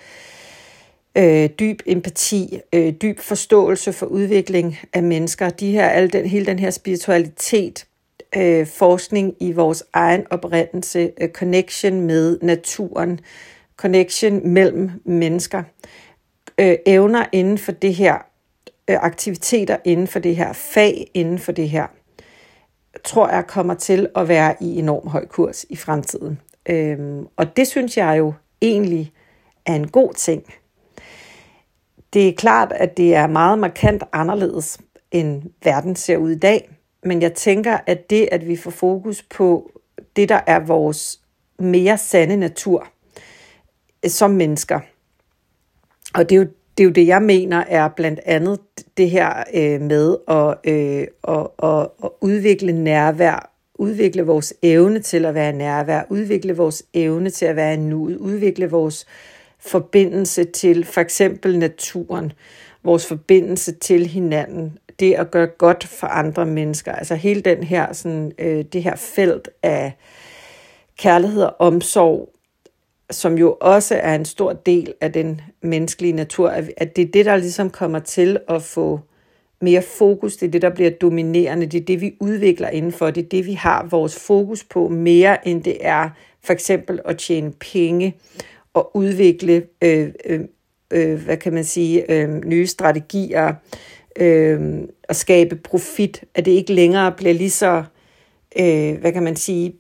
øh, 1.19 1.51
dyb 1.61 1.81
empati, 1.87 2.61
øh, 2.73 2.93
dyb 2.93 3.21
forståelse 3.21 3.93
for 3.93 4.07
udvikling 4.07 4.79
af 4.93 5.03
mennesker. 5.03 5.51
De 5.51 5.71
her, 5.71 5.89
al 5.89 6.13
den, 6.13 6.27
hele 6.27 6.47
den 6.47 6.59
her 6.59 6.71
spiritualitet, 6.71 7.87
øh, 8.37 8.67
forskning 8.67 9.35
i 9.41 9.53
vores 9.53 9.85
egen 9.93 10.27
oprindelse, 10.31 11.11
øh, 11.21 11.29
connection 11.29 12.01
med 12.01 12.39
naturen, 12.43 13.21
connection 13.77 14.49
mellem 14.49 14.91
mennesker, 15.05 15.63
øh, 16.59 16.77
evner 16.87 17.27
inden 17.33 17.59
for 17.59 17.73
det 17.73 17.95
her, 17.95 18.15
øh, 18.91 18.97
aktiviteter 19.01 19.77
inden 19.85 20.07
for 20.07 20.19
det 20.19 20.37
her, 20.37 20.53
fag 20.53 21.11
inden 21.15 21.39
for 21.39 21.53
det 21.53 21.69
her, 21.69 21.87
tror 23.05 23.29
jeg 23.29 23.47
kommer 23.47 23.75
til 23.75 24.09
at 24.17 24.29
være 24.29 24.55
i 24.61 24.79
enorm 24.79 25.09
høj 25.09 25.27
kurs 25.27 25.65
i 25.69 25.77
fremtiden. 25.77 26.41
Øh, 26.69 26.99
og 27.37 27.57
det 27.57 27.67
synes 27.67 27.97
jeg 27.97 28.19
jo 28.19 28.33
egentlig 28.63 29.13
er 29.67 29.75
en 29.75 29.89
god 29.89 30.15
ting. 30.15 30.55
Det 32.13 32.29
er 32.29 32.33
klart, 32.33 32.73
at 32.73 32.97
det 32.97 33.15
er 33.15 33.27
meget 33.27 33.59
markant 33.59 34.05
anderledes, 34.13 34.79
end 35.13 35.43
verden 35.65 35.97
ser 35.97 36.17
ud 36.17 36.31
i 36.31 36.39
dag. 36.39 36.71
Men 37.03 37.23
jeg 37.23 37.35
tænker, 37.35 37.79
at 37.87 38.11
det, 38.11 38.29
at 38.33 38.47
vi 38.47 38.57
får 38.57 38.71
fokus 38.71 39.23
på 39.23 39.71
det, 40.17 40.29
der 40.29 40.41
er 40.47 40.59
vores 40.59 41.21
mere 41.59 41.99
sande 41.99 42.37
natur 42.37 42.89
som 44.07 44.31
mennesker, 44.31 44.81
og 46.15 46.31
det 46.31 46.37
er 46.37 46.41
jo 46.41 46.47
det, 46.79 46.83
er 46.83 46.87
jo 46.87 46.91
det 46.91 47.07
jeg 47.07 47.23
mener 47.23 47.65
er 47.69 47.89
blandt 47.89 48.21
andet 48.27 48.59
det 48.97 49.11
her 49.11 49.45
øh, 49.55 49.81
med 49.81 50.17
at, 50.29 50.73
øh, 50.73 51.07
at, 51.29 51.47
at, 51.63 51.89
at 52.05 52.11
udvikle 52.21 52.73
nærvær, 52.73 53.53
udvikle 53.75 54.23
vores 54.23 54.55
evne 54.63 54.99
til 54.99 55.25
at 55.25 55.35
være 55.35 55.53
nærvær, 55.53 56.03
udvikle 56.09 56.57
vores 56.57 56.83
evne 56.95 57.31
til 57.31 57.47
at 57.47 57.57
være 57.57 57.77
nuet, 57.77 58.17
udvikle 58.17 58.71
vores 58.71 59.07
forbindelse 59.59 60.45
til 60.45 60.85
for 60.85 61.01
eksempel 61.01 61.59
naturen, 61.59 62.33
vores 62.85 63.07
forbindelse 63.07 63.73
til 63.73 64.07
hinanden, 64.07 64.79
det 65.01 65.15
at 65.15 65.31
gøre 65.31 65.47
godt 65.47 65.87
for 65.87 66.07
andre 66.07 66.47
mennesker, 66.47 66.93
altså 66.93 67.15
hele 67.15 67.41
den 67.41 67.63
her, 67.63 67.93
sådan, 67.93 68.33
øh, 68.39 68.65
det 68.65 68.83
her 68.83 68.97
felt 68.97 69.51
af 69.63 69.93
kærlighed 70.99 71.43
og 71.43 71.55
omsorg, 71.59 72.36
som 73.11 73.39
jo 73.39 73.57
også 73.61 73.95
er 73.95 74.15
en 74.15 74.25
stor 74.25 74.53
del 74.53 74.95
af 75.01 75.13
den 75.13 75.41
menneskelige 75.63 76.13
natur, 76.13 76.49
at 76.77 76.97
det 76.97 77.03
er 77.03 77.13
det, 77.13 77.27
der 77.27 77.37
ligesom 77.37 77.71
kommer 77.71 77.99
til 77.99 78.39
at 78.49 78.63
få 78.63 79.01
mere 79.61 79.83
fokus, 79.83 80.37
det 80.37 80.47
er 80.47 80.51
det, 80.51 80.63
der 80.63 80.71
bliver 80.71 80.91
dominerende, 80.91 81.67
det 81.67 81.81
er 81.81 81.85
det, 81.85 82.01
vi 82.01 82.15
udvikler 82.21 82.69
indenfor, 82.69 83.11
det 83.11 83.25
er 83.25 83.29
det, 83.29 83.47
vi 83.47 83.53
har 83.53 83.87
vores 83.91 84.19
fokus 84.27 84.65
på 84.65 84.89
mere, 84.89 85.49
end 85.49 85.63
det 85.63 85.77
er 85.81 86.11
for 86.45 86.53
eksempel 86.53 87.01
at 87.05 87.19
tjene 87.19 87.53
penge 87.53 88.17
og 88.75 88.97
udvikle, 88.97 89.63
øh, 89.83 90.09
øh, 90.25 90.41
øh 90.91 91.25
hvad 91.25 91.37
kan 91.37 91.55
man 91.55 91.65
sige, 91.65 92.13
øh, 92.13 92.45
nye 92.45 92.67
strategier, 92.67 93.55
øh, 94.19 94.83
og 95.09 95.17
skabe 95.17 95.57
profit, 95.57 96.25
at 96.35 96.45
det 96.45 96.53
ikke 96.53 96.73
længere 96.73 97.13
bliver 97.13 97.35
lige 97.35 97.51
så, 97.51 97.85
øh, 98.61 99.01
hvad 99.01 99.13
kan 99.13 99.23
man 99.23 99.37
sige, 99.37 99.75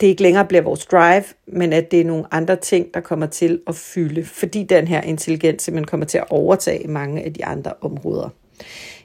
det 0.00 0.06
ikke 0.06 0.22
længere 0.22 0.44
bliver 0.44 0.62
vores 0.62 0.86
drive, 0.86 1.24
men 1.46 1.72
at 1.72 1.90
det 1.90 2.00
er 2.00 2.04
nogle 2.04 2.24
andre 2.30 2.56
ting, 2.56 2.94
der 2.94 3.00
kommer 3.00 3.26
til 3.26 3.60
at 3.66 3.74
fylde, 3.74 4.24
fordi 4.24 4.62
den 4.62 4.88
her 4.88 5.00
intelligens 5.00 5.62
simpelthen 5.62 5.86
kommer 5.86 6.06
til 6.06 6.18
at 6.18 6.30
overtage 6.30 6.88
mange 6.88 7.22
af 7.22 7.32
de 7.32 7.44
andre 7.44 7.72
områder. 7.80 8.28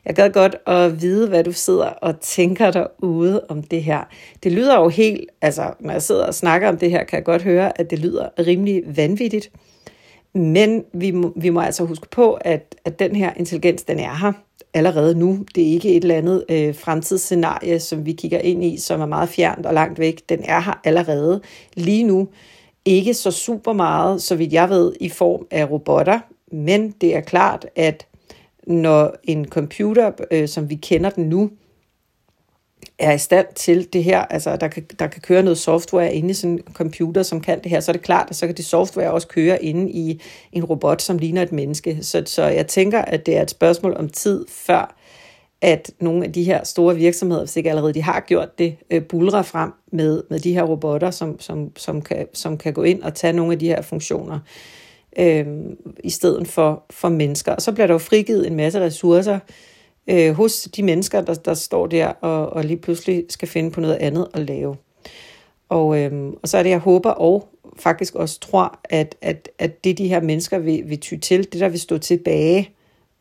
Jeg 0.06 0.16
gad 0.16 0.30
godt 0.30 0.56
at 0.68 1.02
vide, 1.02 1.28
hvad 1.30 1.44
du 1.44 1.52
sidder 1.52 1.86
og 1.86 2.20
tænker 2.20 2.72
derude 2.72 3.46
om 3.50 3.64
det 3.64 3.84
her. 3.84 4.04
Det 4.44 4.52
lyder 4.52 4.80
jo 4.80 4.90
helt, 4.90 5.30
altså 5.42 5.74
når 5.80 5.92
jeg 5.92 6.02
sidder 6.02 6.26
og 6.26 6.34
snakker 6.34 6.70
om 6.70 6.78
det 6.78 6.92
her, 6.92 7.04
kan 7.04 7.18
jeg 7.18 7.26
godt 7.26 7.42
høre, 7.42 7.80
at 7.80 7.90
det 7.90 8.00
lyder 8.00 8.30
rimelig 8.40 8.84
vanvittigt. 8.98 9.52
Men 10.34 10.86
vi 10.94 11.12
må, 11.12 11.34
vi 11.36 11.50
må 11.50 11.60
altså 11.60 11.84
huske 11.86 12.08
på, 12.10 12.34
at, 12.34 12.76
at 12.86 13.00
den 13.00 13.16
her 13.16 13.34
intelligens, 13.36 13.84
den 13.84 14.00
er 14.00 14.14
her 14.14 14.34
allerede 14.78 15.20
nu. 15.20 15.46
Det 15.56 15.68
er 15.68 15.72
ikke 15.72 15.90
et 15.90 16.02
eller 16.02 16.16
andet 16.16 16.46
øh, 16.50 16.76
fremtidsscenarie, 16.76 17.80
som 17.80 18.06
vi 18.06 18.12
kigger 18.12 18.40
ind 18.40 18.64
i, 18.64 18.78
som 18.78 19.02
er 19.02 19.06
meget 19.06 19.30
fjernt 19.30 19.66
og 19.66 19.74
langt 19.74 20.00
væk. 20.00 20.22
Den 20.30 20.40
er 20.44 20.60
her 20.60 20.82
allerede 20.84 21.42
lige 21.74 22.04
nu. 22.04 22.28
Ikke 22.86 23.14
så 23.14 23.32
super 23.32 23.74
meget, 23.74 24.22
så 24.22 24.36
vidt 24.36 24.54
jeg 24.54 24.70
ved, 24.70 24.94
i 25.00 25.10
form 25.10 25.48
af 25.52 25.72
robotter, 25.72 26.20
men 26.52 26.92
det 27.02 27.16
er 27.16 27.22
klart, 27.22 27.66
at 27.76 28.08
når 28.68 29.16
en 29.24 29.46
computer, 29.46 30.12
øh, 30.32 30.48
som 30.48 30.70
vi 30.70 30.76
kender 30.76 31.10
den 31.10 31.30
nu, 31.30 31.50
er 33.00 33.14
i 33.14 33.18
stand 33.18 33.48
til 33.56 33.94
det 33.94 34.04
her, 34.04 34.20
altså 34.20 34.56
der 34.56 34.68
kan, 34.68 34.84
der 35.00 35.08
kan 35.08 35.22
køre 35.22 35.44
noget 35.44 35.58
software 35.58 36.14
inde 36.14 36.30
i 36.30 36.34
sådan 36.34 36.52
en 36.68 36.74
computer, 36.74 37.24
som 37.24 37.42
kan 37.42 37.64
det 37.64 37.72
her, 37.72 37.80
så 37.80 37.92
er 37.92 37.94
det 37.94 38.02
klart, 38.02 38.28
at 38.30 38.36
så 38.36 38.46
kan 38.46 38.56
det 38.56 38.66
software 38.66 39.12
også 39.12 39.28
køre 39.28 39.64
inde 39.64 39.92
i 39.92 40.22
en 40.52 40.66
robot, 40.66 41.02
som 41.02 41.18
ligner 41.18 41.42
et 41.42 41.52
menneske. 41.52 41.98
Så, 42.02 42.24
så 42.26 42.44
jeg 42.44 42.68
tænker, 42.68 43.02
at 43.02 43.26
det 43.26 43.38
er 43.38 43.42
et 43.42 43.50
spørgsmål 43.50 43.94
om 43.98 44.10
tid, 44.10 44.46
før 44.50 44.96
at 45.62 45.92
nogle 46.00 46.26
af 46.26 46.34
de 46.34 46.44
her 46.44 46.64
store 46.64 46.96
virksomheder, 46.96 47.42
hvis 47.42 47.56
ikke 47.56 47.70
allerede 47.70 47.94
de 47.94 48.02
har 48.02 48.20
gjort 48.20 48.60
det, 48.60 48.76
øh, 48.92 49.04
bulrer 49.04 49.42
frem 49.42 49.72
med, 49.92 50.24
med 50.30 50.40
de 50.40 50.54
her 50.54 50.64
robotter, 50.64 51.12
som, 51.12 51.40
som, 51.40 51.72
som, 51.78 52.02
kan, 52.02 52.28
som 52.34 52.58
kan 52.58 52.74
gå 52.74 52.84
ind 52.84 53.02
og 53.02 53.14
tage 53.14 53.34
nogle 53.34 53.54
af 53.54 53.60
de 53.60 53.68
her 53.68 53.82
funktioner 53.82 54.40
øh, 55.20 55.46
i 56.04 56.10
stedet 56.10 56.48
for, 56.48 56.84
for 56.90 57.10
mennesker. 57.10 57.52
Og 57.52 57.62
så 57.62 57.72
bliver 57.72 57.88
der 57.88 57.94
jo 57.94 57.98
frigivet 57.98 58.48
en 58.48 58.56
masse 58.56 58.80
ressourcer 58.80 59.36
øh, 59.36 59.40
øh, 60.08 60.34
hos 60.34 60.70
de 60.76 60.84
mennesker, 60.84 61.22
der, 61.22 61.34
der 61.34 61.54
står 61.54 61.88
der 61.88 62.08
og, 62.08 62.50
og 62.50 62.64
lige 62.64 62.78
pludselig 62.78 63.26
skal 63.30 63.48
finde 63.48 63.72
på 63.72 63.82
noget 63.82 63.96
andet 63.96 64.28
at 64.34 64.42
lave. 64.42 64.76
Og, 65.70 66.00
øh, 66.00 66.34
og 66.42 66.48
så 66.48 66.58
er 66.58 66.64
det, 66.64 66.70
jeg 66.70 66.80
håber 66.80 67.10
og 67.10 67.50
faktisk 67.80 68.16
også 68.16 68.40
tror, 68.40 68.80
at, 68.84 69.16
at, 69.22 69.50
at 69.60 69.84
det 69.84 69.98
de 69.98 70.08
her 70.08 70.22
mennesker 70.22 70.60
vil, 70.60 70.90
vil 70.90 71.00
ty 71.00 71.16
til, 71.16 71.54
det 71.54 71.62
der 71.62 71.70
vil 71.70 71.80
stå 71.80 71.98
tilbage, 71.98 72.70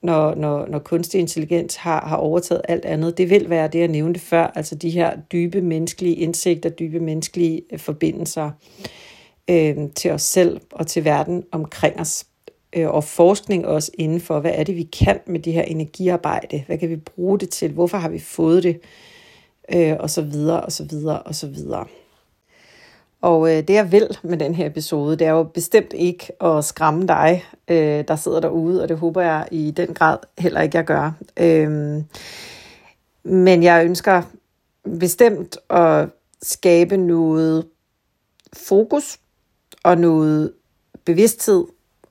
når, 0.03 0.35
når, 0.35 0.67
når 0.67 0.79
kunstig 0.79 1.21
intelligens 1.21 1.77
har, 1.77 2.07
har 2.07 2.17
overtaget 2.17 2.63
alt 2.69 2.85
andet, 2.85 3.19
det 3.19 3.31
vil 3.31 3.51
være 3.51 3.69
det, 3.69 3.79
jeg 3.79 3.89
nævnte 3.89 4.21
før, 4.21 4.47
altså 4.55 4.75
de 4.75 4.91
her 4.91 5.17
dybe 5.33 5.61
menneskelige 5.61 6.15
indsigter, 6.15 6.71
dybe 6.71 7.01
menneskelige 7.01 7.63
øh, 7.73 7.79
forbindelser 7.79 8.51
øh, 9.51 9.77
til 9.95 10.11
os 10.11 10.23
selv 10.23 10.61
og 10.73 10.87
til 10.87 11.05
verden 11.05 11.45
omkring 11.53 12.01
os. 12.01 12.27
Øh, 12.77 12.89
og 12.89 13.05
forskning 13.05 13.67
også 13.67 13.91
inden 13.99 14.21
for, 14.21 14.41
hvad 14.41 14.53
er 14.55 14.65
det, 14.65 14.77
vi 14.77 14.83
kan 14.83 15.21
med 15.27 15.41
det 15.41 15.53
her 15.53 15.63
energiarbejde? 15.63 16.65
Hvad 16.67 16.79
kan 16.79 16.89
vi 16.89 16.97
bruge 16.97 17.39
det 17.39 17.51
til? 17.51 17.73
Hvorfor 17.73 17.99
har 17.99 18.09
vi 18.09 18.19
fået 18.19 18.63
det? 18.63 18.81
Øh, 19.75 19.97
og 20.01 20.11
så 20.11 20.23
videre, 20.23 20.61
og 20.61 20.73
så 20.73 20.85
videre, 20.85 21.23
og 21.23 21.35
så 21.35 21.47
videre. 21.47 21.87
Og 23.21 23.57
øh, 23.57 23.69
det 23.69 23.75
jeg 23.75 23.93
vil 23.93 24.19
med 24.23 24.39
den 24.39 24.55
her 24.55 24.67
episode, 24.67 25.17
det 25.17 25.27
er 25.27 25.31
jo 25.31 25.43
bestemt 25.43 25.93
ikke 25.93 26.43
at 26.43 26.65
skræmme 26.65 27.07
dig, 27.07 27.45
øh, 27.69 28.05
der 28.09 28.17
sidder 28.17 28.41
derude, 28.41 28.83
og 28.83 28.89
det 28.89 28.99
håber 28.99 29.23
jeg 29.23 29.49
i 29.51 29.71
den 29.71 29.95
grad 29.95 30.19
heller 30.39 30.61
ikke, 30.61 30.77
jeg 30.77 30.85
gør. 30.85 31.13
Øh, 31.37 32.03
men 33.25 33.63
jeg 33.63 33.85
ønsker 33.85 34.23
bestemt 35.01 35.59
at 35.71 36.09
skabe 36.43 36.97
noget 36.97 37.67
fokus 38.53 39.19
og 39.83 39.99
noget 39.99 40.53
bevidsthed 41.05 41.65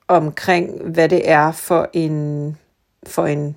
omkring, 0.08 0.82
hvad 0.82 1.08
det 1.08 1.30
er 1.30 1.52
for 1.52 1.90
en, 1.92 2.56
for 3.06 3.26
en 3.26 3.56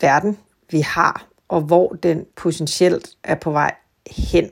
verden, 0.00 0.38
vi 0.70 0.80
har, 0.80 1.26
og 1.48 1.60
hvor 1.60 1.88
den 1.88 2.26
potentielt 2.36 3.10
er 3.24 3.34
på 3.34 3.50
vej 3.50 3.74
hen 4.10 4.50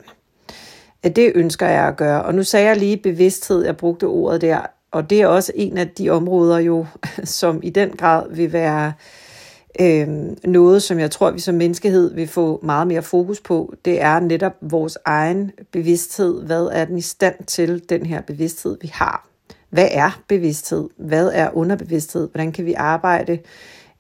det 1.09 1.33
ønsker 1.35 1.67
jeg 1.67 1.89
at 1.89 1.97
gøre. 1.97 2.23
Og 2.23 2.35
nu 2.35 2.43
sagde 2.43 2.69
jeg 2.69 2.77
lige 2.77 2.97
bevidsthed, 2.97 3.65
jeg 3.65 3.77
brugte 3.77 4.05
ordet 4.05 4.41
der, 4.41 4.61
og 4.91 5.11
det 5.11 5.21
er 5.21 5.27
også 5.27 5.53
en 5.55 5.79
af 5.79 5.89
de 5.89 6.11
områder 6.11 6.59
jo, 6.59 6.87
som 7.25 7.61
i 7.63 7.71
den 7.71 7.91
grad 7.91 8.31
vil 8.31 8.53
være 8.53 8.93
øh, 9.81 10.09
noget, 10.45 10.83
som 10.83 10.99
jeg 10.99 11.11
tror, 11.11 11.31
vi 11.31 11.41
som 11.41 11.55
menneskehed 11.55 12.15
vil 12.15 12.29
få 12.29 12.61
meget 12.63 12.87
mere 12.87 13.03
fokus 13.03 13.41
på. 13.41 13.75
Det 13.85 14.01
er 14.01 14.21
netop 14.21 14.57
vores 14.61 14.99
egen 15.05 15.51
bevidsthed. 15.73 16.43
Hvad 16.43 16.69
er 16.73 16.85
den 16.85 16.99
i 16.99 17.01
stand 17.01 17.45
til, 17.47 17.83
den 17.89 18.07
her 18.07 18.21
bevidsthed, 18.21 18.79
vi 18.81 18.91
har? 18.95 19.30
Hvad 19.71 19.89
er 19.91 20.21
bevidsthed? 20.29 20.89
Hvad 20.97 21.31
er 21.35 21.51
underbevidsthed? 21.57 22.29
Hvordan 22.33 22.53
kan 22.53 22.65
vi 22.65 22.73
arbejde 22.73 23.39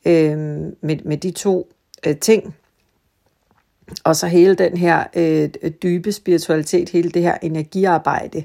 øh, 0.04 0.38
med, 0.82 1.04
med 1.04 1.16
de 1.16 1.30
to 1.30 1.72
øh, 2.06 2.16
ting? 2.16 2.54
Og 4.04 4.16
så 4.16 4.26
hele 4.26 4.54
den 4.54 4.76
her 4.76 5.04
øh, 5.16 5.48
dybe 5.82 6.12
spiritualitet, 6.12 6.88
hele 6.88 7.10
det 7.10 7.22
her 7.22 7.38
energiarbejde, 7.42 8.44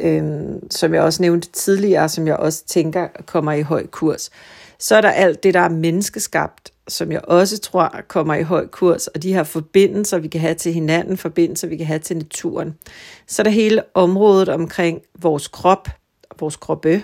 øh, 0.00 0.22
som 0.70 0.94
jeg 0.94 1.02
også 1.02 1.22
nævnte 1.22 1.48
tidligere, 1.50 2.08
som 2.08 2.26
jeg 2.26 2.36
også 2.36 2.66
tænker 2.66 3.08
kommer 3.26 3.52
i 3.52 3.62
høj 3.62 3.86
kurs. 3.86 4.30
Så 4.78 4.96
er 4.96 5.00
der 5.00 5.10
alt 5.10 5.42
det, 5.42 5.54
der 5.54 5.60
er 5.60 5.68
menneskeskabt, 5.68 6.72
som 6.88 7.12
jeg 7.12 7.20
også 7.24 7.58
tror 7.58 8.00
kommer 8.08 8.34
i 8.34 8.42
høj 8.42 8.66
kurs, 8.66 9.06
og 9.06 9.22
de 9.22 9.32
her 9.32 9.42
forbindelser, 9.42 10.18
vi 10.18 10.28
kan 10.28 10.40
have 10.40 10.54
til 10.54 10.72
hinanden, 10.72 11.16
forbindelser, 11.16 11.68
vi 11.68 11.76
kan 11.76 11.86
have 11.86 11.98
til 11.98 12.16
naturen. 12.16 12.74
Så 13.26 13.42
er 13.42 13.44
der 13.44 13.50
hele 13.50 13.82
området 13.94 14.48
omkring 14.48 15.00
vores 15.18 15.48
krop, 15.48 15.88
vores 16.42 16.56
kroppe, 16.56 17.02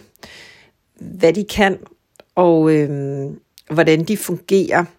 hvad 1.01 1.33
de 1.33 1.45
kan, 1.45 1.79
og 2.35 2.73
øh, 2.75 3.31
hvordan 3.71 4.05
de 4.05 4.17
fungerer– 4.17 4.85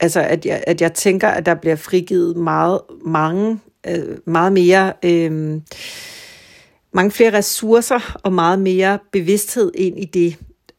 altså 0.00 0.20
at 0.20 0.46
jeg, 0.46 0.64
at 0.66 0.80
jeg 0.80 0.92
tænker, 0.92 1.28
at 1.28 1.46
der 1.46 1.54
bliver 1.54 1.76
frigivet 1.76 2.36
meget, 2.36 2.80
mange, 3.04 3.60
øh, 3.86 4.18
meget 4.24 4.52
mere, 4.52 4.92
øh, 5.02 5.60
mange 6.92 7.10
flere 7.10 7.32
ressourcer 7.32 8.16
og 8.22 8.32
meget 8.32 8.58
mere 8.58 8.98
bevidsthed 9.12 9.72
ind 9.74 9.98
i 9.98 10.04
det, 10.04 10.36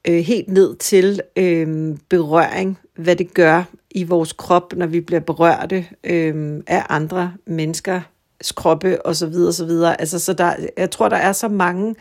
øh, 0.08 0.20
helt 0.20 0.48
ned 0.48 0.76
til 0.76 1.22
øh, 1.36 1.98
berøring, 2.10 2.80
hvad 2.96 3.16
det 3.16 3.34
gør 3.34 3.64
i 3.92 4.04
vores 4.04 4.34
krop, 4.34 4.74
når 4.76 4.86
vi 4.86 5.02
bliver 5.02 5.20
berørte 5.20 5.86
øh, 6.04 6.64
af 6.68 6.86
andre 6.90 7.34
menneskers 7.48 8.52
kroppe 8.56 9.06
osv. 9.06 9.16
så 9.16 9.26
videre, 9.28 9.54
så 9.54 9.66
videre. 9.66 10.02
Altså, 10.02 10.20
så 10.20 10.34
der, 10.34 10.56
jeg 10.78 10.92
tror, 10.92 11.10
der 11.10 11.18
er 11.18 11.32
så 11.32 11.48
mange 11.48 11.96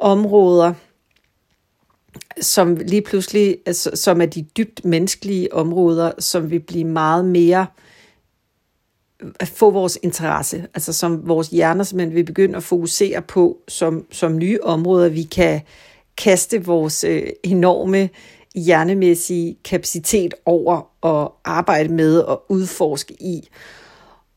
områder, 0.00 0.74
som 2.40 2.76
lige 2.76 3.02
pludselig, 3.02 3.56
altså, 3.66 3.90
som 3.94 4.20
er 4.20 4.26
de 4.26 4.42
dybt 4.42 4.84
menneskelige 4.84 5.54
områder, 5.54 6.12
som 6.18 6.50
vil 6.50 6.60
blive 6.60 6.84
meget 6.84 7.24
mere 7.24 7.66
at 9.40 9.48
få 9.48 9.70
vores 9.70 9.98
interesse, 10.02 10.66
altså 10.74 10.92
som 10.92 11.28
vores 11.28 11.48
hjerner 11.48 11.84
simpelthen 11.84 12.14
vil 12.14 12.24
begynde 12.24 12.56
at 12.56 12.62
fokusere 12.62 13.22
på 13.22 13.58
som, 13.68 14.06
som 14.10 14.38
nye 14.38 14.58
områder, 14.62 15.08
vi 15.08 15.22
kan 15.22 15.60
kaste 16.16 16.64
vores 16.64 17.04
øh, 17.04 17.28
enorme 17.42 18.08
hjernemæssige 18.54 19.56
kapacitet 19.64 20.34
over 20.44 20.90
og 21.00 21.34
arbejde 21.44 21.88
med 21.88 22.18
og 22.18 22.44
udforske 22.48 23.14
i. 23.20 23.48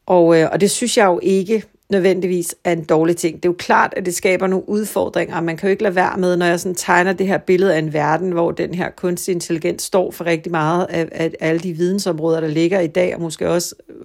Og, 0.05 0.39
øh, 0.39 0.49
og 0.51 0.61
det 0.61 0.71
synes 0.71 0.97
jeg 0.97 1.05
jo 1.05 1.19
ikke 1.23 1.63
nødvendigvis 1.89 2.55
er 2.63 2.71
en 2.71 2.83
dårlig 2.83 3.17
ting. 3.17 3.35
Det 3.35 3.45
er 3.45 3.49
jo 3.49 3.55
klart, 3.59 3.93
at 3.97 4.05
det 4.05 4.15
skaber 4.15 4.47
nogle 4.47 4.69
udfordringer. 4.69 5.41
Man 5.41 5.57
kan 5.57 5.67
jo 5.67 5.71
ikke 5.71 5.83
lade 5.83 5.95
være 5.95 6.17
med, 6.17 6.37
når 6.37 6.45
jeg 6.45 6.59
sådan 6.59 6.75
tegner 6.75 7.13
det 7.13 7.27
her 7.27 7.37
billede 7.37 7.75
af 7.75 7.79
en 7.79 7.93
verden, 7.93 8.31
hvor 8.31 8.51
den 8.51 8.73
her 8.73 8.89
kunstig 8.89 9.31
intelligens 9.33 9.83
står 9.83 10.11
for 10.11 10.25
rigtig 10.25 10.51
meget 10.51 10.87
af, 10.89 11.07
af 11.11 11.31
alle 11.39 11.59
de 11.59 11.73
vidensområder, 11.73 12.39
der 12.39 12.47
ligger 12.47 12.79
i 12.79 12.87
dag, 12.87 13.15
og 13.15 13.21
måske 13.21 13.49
også 13.49 13.75
øh, 13.89 13.95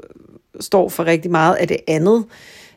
står 0.61 0.89
for 0.89 1.05
rigtig 1.05 1.31
meget 1.31 1.55
af 1.55 1.69
det 1.69 1.77
andet. 1.87 2.25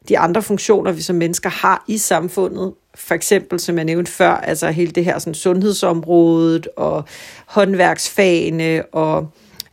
De 0.09 0.19
andre 0.19 0.41
funktioner, 0.41 0.91
vi 0.91 1.01
som 1.01 1.15
mennesker 1.15 1.49
har 1.49 1.83
i 1.87 1.97
samfundet, 1.97 2.73
for 2.95 3.13
eksempel, 3.13 3.59
som 3.59 3.77
jeg 3.77 3.85
nævnte 3.85 4.11
før, 4.11 4.31
altså 4.31 4.67
hele 4.67 4.91
det 4.91 5.05
her 5.05 5.19
sådan 5.19 5.33
sundhedsområdet 5.33 6.67
og 6.77 7.03
håndværksfagene 7.45 8.83
og 8.91 9.27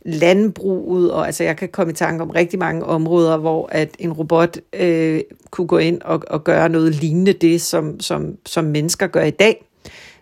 landbruget, 0.05 1.11
og 1.11 1.25
altså 1.25 1.43
jeg 1.43 1.57
kan 1.57 1.69
komme 1.69 1.91
i 1.91 1.95
tanke 1.95 2.21
om 2.21 2.29
rigtig 2.29 2.59
mange 2.59 2.83
områder, 2.85 3.37
hvor 3.37 3.69
at 3.71 3.95
en 3.99 4.13
robot 4.13 4.57
øh, 4.73 5.21
kunne 5.51 5.67
gå 5.67 5.77
ind 5.77 6.01
og, 6.01 6.23
og 6.27 6.43
gøre 6.43 6.69
noget 6.69 6.95
lignende 6.95 7.33
det, 7.33 7.61
som, 7.61 7.99
som, 7.99 8.37
som 8.45 8.65
mennesker 8.65 9.07
gør 9.07 9.23
i 9.23 9.31
dag. 9.31 9.65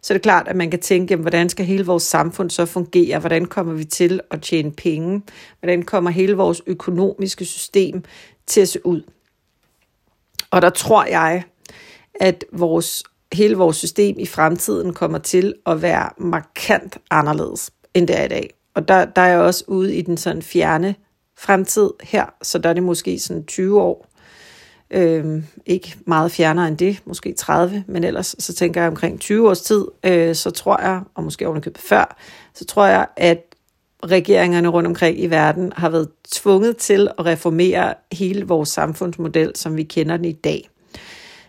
Så 0.01 0.13
det 0.13 0.19
er 0.19 0.23
klart, 0.23 0.47
at 0.47 0.55
man 0.55 0.71
kan 0.71 0.79
tænke, 0.79 1.11
jamen, 1.11 1.21
hvordan 1.21 1.49
skal 1.49 1.65
hele 1.65 1.85
vores 1.85 2.03
samfund 2.03 2.49
så 2.49 2.65
fungere? 2.65 3.19
Hvordan 3.19 3.45
kommer 3.45 3.73
vi 3.73 3.83
til 3.83 4.19
at 4.31 4.41
tjene 4.41 4.71
penge? 4.71 5.21
Hvordan 5.59 5.83
kommer 5.83 6.09
hele 6.09 6.33
vores 6.33 6.61
økonomiske 6.67 7.45
system 7.45 8.03
til 8.47 8.61
at 8.61 8.69
se 8.69 8.85
ud? 8.85 9.01
Og 10.51 10.61
der 10.61 10.69
tror 10.69 11.05
jeg, 11.05 11.43
at 12.15 12.45
vores, 12.51 13.03
hele 13.33 13.55
vores 13.55 13.77
system 13.77 14.19
i 14.19 14.25
fremtiden 14.25 14.93
kommer 14.93 15.17
til 15.17 15.53
at 15.65 15.81
være 15.81 16.09
markant 16.17 16.97
anderledes, 17.11 17.71
end 17.93 18.07
det 18.07 18.19
er 18.19 18.25
i 18.25 18.27
dag. 18.27 18.56
Og 18.77 18.87
der, 18.87 19.05
der 19.05 19.21
er 19.21 19.27
jeg 19.27 19.39
også 19.39 19.63
ude 19.67 19.95
i 19.95 20.01
den 20.01 20.17
sådan 20.17 20.41
fjerne 20.41 20.95
fremtid 21.37 21.89
her, 22.03 22.25
så 22.41 22.57
der 22.57 22.69
er 22.69 22.73
det 22.73 22.83
måske 22.83 23.19
sådan 23.19 23.45
20 23.45 23.81
år. 23.81 24.07
Øhm, 24.91 25.43
ikke 25.65 25.95
meget 26.05 26.31
fjernere 26.31 26.67
end 26.67 26.77
det, 26.77 27.01
måske 27.05 27.33
30, 27.33 27.83
men 27.87 28.03
ellers 28.03 28.35
så 28.39 28.53
tænker 28.53 28.81
jeg 28.81 28.87
omkring 28.87 29.19
20 29.19 29.49
års 29.49 29.61
tid, 29.61 29.85
øh, 30.03 30.35
så 30.35 30.51
tror 30.51 30.81
jeg, 30.81 31.01
og 31.15 31.23
måske 31.23 31.47
ovenikøbet 31.47 31.81
før, 31.81 32.17
så 32.53 32.65
tror 32.65 32.85
jeg, 32.85 33.07
at 33.15 33.43
regeringerne 34.05 34.67
rundt 34.67 34.87
omkring 34.87 35.19
i 35.19 35.27
verden 35.27 35.73
har 35.75 35.89
været 35.89 36.09
tvunget 36.31 36.77
til 36.77 37.09
at 37.19 37.25
reformere 37.25 37.93
hele 38.11 38.47
vores 38.47 38.69
samfundsmodel, 38.69 39.51
som 39.55 39.77
vi 39.77 39.83
kender 39.83 40.17
den 40.17 40.25
i 40.25 40.31
dag. 40.31 40.69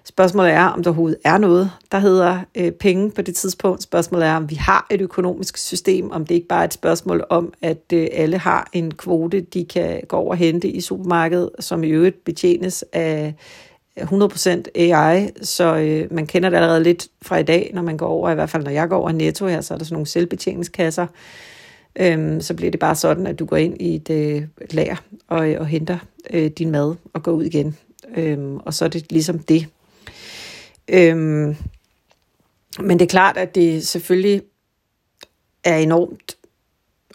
Spørgsmålet 0.09 0.53
er, 0.53 0.65
om 0.65 0.83
der 0.83 0.91
overhovedet 0.91 1.19
er 1.25 1.39
noget, 1.39 1.71
der 1.93 1.99
hedder 1.99 2.41
øh, 2.55 2.73
penge 2.73 3.11
på 3.11 3.23
det 3.23 3.35
tidspunkt. 3.35 3.83
Spørgsmålet 3.83 4.27
er, 4.27 4.37
om 4.37 4.51
vi 4.51 4.55
har 4.55 4.87
et 4.91 5.01
økonomisk 5.01 5.57
system, 5.57 6.11
om 6.11 6.27
det 6.27 6.35
ikke 6.35 6.49
bare 6.49 6.61
er 6.61 6.65
et 6.65 6.73
spørgsmål 6.73 7.25
om, 7.31 7.53
at 7.63 7.83
øh, 7.93 8.09
alle 8.13 8.39
har 8.39 8.69
en 8.73 8.95
kvote, 8.95 9.41
de 9.41 9.65
kan 9.65 10.01
gå 10.09 10.17
over 10.17 10.31
og 10.31 10.37
hente 10.37 10.69
i 10.69 10.81
supermarkedet, 10.81 11.51
som 11.61 11.85
i 11.85 11.89
øvrigt 11.89 12.25
betjenes 12.25 12.85
af 12.93 13.35
100% 14.01 14.63
AI, 14.75 15.29
så 15.43 15.77
øh, 15.77 16.13
man 16.15 16.27
kender 16.27 16.51
det 16.51 16.57
allerede 16.57 16.83
lidt 16.83 17.09
fra 17.23 17.37
i 17.37 17.43
dag, 17.43 17.71
når 17.75 17.83
man 17.83 17.97
går 17.97 18.07
over, 18.07 18.31
i 18.31 18.35
hvert 18.35 18.51
fald 18.51 18.65
når 18.65 18.71
jeg 18.71 18.89
går 18.89 18.97
over 18.97 19.13
Netto 19.13 19.47
her, 19.47 19.61
så 19.61 19.75
er 19.75 19.79
der 19.79 19.85
sådan 19.85 19.95
nogle 19.95 20.07
selvbetjeningskasser. 20.07 21.07
Øhm, 22.01 22.41
så 22.41 22.55
bliver 22.55 22.71
det 22.71 22.81
bare 22.81 22.95
sådan, 22.95 23.27
at 23.27 23.39
du 23.39 23.45
går 23.45 23.57
ind 23.57 23.81
i 23.81 23.95
et, 23.95 24.11
øh, 24.11 24.43
et 24.61 24.75
lager 24.75 24.97
og, 25.29 25.51
øh, 25.51 25.61
og 25.61 25.67
henter 25.67 25.99
øh, 26.31 26.51
din 26.51 26.71
mad 26.71 26.95
og 27.13 27.23
går 27.23 27.33
ud 27.33 27.45
igen. 27.45 27.77
Øhm, 28.17 28.57
og 28.57 28.75
så 28.75 28.85
er 28.85 28.89
det 28.89 29.13
ligesom 29.13 29.39
det. 29.39 29.67
Øhm, 30.89 31.57
men 32.81 32.99
det 32.99 33.03
er 33.03 33.11
klart, 33.11 33.37
at 33.37 33.55
det 33.55 33.87
selvfølgelig 33.87 34.43
er 35.65 35.77
enormt 35.77 36.37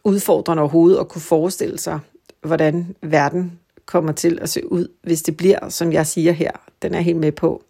udfordrende 0.04 0.62
overhovedet 0.62 1.00
at 1.00 1.10
kunne 1.10 1.22
forestille 1.22 1.80
sig, 1.80 2.00
hvordan 2.42 2.96
verden 3.02 3.60
kommer 3.86 4.12
til 4.12 4.40
at 4.42 4.50
se 4.50 4.72
ud, 4.72 4.88
hvis 5.04 5.22
det 5.22 5.38
bliver, 5.38 5.70
som 5.70 5.94
jeg 5.94 6.08
siger 6.08 6.32
her. 6.32 6.52
Den 6.82 6.94
er 6.94 7.00
helt 7.00 7.18
med 7.18 7.32
på. 7.32 7.64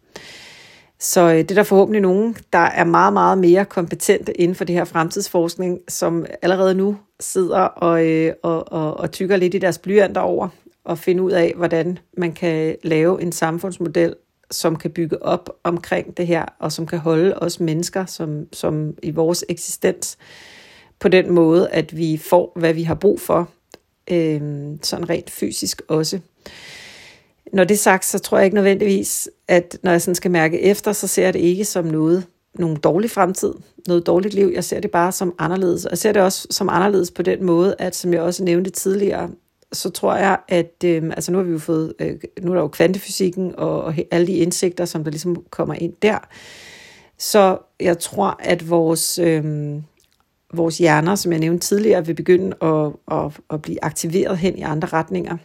Så 0.99 1.22
øh, 1.22 1.38
det 1.38 1.51
er 1.51 1.56
der 1.56 1.64
forhåbentlig 1.64 2.01
nogen, 2.01 2.38
der 2.54 2.60
er 2.60 2.84
meget, 2.84 3.14
meget 3.14 3.38
mere 3.38 3.66
kompetente 3.66 4.41
inden 4.41 4.56
for 4.56 4.66
det 4.66 4.76
her 4.76 4.86
fremtidsforskning, 4.86 5.80
som 5.88 6.26
allerede 6.41 6.76
nu 6.76 6.97
sidder 7.20 7.60
og, 7.60 8.06
øh, 8.06 8.34
og, 8.43 8.72
og, 8.72 8.97
og 8.97 9.12
tykker 9.12 9.38
lidt 9.38 9.54
i 9.54 9.58
deres 9.58 9.78
blyanter 9.78 10.22
over 10.22 10.49
og 10.84 10.97
finde 10.97 11.24
ud 11.24 11.32
af, 11.32 11.54
hvordan 11.56 11.99
man 12.18 12.34
kan 12.34 12.76
lave 12.84 13.22
en 13.22 13.32
samfundsmodel, 13.32 14.16
som 14.54 14.76
kan 14.76 14.91
bygge 14.91 15.24
op 15.24 15.49
omkring 15.64 16.18
det 16.18 16.28
her, 16.28 16.45
og 16.60 16.72
som 16.72 16.86
kan 16.86 16.99
holde 16.99 17.39
os 17.39 17.60
mennesker 17.60 18.06
som, 18.06 18.47
som 18.54 18.93
i 19.04 19.12
vores 19.12 19.45
eksistens 19.49 20.18
på 20.99 21.08
den 21.08 21.32
måde, 21.32 21.70
at 21.70 21.97
vi 21.97 22.18
får, 22.18 22.51
hvad 22.56 22.74
vi 22.74 22.84
har 22.84 22.95
brug 22.95 23.22
for, 23.22 23.49
øh, 24.12 24.41
sådan 24.82 25.10
rent 25.10 25.30
fysisk 25.30 25.82
også. 25.88 26.20
Når 27.54 27.64
det 27.64 27.74
er 27.74 27.80
sagt, 27.80 28.06
så 28.06 28.20
tror 28.20 28.38
jeg 28.38 28.45
ikke 28.45 28.56
nødvendigvis, 28.56 29.30
at 29.47 29.78
når 29.84 29.91
jeg 29.91 30.01
sådan 30.01 30.16
skal 30.16 30.32
mærke 30.32 30.62
efter, 30.62 30.93
så 30.93 31.08
ser 31.08 31.24
jeg 31.24 31.34
det 31.34 31.39
ikke 31.39 31.66
som 31.66 31.86
noget, 31.86 32.26
nogen 32.56 32.78
dårlig 32.78 33.12
fremtid, 33.12 33.54
noget 33.88 34.06
dårligt 34.08 34.34
liv. 34.34 34.51
Jeg 34.54 34.64
ser 34.64 34.80
det 34.80 34.91
bare 34.91 35.12
som 35.12 35.36
anderledes. 35.39 35.86
Og 35.86 35.91
jeg 35.91 35.97
ser 35.97 36.12
det 36.12 36.22
også 36.22 36.47
som 36.51 36.70
anderledes 36.70 37.12
på 37.12 37.22
den 37.22 37.43
måde, 37.43 37.76
at 37.80 37.95
som 37.95 38.14
jeg 38.14 38.22
også 38.22 38.43
nævnte 38.43 38.70
tidligere, 38.70 39.30
så 39.74 39.89
tror 39.89 40.15
jeg, 40.15 40.38
at 40.47 40.84
øh, 40.86 41.03
altså 41.03 41.32
nu 41.32 41.38
har 41.38 41.45
vi 41.45 41.51
jo 41.51 41.59
fået, 41.59 41.93
øh, 41.99 42.19
nu 42.41 42.51
er 42.51 42.55
der 42.55 42.61
jo 42.61 42.67
kvantefysikken 42.67 43.55
og, 43.57 43.84
og 43.84 43.95
alle 44.11 44.28
de 44.28 44.34
indsigter, 44.34 44.86
som 44.86 45.03
der 45.03 45.11
ligesom 45.11 45.43
kommer 45.49 45.74
ind 45.74 45.93
der. 46.01 46.19
Så 47.17 47.57
jeg 47.80 47.99
tror, 47.99 48.36
at 48.39 48.69
vores, 48.69 49.19
øh, 49.19 49.76
vores 50.53 50.78
hjerner, 50.78 51.15
som 51.15 51.32
jeg 51.32 51.39
nævnte 51.39 51.67
tidligere, 51.67 52.05
vil 52.05 52.13
begynde 52.13 52.55
at, 52.61 52.91
at, 53.11 53.39
at 53.49 53.61
blive 53.61 53.84
aktiveret 53.84 54.38
hen 54.38 54.57
i 54.57 54.61
andre 54.61 54.88
retninger. 54.88 55.38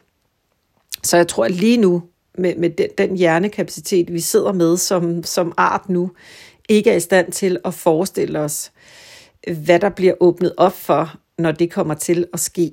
Så 1.03 1.17
jeg 1.17 1.29
tror, 1.29 1.45
at 1.45 1.51
lige 1.51 1.77
nu, 1.77 2.03
med, 2.39 2.55
med 2.57 2.71
den, 2.71 2.89
den 2.99 3.17
hjernekapacitet, 3.17 4.13
vi 4.13 4.21
sidder 4.21 4.53
med 4.53 4.77
som, 4.77 5.23
som 5.23 5.53
art 5.57 5.89
nu, 5.89 6.11
ikke 6.69 6.91
er 6.91 6.97
i 6.97 7.01
stand 7.01 7.33
til 7.33 7.59
at 7.65 7.75
forestille 7.75 8.41
os, 8.41 8.73
hvad 9.65 9.79
der 9.79 9.89
bliver 9.89 10.15
åbnet 10.21 10.55
op 10.57 10.73
for, 10.73 11.17
når 11.39 11.53
det 11.53 11.71
kommer 11.71 11.95
til 11.95 12.27
at 12.33 12.41
ske. 12.41 12.71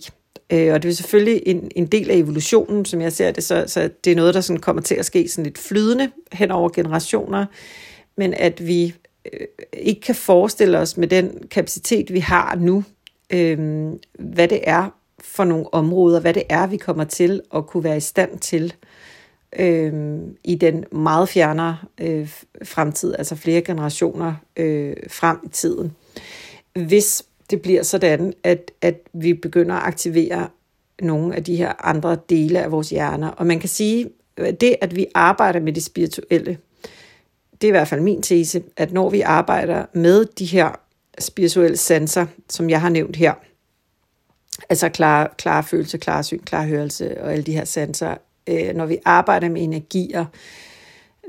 Øh, 0.49 0.73
og 0.73 0.83
det 0.83 0.89
er 0.89 0.93
selvfølgelig 0.93 1.43
en, 1.45 1.71
en 1.75 1.85
del 1.85 2.11
af 2.11 2.15
evolutionen, 2.15 2.85
som 2.85 3.01
jeg 3.01 3.13
ser 3.13 3.31
det, 3.31 3.43
så, 3.43 3.63
så 3.67 3.89
det 4.03 4.11
er 4.11 4.15
noget, 4.15 4.33
der 4.33 4.41
sådan 4.41 4.59
kommer 4.59 4.81
til 4.81 4.95
at 4.95 5.05
ske 5.05 5.27
sådan 5.27 5.43
lidt 5.43 5.57
flydende 5.57 6.11
hen 6.31 6.51
over 6.51 6.69
generationer, 6.69 7.45
men 8.17 8.33
at 8.33 8.67
vi 8.67 8.93
øh, 9.33 9.47
ikke 9.73 10.01
kan 10.01 10.15
forestille 10.15 10.79
os 10.79 10.97
med 10.97 11.07
den 11.07 11.47
kapacitet, 11.51 12.13
vi 12.13 12.19
har 12.19 12.55
nu, 12.55 12.83
øh, 13.29 13.89
hvad 14.19 14.47
det 14.47 14.59
er 14.63 14.89
for 15.19 15.43
nogle 15.43 15.73
områder, 15.73 16.19
hvad 16.19 16.33
det 16.33 16.43
er, 16.49 16.67
vi 16.67 16.77
kommer 16.77 17.03
til 17.03 17.41
at 17.55 17.67
kunne 17.67 17.83
være 17.83 17.97
i 17.97 17.99
stand 17.99 18.39
til 18.39 18.73
øh, 19.59 20.17
i 20.43 20.55
den 20.55 20.85
meget 20.91 21.29
fjernere 21.29 21.77
øh, 22.01 22.29
fremtid, 22.63 23.15
altså 23.17 23.35
flere 23.35 23.61
generationer 23.61 24.33
øh, 24.57 24.95
frem 25.09 25.37
i 25.43 25.49
tiden. 25.49 25.95
Hvis 26.73 27.23
det 27.49 27.61
bliver 27.61 27.83
sådan, 27.83 28.33
at, 28.43 28.71
at 28.81 28.95
vi 29.13 29.33
begynder 29.33 29.75
at 29.75 29.83
aktivere 29.83 30.47
nogle 31.01 31.35
af 31.35 31.43
de 31.43 31.55
her 31.55 31.85
andre 31.87 32.17
dele 32.29 32.59
af 32.63 32.71
vores 32.71 32.89
hjerner. 32.89 33.27
Og 33.27 33.47
man 33.47 33.59
kan 33.59 33.69
sige, 33.69 34.09
at 34.37 34.61
det, 34.61 34.75
at 34.81 34.95
vi 34.95 35.07
arbejder 35.13 35.59
med 35.59 35.73
det 35.73 35.83
spirituelle, 35.83 36.57
det 37.61 37.63
er 37.63 37.67
i 37.67 37.71
hvert 37.71 37.87
fald 37.87 38.01
min 38.01 38.21
tese, 38.21 38.63
at 38.77 38.91
når 38.91 39.09
vi 39.09 39.21
arbejder 39.21 39.85
med 39.93 40.25
de 40.25 40.45
her 40.45 40.79
spirituelle 41.19 41.77
sanser, 41.77 42.25
som 42.49 42.69
jeg 42.69 42.81
har 42.81 42.89
nævnt 42.89 43.15
her, 43.15 43.33
altså 44.69 44.89
klar, 44.89 45.33
klar 45.37 45.61
følelse, 45.61 45.97
klar 45.97 46.21
syn, 46.21 46.39
klar 46.39 46.65
hørelse 46.65 47.21
og 47.21 47.31
alle 47.31 47.43
de 47.43 47.53
her 47.53 47.65
sanser, 47.65 48.15
øh, 48.47 48.75
når 48.75 48.85
vi 48.85 48.97
arbejder 49.05 49.49
med 49.49 49.63
energier, 49.63 50.21
øh, 50.21 50.64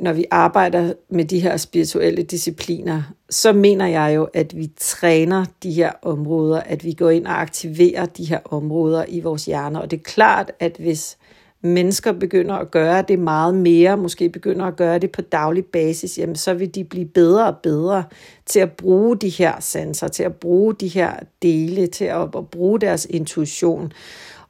når 0.00 0.12
vi 0.12 0.24
arbejder 0.30 0.92
med 1.08 1.24
de 1.24 1.40
her 1.40 1.56
spirituelle 1.56 2.22
discipliner, 2.22 3.02
så 3.30 3.52
mener 3.52 3.86
jeg 3.86 4.12
jo, 4.16 4.28
at 4.34 4.56
vi 4.56 4.70
træner 4.76 5.44
de 5.62 5.72
her 5.72 5.92
områder, 6.02 6.60
at 6.60 6.84
vi 6.84 6.92
går 6.92 7.10
ind 7.10 7.26
og 7.26 7.40
aktiverer 7.40 8.06
de 8.06 8.24
her 8.24 8.38
områder 8.44 9.04
i 9.08 9.20
vores 9.20 9.44
hjerner. 9.44 9.80
Og 9.80 9.90
det 9.90 9.98
er 9.98 10.02
klart, 10.02 10.52
at 10.60 10.76
hvis 10.78 11.18
mennesker 11.60 12.12
begynder 12.12 12.54
at 12.54 12.70
gøre 12.70 13.02
det 13.08 13.18
meget 13.18 13.54
mere, 13.54 13.96
måske 13.96 14.28
begynder 14.28 14.66
at 14.66 14.76
gøre 14.76 14.98
det 14.98 15.12
på 15.12 15.22
daglig 15.22 15.64
basis, 15.64 16.18
jamen 16.18 16.36
så 16.36 16.54
vil 16.54 16.74
de 16.74 16.84
blive 16.84 17.06
bedre 17.06 17.46
og 17.46 17.56
bedre 17.62 18.04
til 18.46 18.60
at 18.60 18.72
bruge 18.72 19.16
de 19.16 19.28
her 19.28 19.60
sanser, 19.60 20.08
til 20.08 20.22
at 20.22 20.34
bruge 20.34 20.74
de 20.74 20.88
her 20.88 21.12
dele, 21.42 21.86
til 21.86 22.04
at, 22.04 22.20
at 22.36 22.48
bruge 22.50 22.80
deres 22.80 23.06
intuition. 23.10 23.92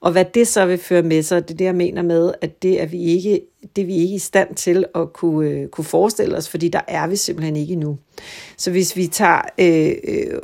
Og 0.01 0.13
hvad 0.13 0.25
det 0.25 0.49
så 0.49 0.67
vil 0.67 0.79
føre 0.79 1.03
med 1.03 1.23
sig, 1.23 1.49
det 1.49 1.55
er 1.55 1.59
det, 1.59 1.65
jeg 1.65 1.75
mener 1.75 2.03
med, 2.03 2.33
at 2.41 2.63
det 2.63 2.83
er 2.83 2.87
vi 2.87 3.05
ikke, 3.05 3.41
det 3.77 3.83
er 3.83 3.87
vi 3.87 3.97
ikke 3.97 4.15
i 4.15 4.19
stand 4.19 4.55
til 4.55 4.85
at 4.95 5.13
kunne, 5.13 5.51
øh, 5.51 5.69
kunne 5.69 5.85
forestille 5.85 6.37
os, 6.37 6.49
fordi 6.49 6.69
der 6.69 6.81
er 6.89 7.07
vi 7.07 7.17
simpelthen 7.17 7.57
ikke 7.57 7.75
nu. 7.75 7.99
Så 8.57 8.71
hvis 8.71 8.97
vi 8.97 9.07
tager 9.07 9.41
øh, 9.59 10.39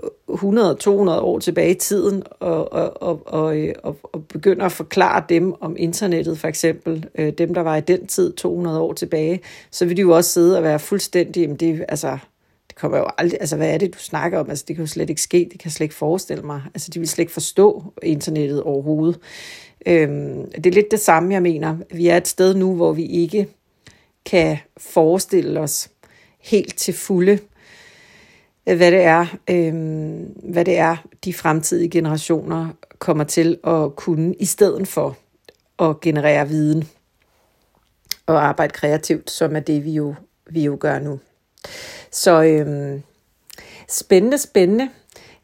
100-200 1.16 1.20
år 1.20 1.38
tilbage 1.38 1.70
i 1.70 1.78
tiden 1.78 2.22
og, 2.40 2.72
og, 2.72 3.02
og, 3.02 3.22
og, 3.26 3.58
øh, 3.58 3.74
og, 3.82 3.96
og 4.02 4.24
begynder 4.24 4.64
at 4.66 4.72
forklare 4.72 5.24
dem 5.28 5.54
om 5.60 5.76
internettet 5.78 6.38
for 6.38 6.48
eksempel, 6.48 7.06
øh, 7.14 7.32
dem 7.32 7.54
der 7.54 7.60
var 7.60 7.76
i 7.76 7.80
den 7.80 8.06
tid 8.06 8.32
200 8.32 8.80
år 8.80 8.92
tilbage, 8.92 9.40
så 9.70 9.84
vil 9.84 9.96
de 9.96 10.02
jo 10.02 10.16
også 10.16 10.30
sidde 10.30 10.56
og 10.56 10.62
være 10.62 10.78
fuldstændig, 10.78 11.40
jamen 11.40 11.56
det, 11.56 11.84
altså, 11.88 12.18
det 12.72 12.80
kommer 12.80 12.98
jo 12.98 13.06
aldrig, 13.18 13.40
altså 13.40 13.56
hvad 13.56 13.74
er 13.74 13.78
det, 13.78 13.94
du 13.94 13.98
snakker 13.98 14.38
om? 14.38 14.50
Altså 14.50 14.64
det 14.68 14.76
kan 14.76 14.84
jo 14.84 14.90
slet 14.90 15.10
ikke 15.10 15.22
ske, 15.22 15.38
det 15.38 15.60
kan 15.60 15.64
jeg 15.64 15.72
slet 15.72 15.84
ikke 15.84 15.94
forestille 15.94 16.42
mig. 16.42 16.62
Altså 16.74 16.90
de 16.90 16.98
vil 16.98 17.08
slet 17.08 17.22
ikke 17.22 17.32
forstå 17.32 17.84
internettet 18.02 18.62
overhovedet. 18.62 19.18
Øhm, 19.86 20.50
det 20.50 20.66
er 20.66 20.70
lidt 20.70 20.90
det 20.90 21.00
samme, 21.00 21.34
jeg 21.34 21.42
mener. 21.42 21.76
Vi 21.94 22.08
er 22.08 22.16
et 22.16 22.28
sted 22.28 22.54
nu, 22.54 22.74
hvor 22.74 22.92
vi 22.92 23.06
ikke 23.06 23.48
kan 24.26 24.58
forestille 24.76 25.60
os 25.60 25.90
helt 26.40 26.76
til 26.76 26.94
fulde, 26.94 27.38
øh, 28.68 28.76
hvad 28.76 28.92
det 28.92 29.02
er, 29.02 29.26
øhm, 29.50 30.24
hvad 30.52 30.64
det 30.64 30.78
er, 30.78 30.96
de 31.24 31.34
fremtidige 31.34 31.90
generationer 31.90 32.68
kommer 32.98 33.24
til 33.24 33.58
at 33.64 33.96
kunne, 33.96 34.34
i 34.34 34.44
stedet 34.44 34.88
for 34.88 35.16
at 35.78 36.00
generere 36.00 36.48
viden 36.48 36.88
og 38.26 38.44
arbejde 38.44 38.72
kreativt, 38.72 39.30
som 39.30 39.56
er 39.56 39.60
det, 39.60 39.84
vi 39.84 39.90
jo, 39.90 40.14
vi 40.50 40.64
jo 40.64 40.76
gør 40.80 40.98
nu. 40.98 41.18
Så 42.12 42.42
øhm, 42.42 43.02
spændende, 43.88 44.38
spændende. 44.38 44.88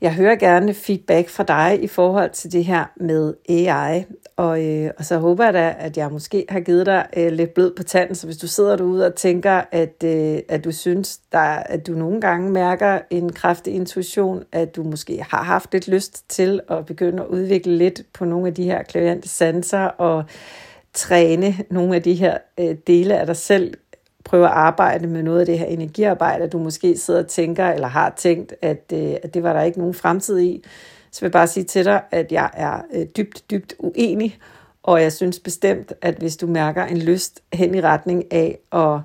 Jeg 0.00 0.14
hører 0.14 0.36
gerne 0.36 0.74
feedback 0.74 1.28
fra 1.28 1.42
dig 1.42 1.82
i 1.82 1.86
forhold 1.86 2.30
til 2.30 2.52
det 2.52 2.64
her 2.64 2.84
med 2.96 3.34
AI, 3.48 4.04
og, 4.36 4.64
øh, 4.64 4.90
og 4.98 5.04
så 5.04 5.18
håber 5.18 5.44
jeg 5.44 5.54
da, 5.54 5.74
at 5.78 5.96
jeg 5.96 6.10
måske 6.10 6.46
har 6.48 6.60
givet 6.60 6.86
dig 6.86 7.06
øh, 7.16 7.32
lidt 7.32 7.54
blød 7.54 7.74
på 7.76 7.82
tanden, 7.82 8.14
så 8.14 8.26
hvis 8.26 8.36
du 8.36 8.46
sidder 8.46 8.76
derude 8.76 9.06
og 9.06 9.14
tænker, 9.14 9.62
at, 9.72 10.04
øh, 10.04 10.38
at 10.48 10.64
du 10.64 10.72
synes, 10.72 11.20
der, 11.32 11.38
at 11.38 11.86
du 11.86 11.92
nogle 11.92 12.20
gange 12.20 12.50
mærker 12.50 12.98
en 13.10 13.32
kraftig 13.32 13.74
intuition, 13.74 14.44
at 14.52 14.76
du 14.76 14.82
måske 14.82 15.24
har 15.28 15.42
haft 15.42 15.72
lidt 15.72 15.88
lyst 15.88 16.30
til 16.30 16.60
at 16.70 16.86
begynde 16.86 17.22
at 17.22 17.28
udvikle 17.28 17.76
lidt 17.76 18.02
på 18.12 18.24
nogle 18.24 18.46
af 18.46 18.54
de 18.54 18.64
her 18.64 18.82
klaviante 18.82 19.28
sanser 19.28 19.84
og 19.84 20.24
træne 20.94 21.54
nogle 21.70 21.94
af 21.94 22.02
de 22.02 22.14
her 22.14 22.38
øh, 22.60 22.76
dele 22.86 23.18
af 23.18 23.26
dig 23.26 23.36
selv, 23.36 23.74
prøve 24.28 24.46
at 24.46 24.52
arbejde 24.52 25.06
med 25.06 25.22
noget 25.22 25.40
af 25.40 25.46
det 25.46 25.58
her 25.58 25.66
energiarbejde, 25.66 26.44
at 26.44 26.52
du 26.52 26.58
måske 26.58 26.98
sidder 26.98 27.20
og 27.20 27.28
tænker, 27.28 27.68
eller 27.68 27.88
har 27.88 28.14
tænkt, 28.16 28.54
at, 28.62 28.92
øh, 28.92 29.14
at 29.22 29.34
det 29.34 29.42
var 29.42 29.52
der 29.52 29.62
ikke 29.62 29.78
nogen 29.78 29.94
fremtid 29.94 30.38
i, 30.38 30.64
så 31.10 31.20
vil 31.20 31.26
jeg 31.26 31.32
bare 31.32 31.46
sige 31.46 31.64
til 31.64 31.84
dig, 31.84 32.02
at 32.10 32.32
jeg 32.32 32.50
er 32.52 32.80
øh, 32.92 33.06
dybt, 33.16 33.50
dybt 33.50 33.74
uenig, 33.78 34.38
og 34.82 35.02
jeg 35.02 35.12
synes 35.12 35.38
bestemt, 35.38 35.92
at 36.02 36.14
hvis 36.14 36.36
du 36.36 36.46
mærker 36.46 36.84
en 36.84 36.98
lyst 36.98 37.42
hen 37.52 37.74
i 37.74 37.80
retning 37.80 38.32
af 38.32 38.58
at 38.72 39.00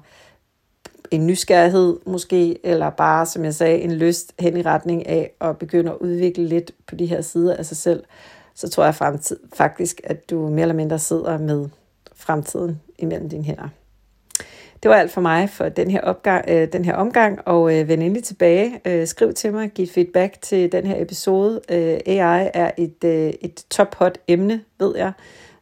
en 1.12 1.28
nysgerrighed 1.28 1.98
måske, 2.06 2.66
eller 2.66 2.90
bare, 2.90 3.26
som 3.26 3.46
jeg 3.46 3.54
sagde, 3.54 3.80
en 3.80 3.92
lyst 3.92 4.34
hen 4.40 4.58
i 4.58 4.62
retning 4.62 5.08
af 5.08 5.32
at 5.42 5.58
begynde 5.58 5.92
at 5.92 5.98
udvikle 5.98 6.48
lidt 6.48 6.72
på 6.88 6.96
de 6.96 7.06
her 7.06 7.22
sider 7.22 7.56
af 7.56 7.66
sig 7.66 7.78
selv, 7.78 8.04
så 8.56 8.70
tror 8.70 8.84
jeg 8.84 8.96
fremtid, 8.96 9.40
faktisk, 9.54 10.02
at 10.04 10.30
du 10.30 10.50
mere 10.50 10.62
eller 10.62 10.76
mindre 10.76 11.00
sidder 11.00 11.38
med 11.38 11.70
fremtiden 12.16 12.82
imellem 13.00 13.30
dine 13.30 13.44
hænder. 13.44 13.70
Det 14.84 14.90
var 14.90 14.96
alt 14.96 15.12
for 15.12 15.22
mig 15.22 15.50
for 15.50 15.70
den 15.70 15.92
her, 15.92 16.02
opgang, 16.02 16.46
øh, 16.48 16.68
den 16.74 16.86
her 16.86 16.94
omgang, 16.94 17.40
og 17.46 17.80
øh, 17.80 17.88
vend 17.88 18.04
endelig 18.04 18.24
tilbage. 18.24 18.82
Øh, 18.86 19.08
skriv 19.08 19.34
til 19.34 19.54
mig, 19.54 19.70
giv 19.70 19.88
feedback 19.88 20.42
til 20.42 20.72
den 20.72 20.86
her 20.86 21.02
episode. 21.02 21.62
Øh, 21.70 22.00
AI 22.06 22.50
er 22.54 22.72
et, 22.78 23.04
øh, 23.04 23.34
et 23.42 23.66
top-hot 23.70 24.18
emne, 24.28 24.62
ved 24.80 24.98
jeg, 24.98 25.12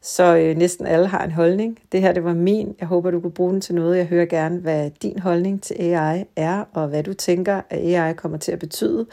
så 0.01 0.36
øh, 0.36 0.57
næsten 0.57 0.86
alle 0.86 1.07
har 1.07 1.24
en 1.24 1.32
holdning. 1.32 1.80
Det 1.91 2.01
her 2.01 2.13
det 2.13 2.24
var 2.24 2.34
min. 2.34 2.76
Jeg 2.80 2.88
håber, 2.88 3.11
du 3.11 3.19
kunne 3.19 3.32
bruge 3.32 3.53
den 3.53 3.61
til 3.61 3.76
noget. 3.76 3.97
Jeg 3.97 4.05
hører 4.05 4.26
gerne, 4.26 4.59
hvad 4.59 4.91
din 5.01 5.19
holdning 5.19 5.63
til 5.63 5.76
AI 5.80 6.24
er, 6.36 6.63
og 6.74 6.88
hvad 6.88 7.03
du 7.03 7.13
tænker, 7.13 7.61
at 7.69 7.95
AI 7.95 8.13
kommer 8.13 8.38
til 8.38 8.51
at 8.51 8.59
betyde 8.59 9.05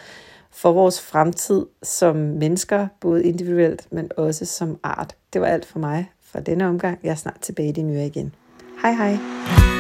for 0.51 0.73
vores 0.73 1.01
fremtid 1.01 1.67
som 1.83 2.17
mennesker, 2.17 2.89
både 3.01 3.25
individuelt, 3.25 3.87
men 3.91 4.11
også 4.17 4.45
som 4.45 4.79
art. 4.83 5.17
Det 5.33 5.41
var 5.41 5.47
alt 5.47 5.67
for 5.67 5.79
mig 5.79 6.11
for 6.23 6.41
denne 6.41 6.67
omgang. 6.67 6.99
Jeg 7.03 7.11
er 7.11 7.15
snart 7.15 7.41
tilbage 7.41 7.69
i 7.69 7.73
det 7.73 7.85
nye 7.85 8.05
igen. 8.05 8.35
Hej 8.83 8.93
hej! 8.93 9.78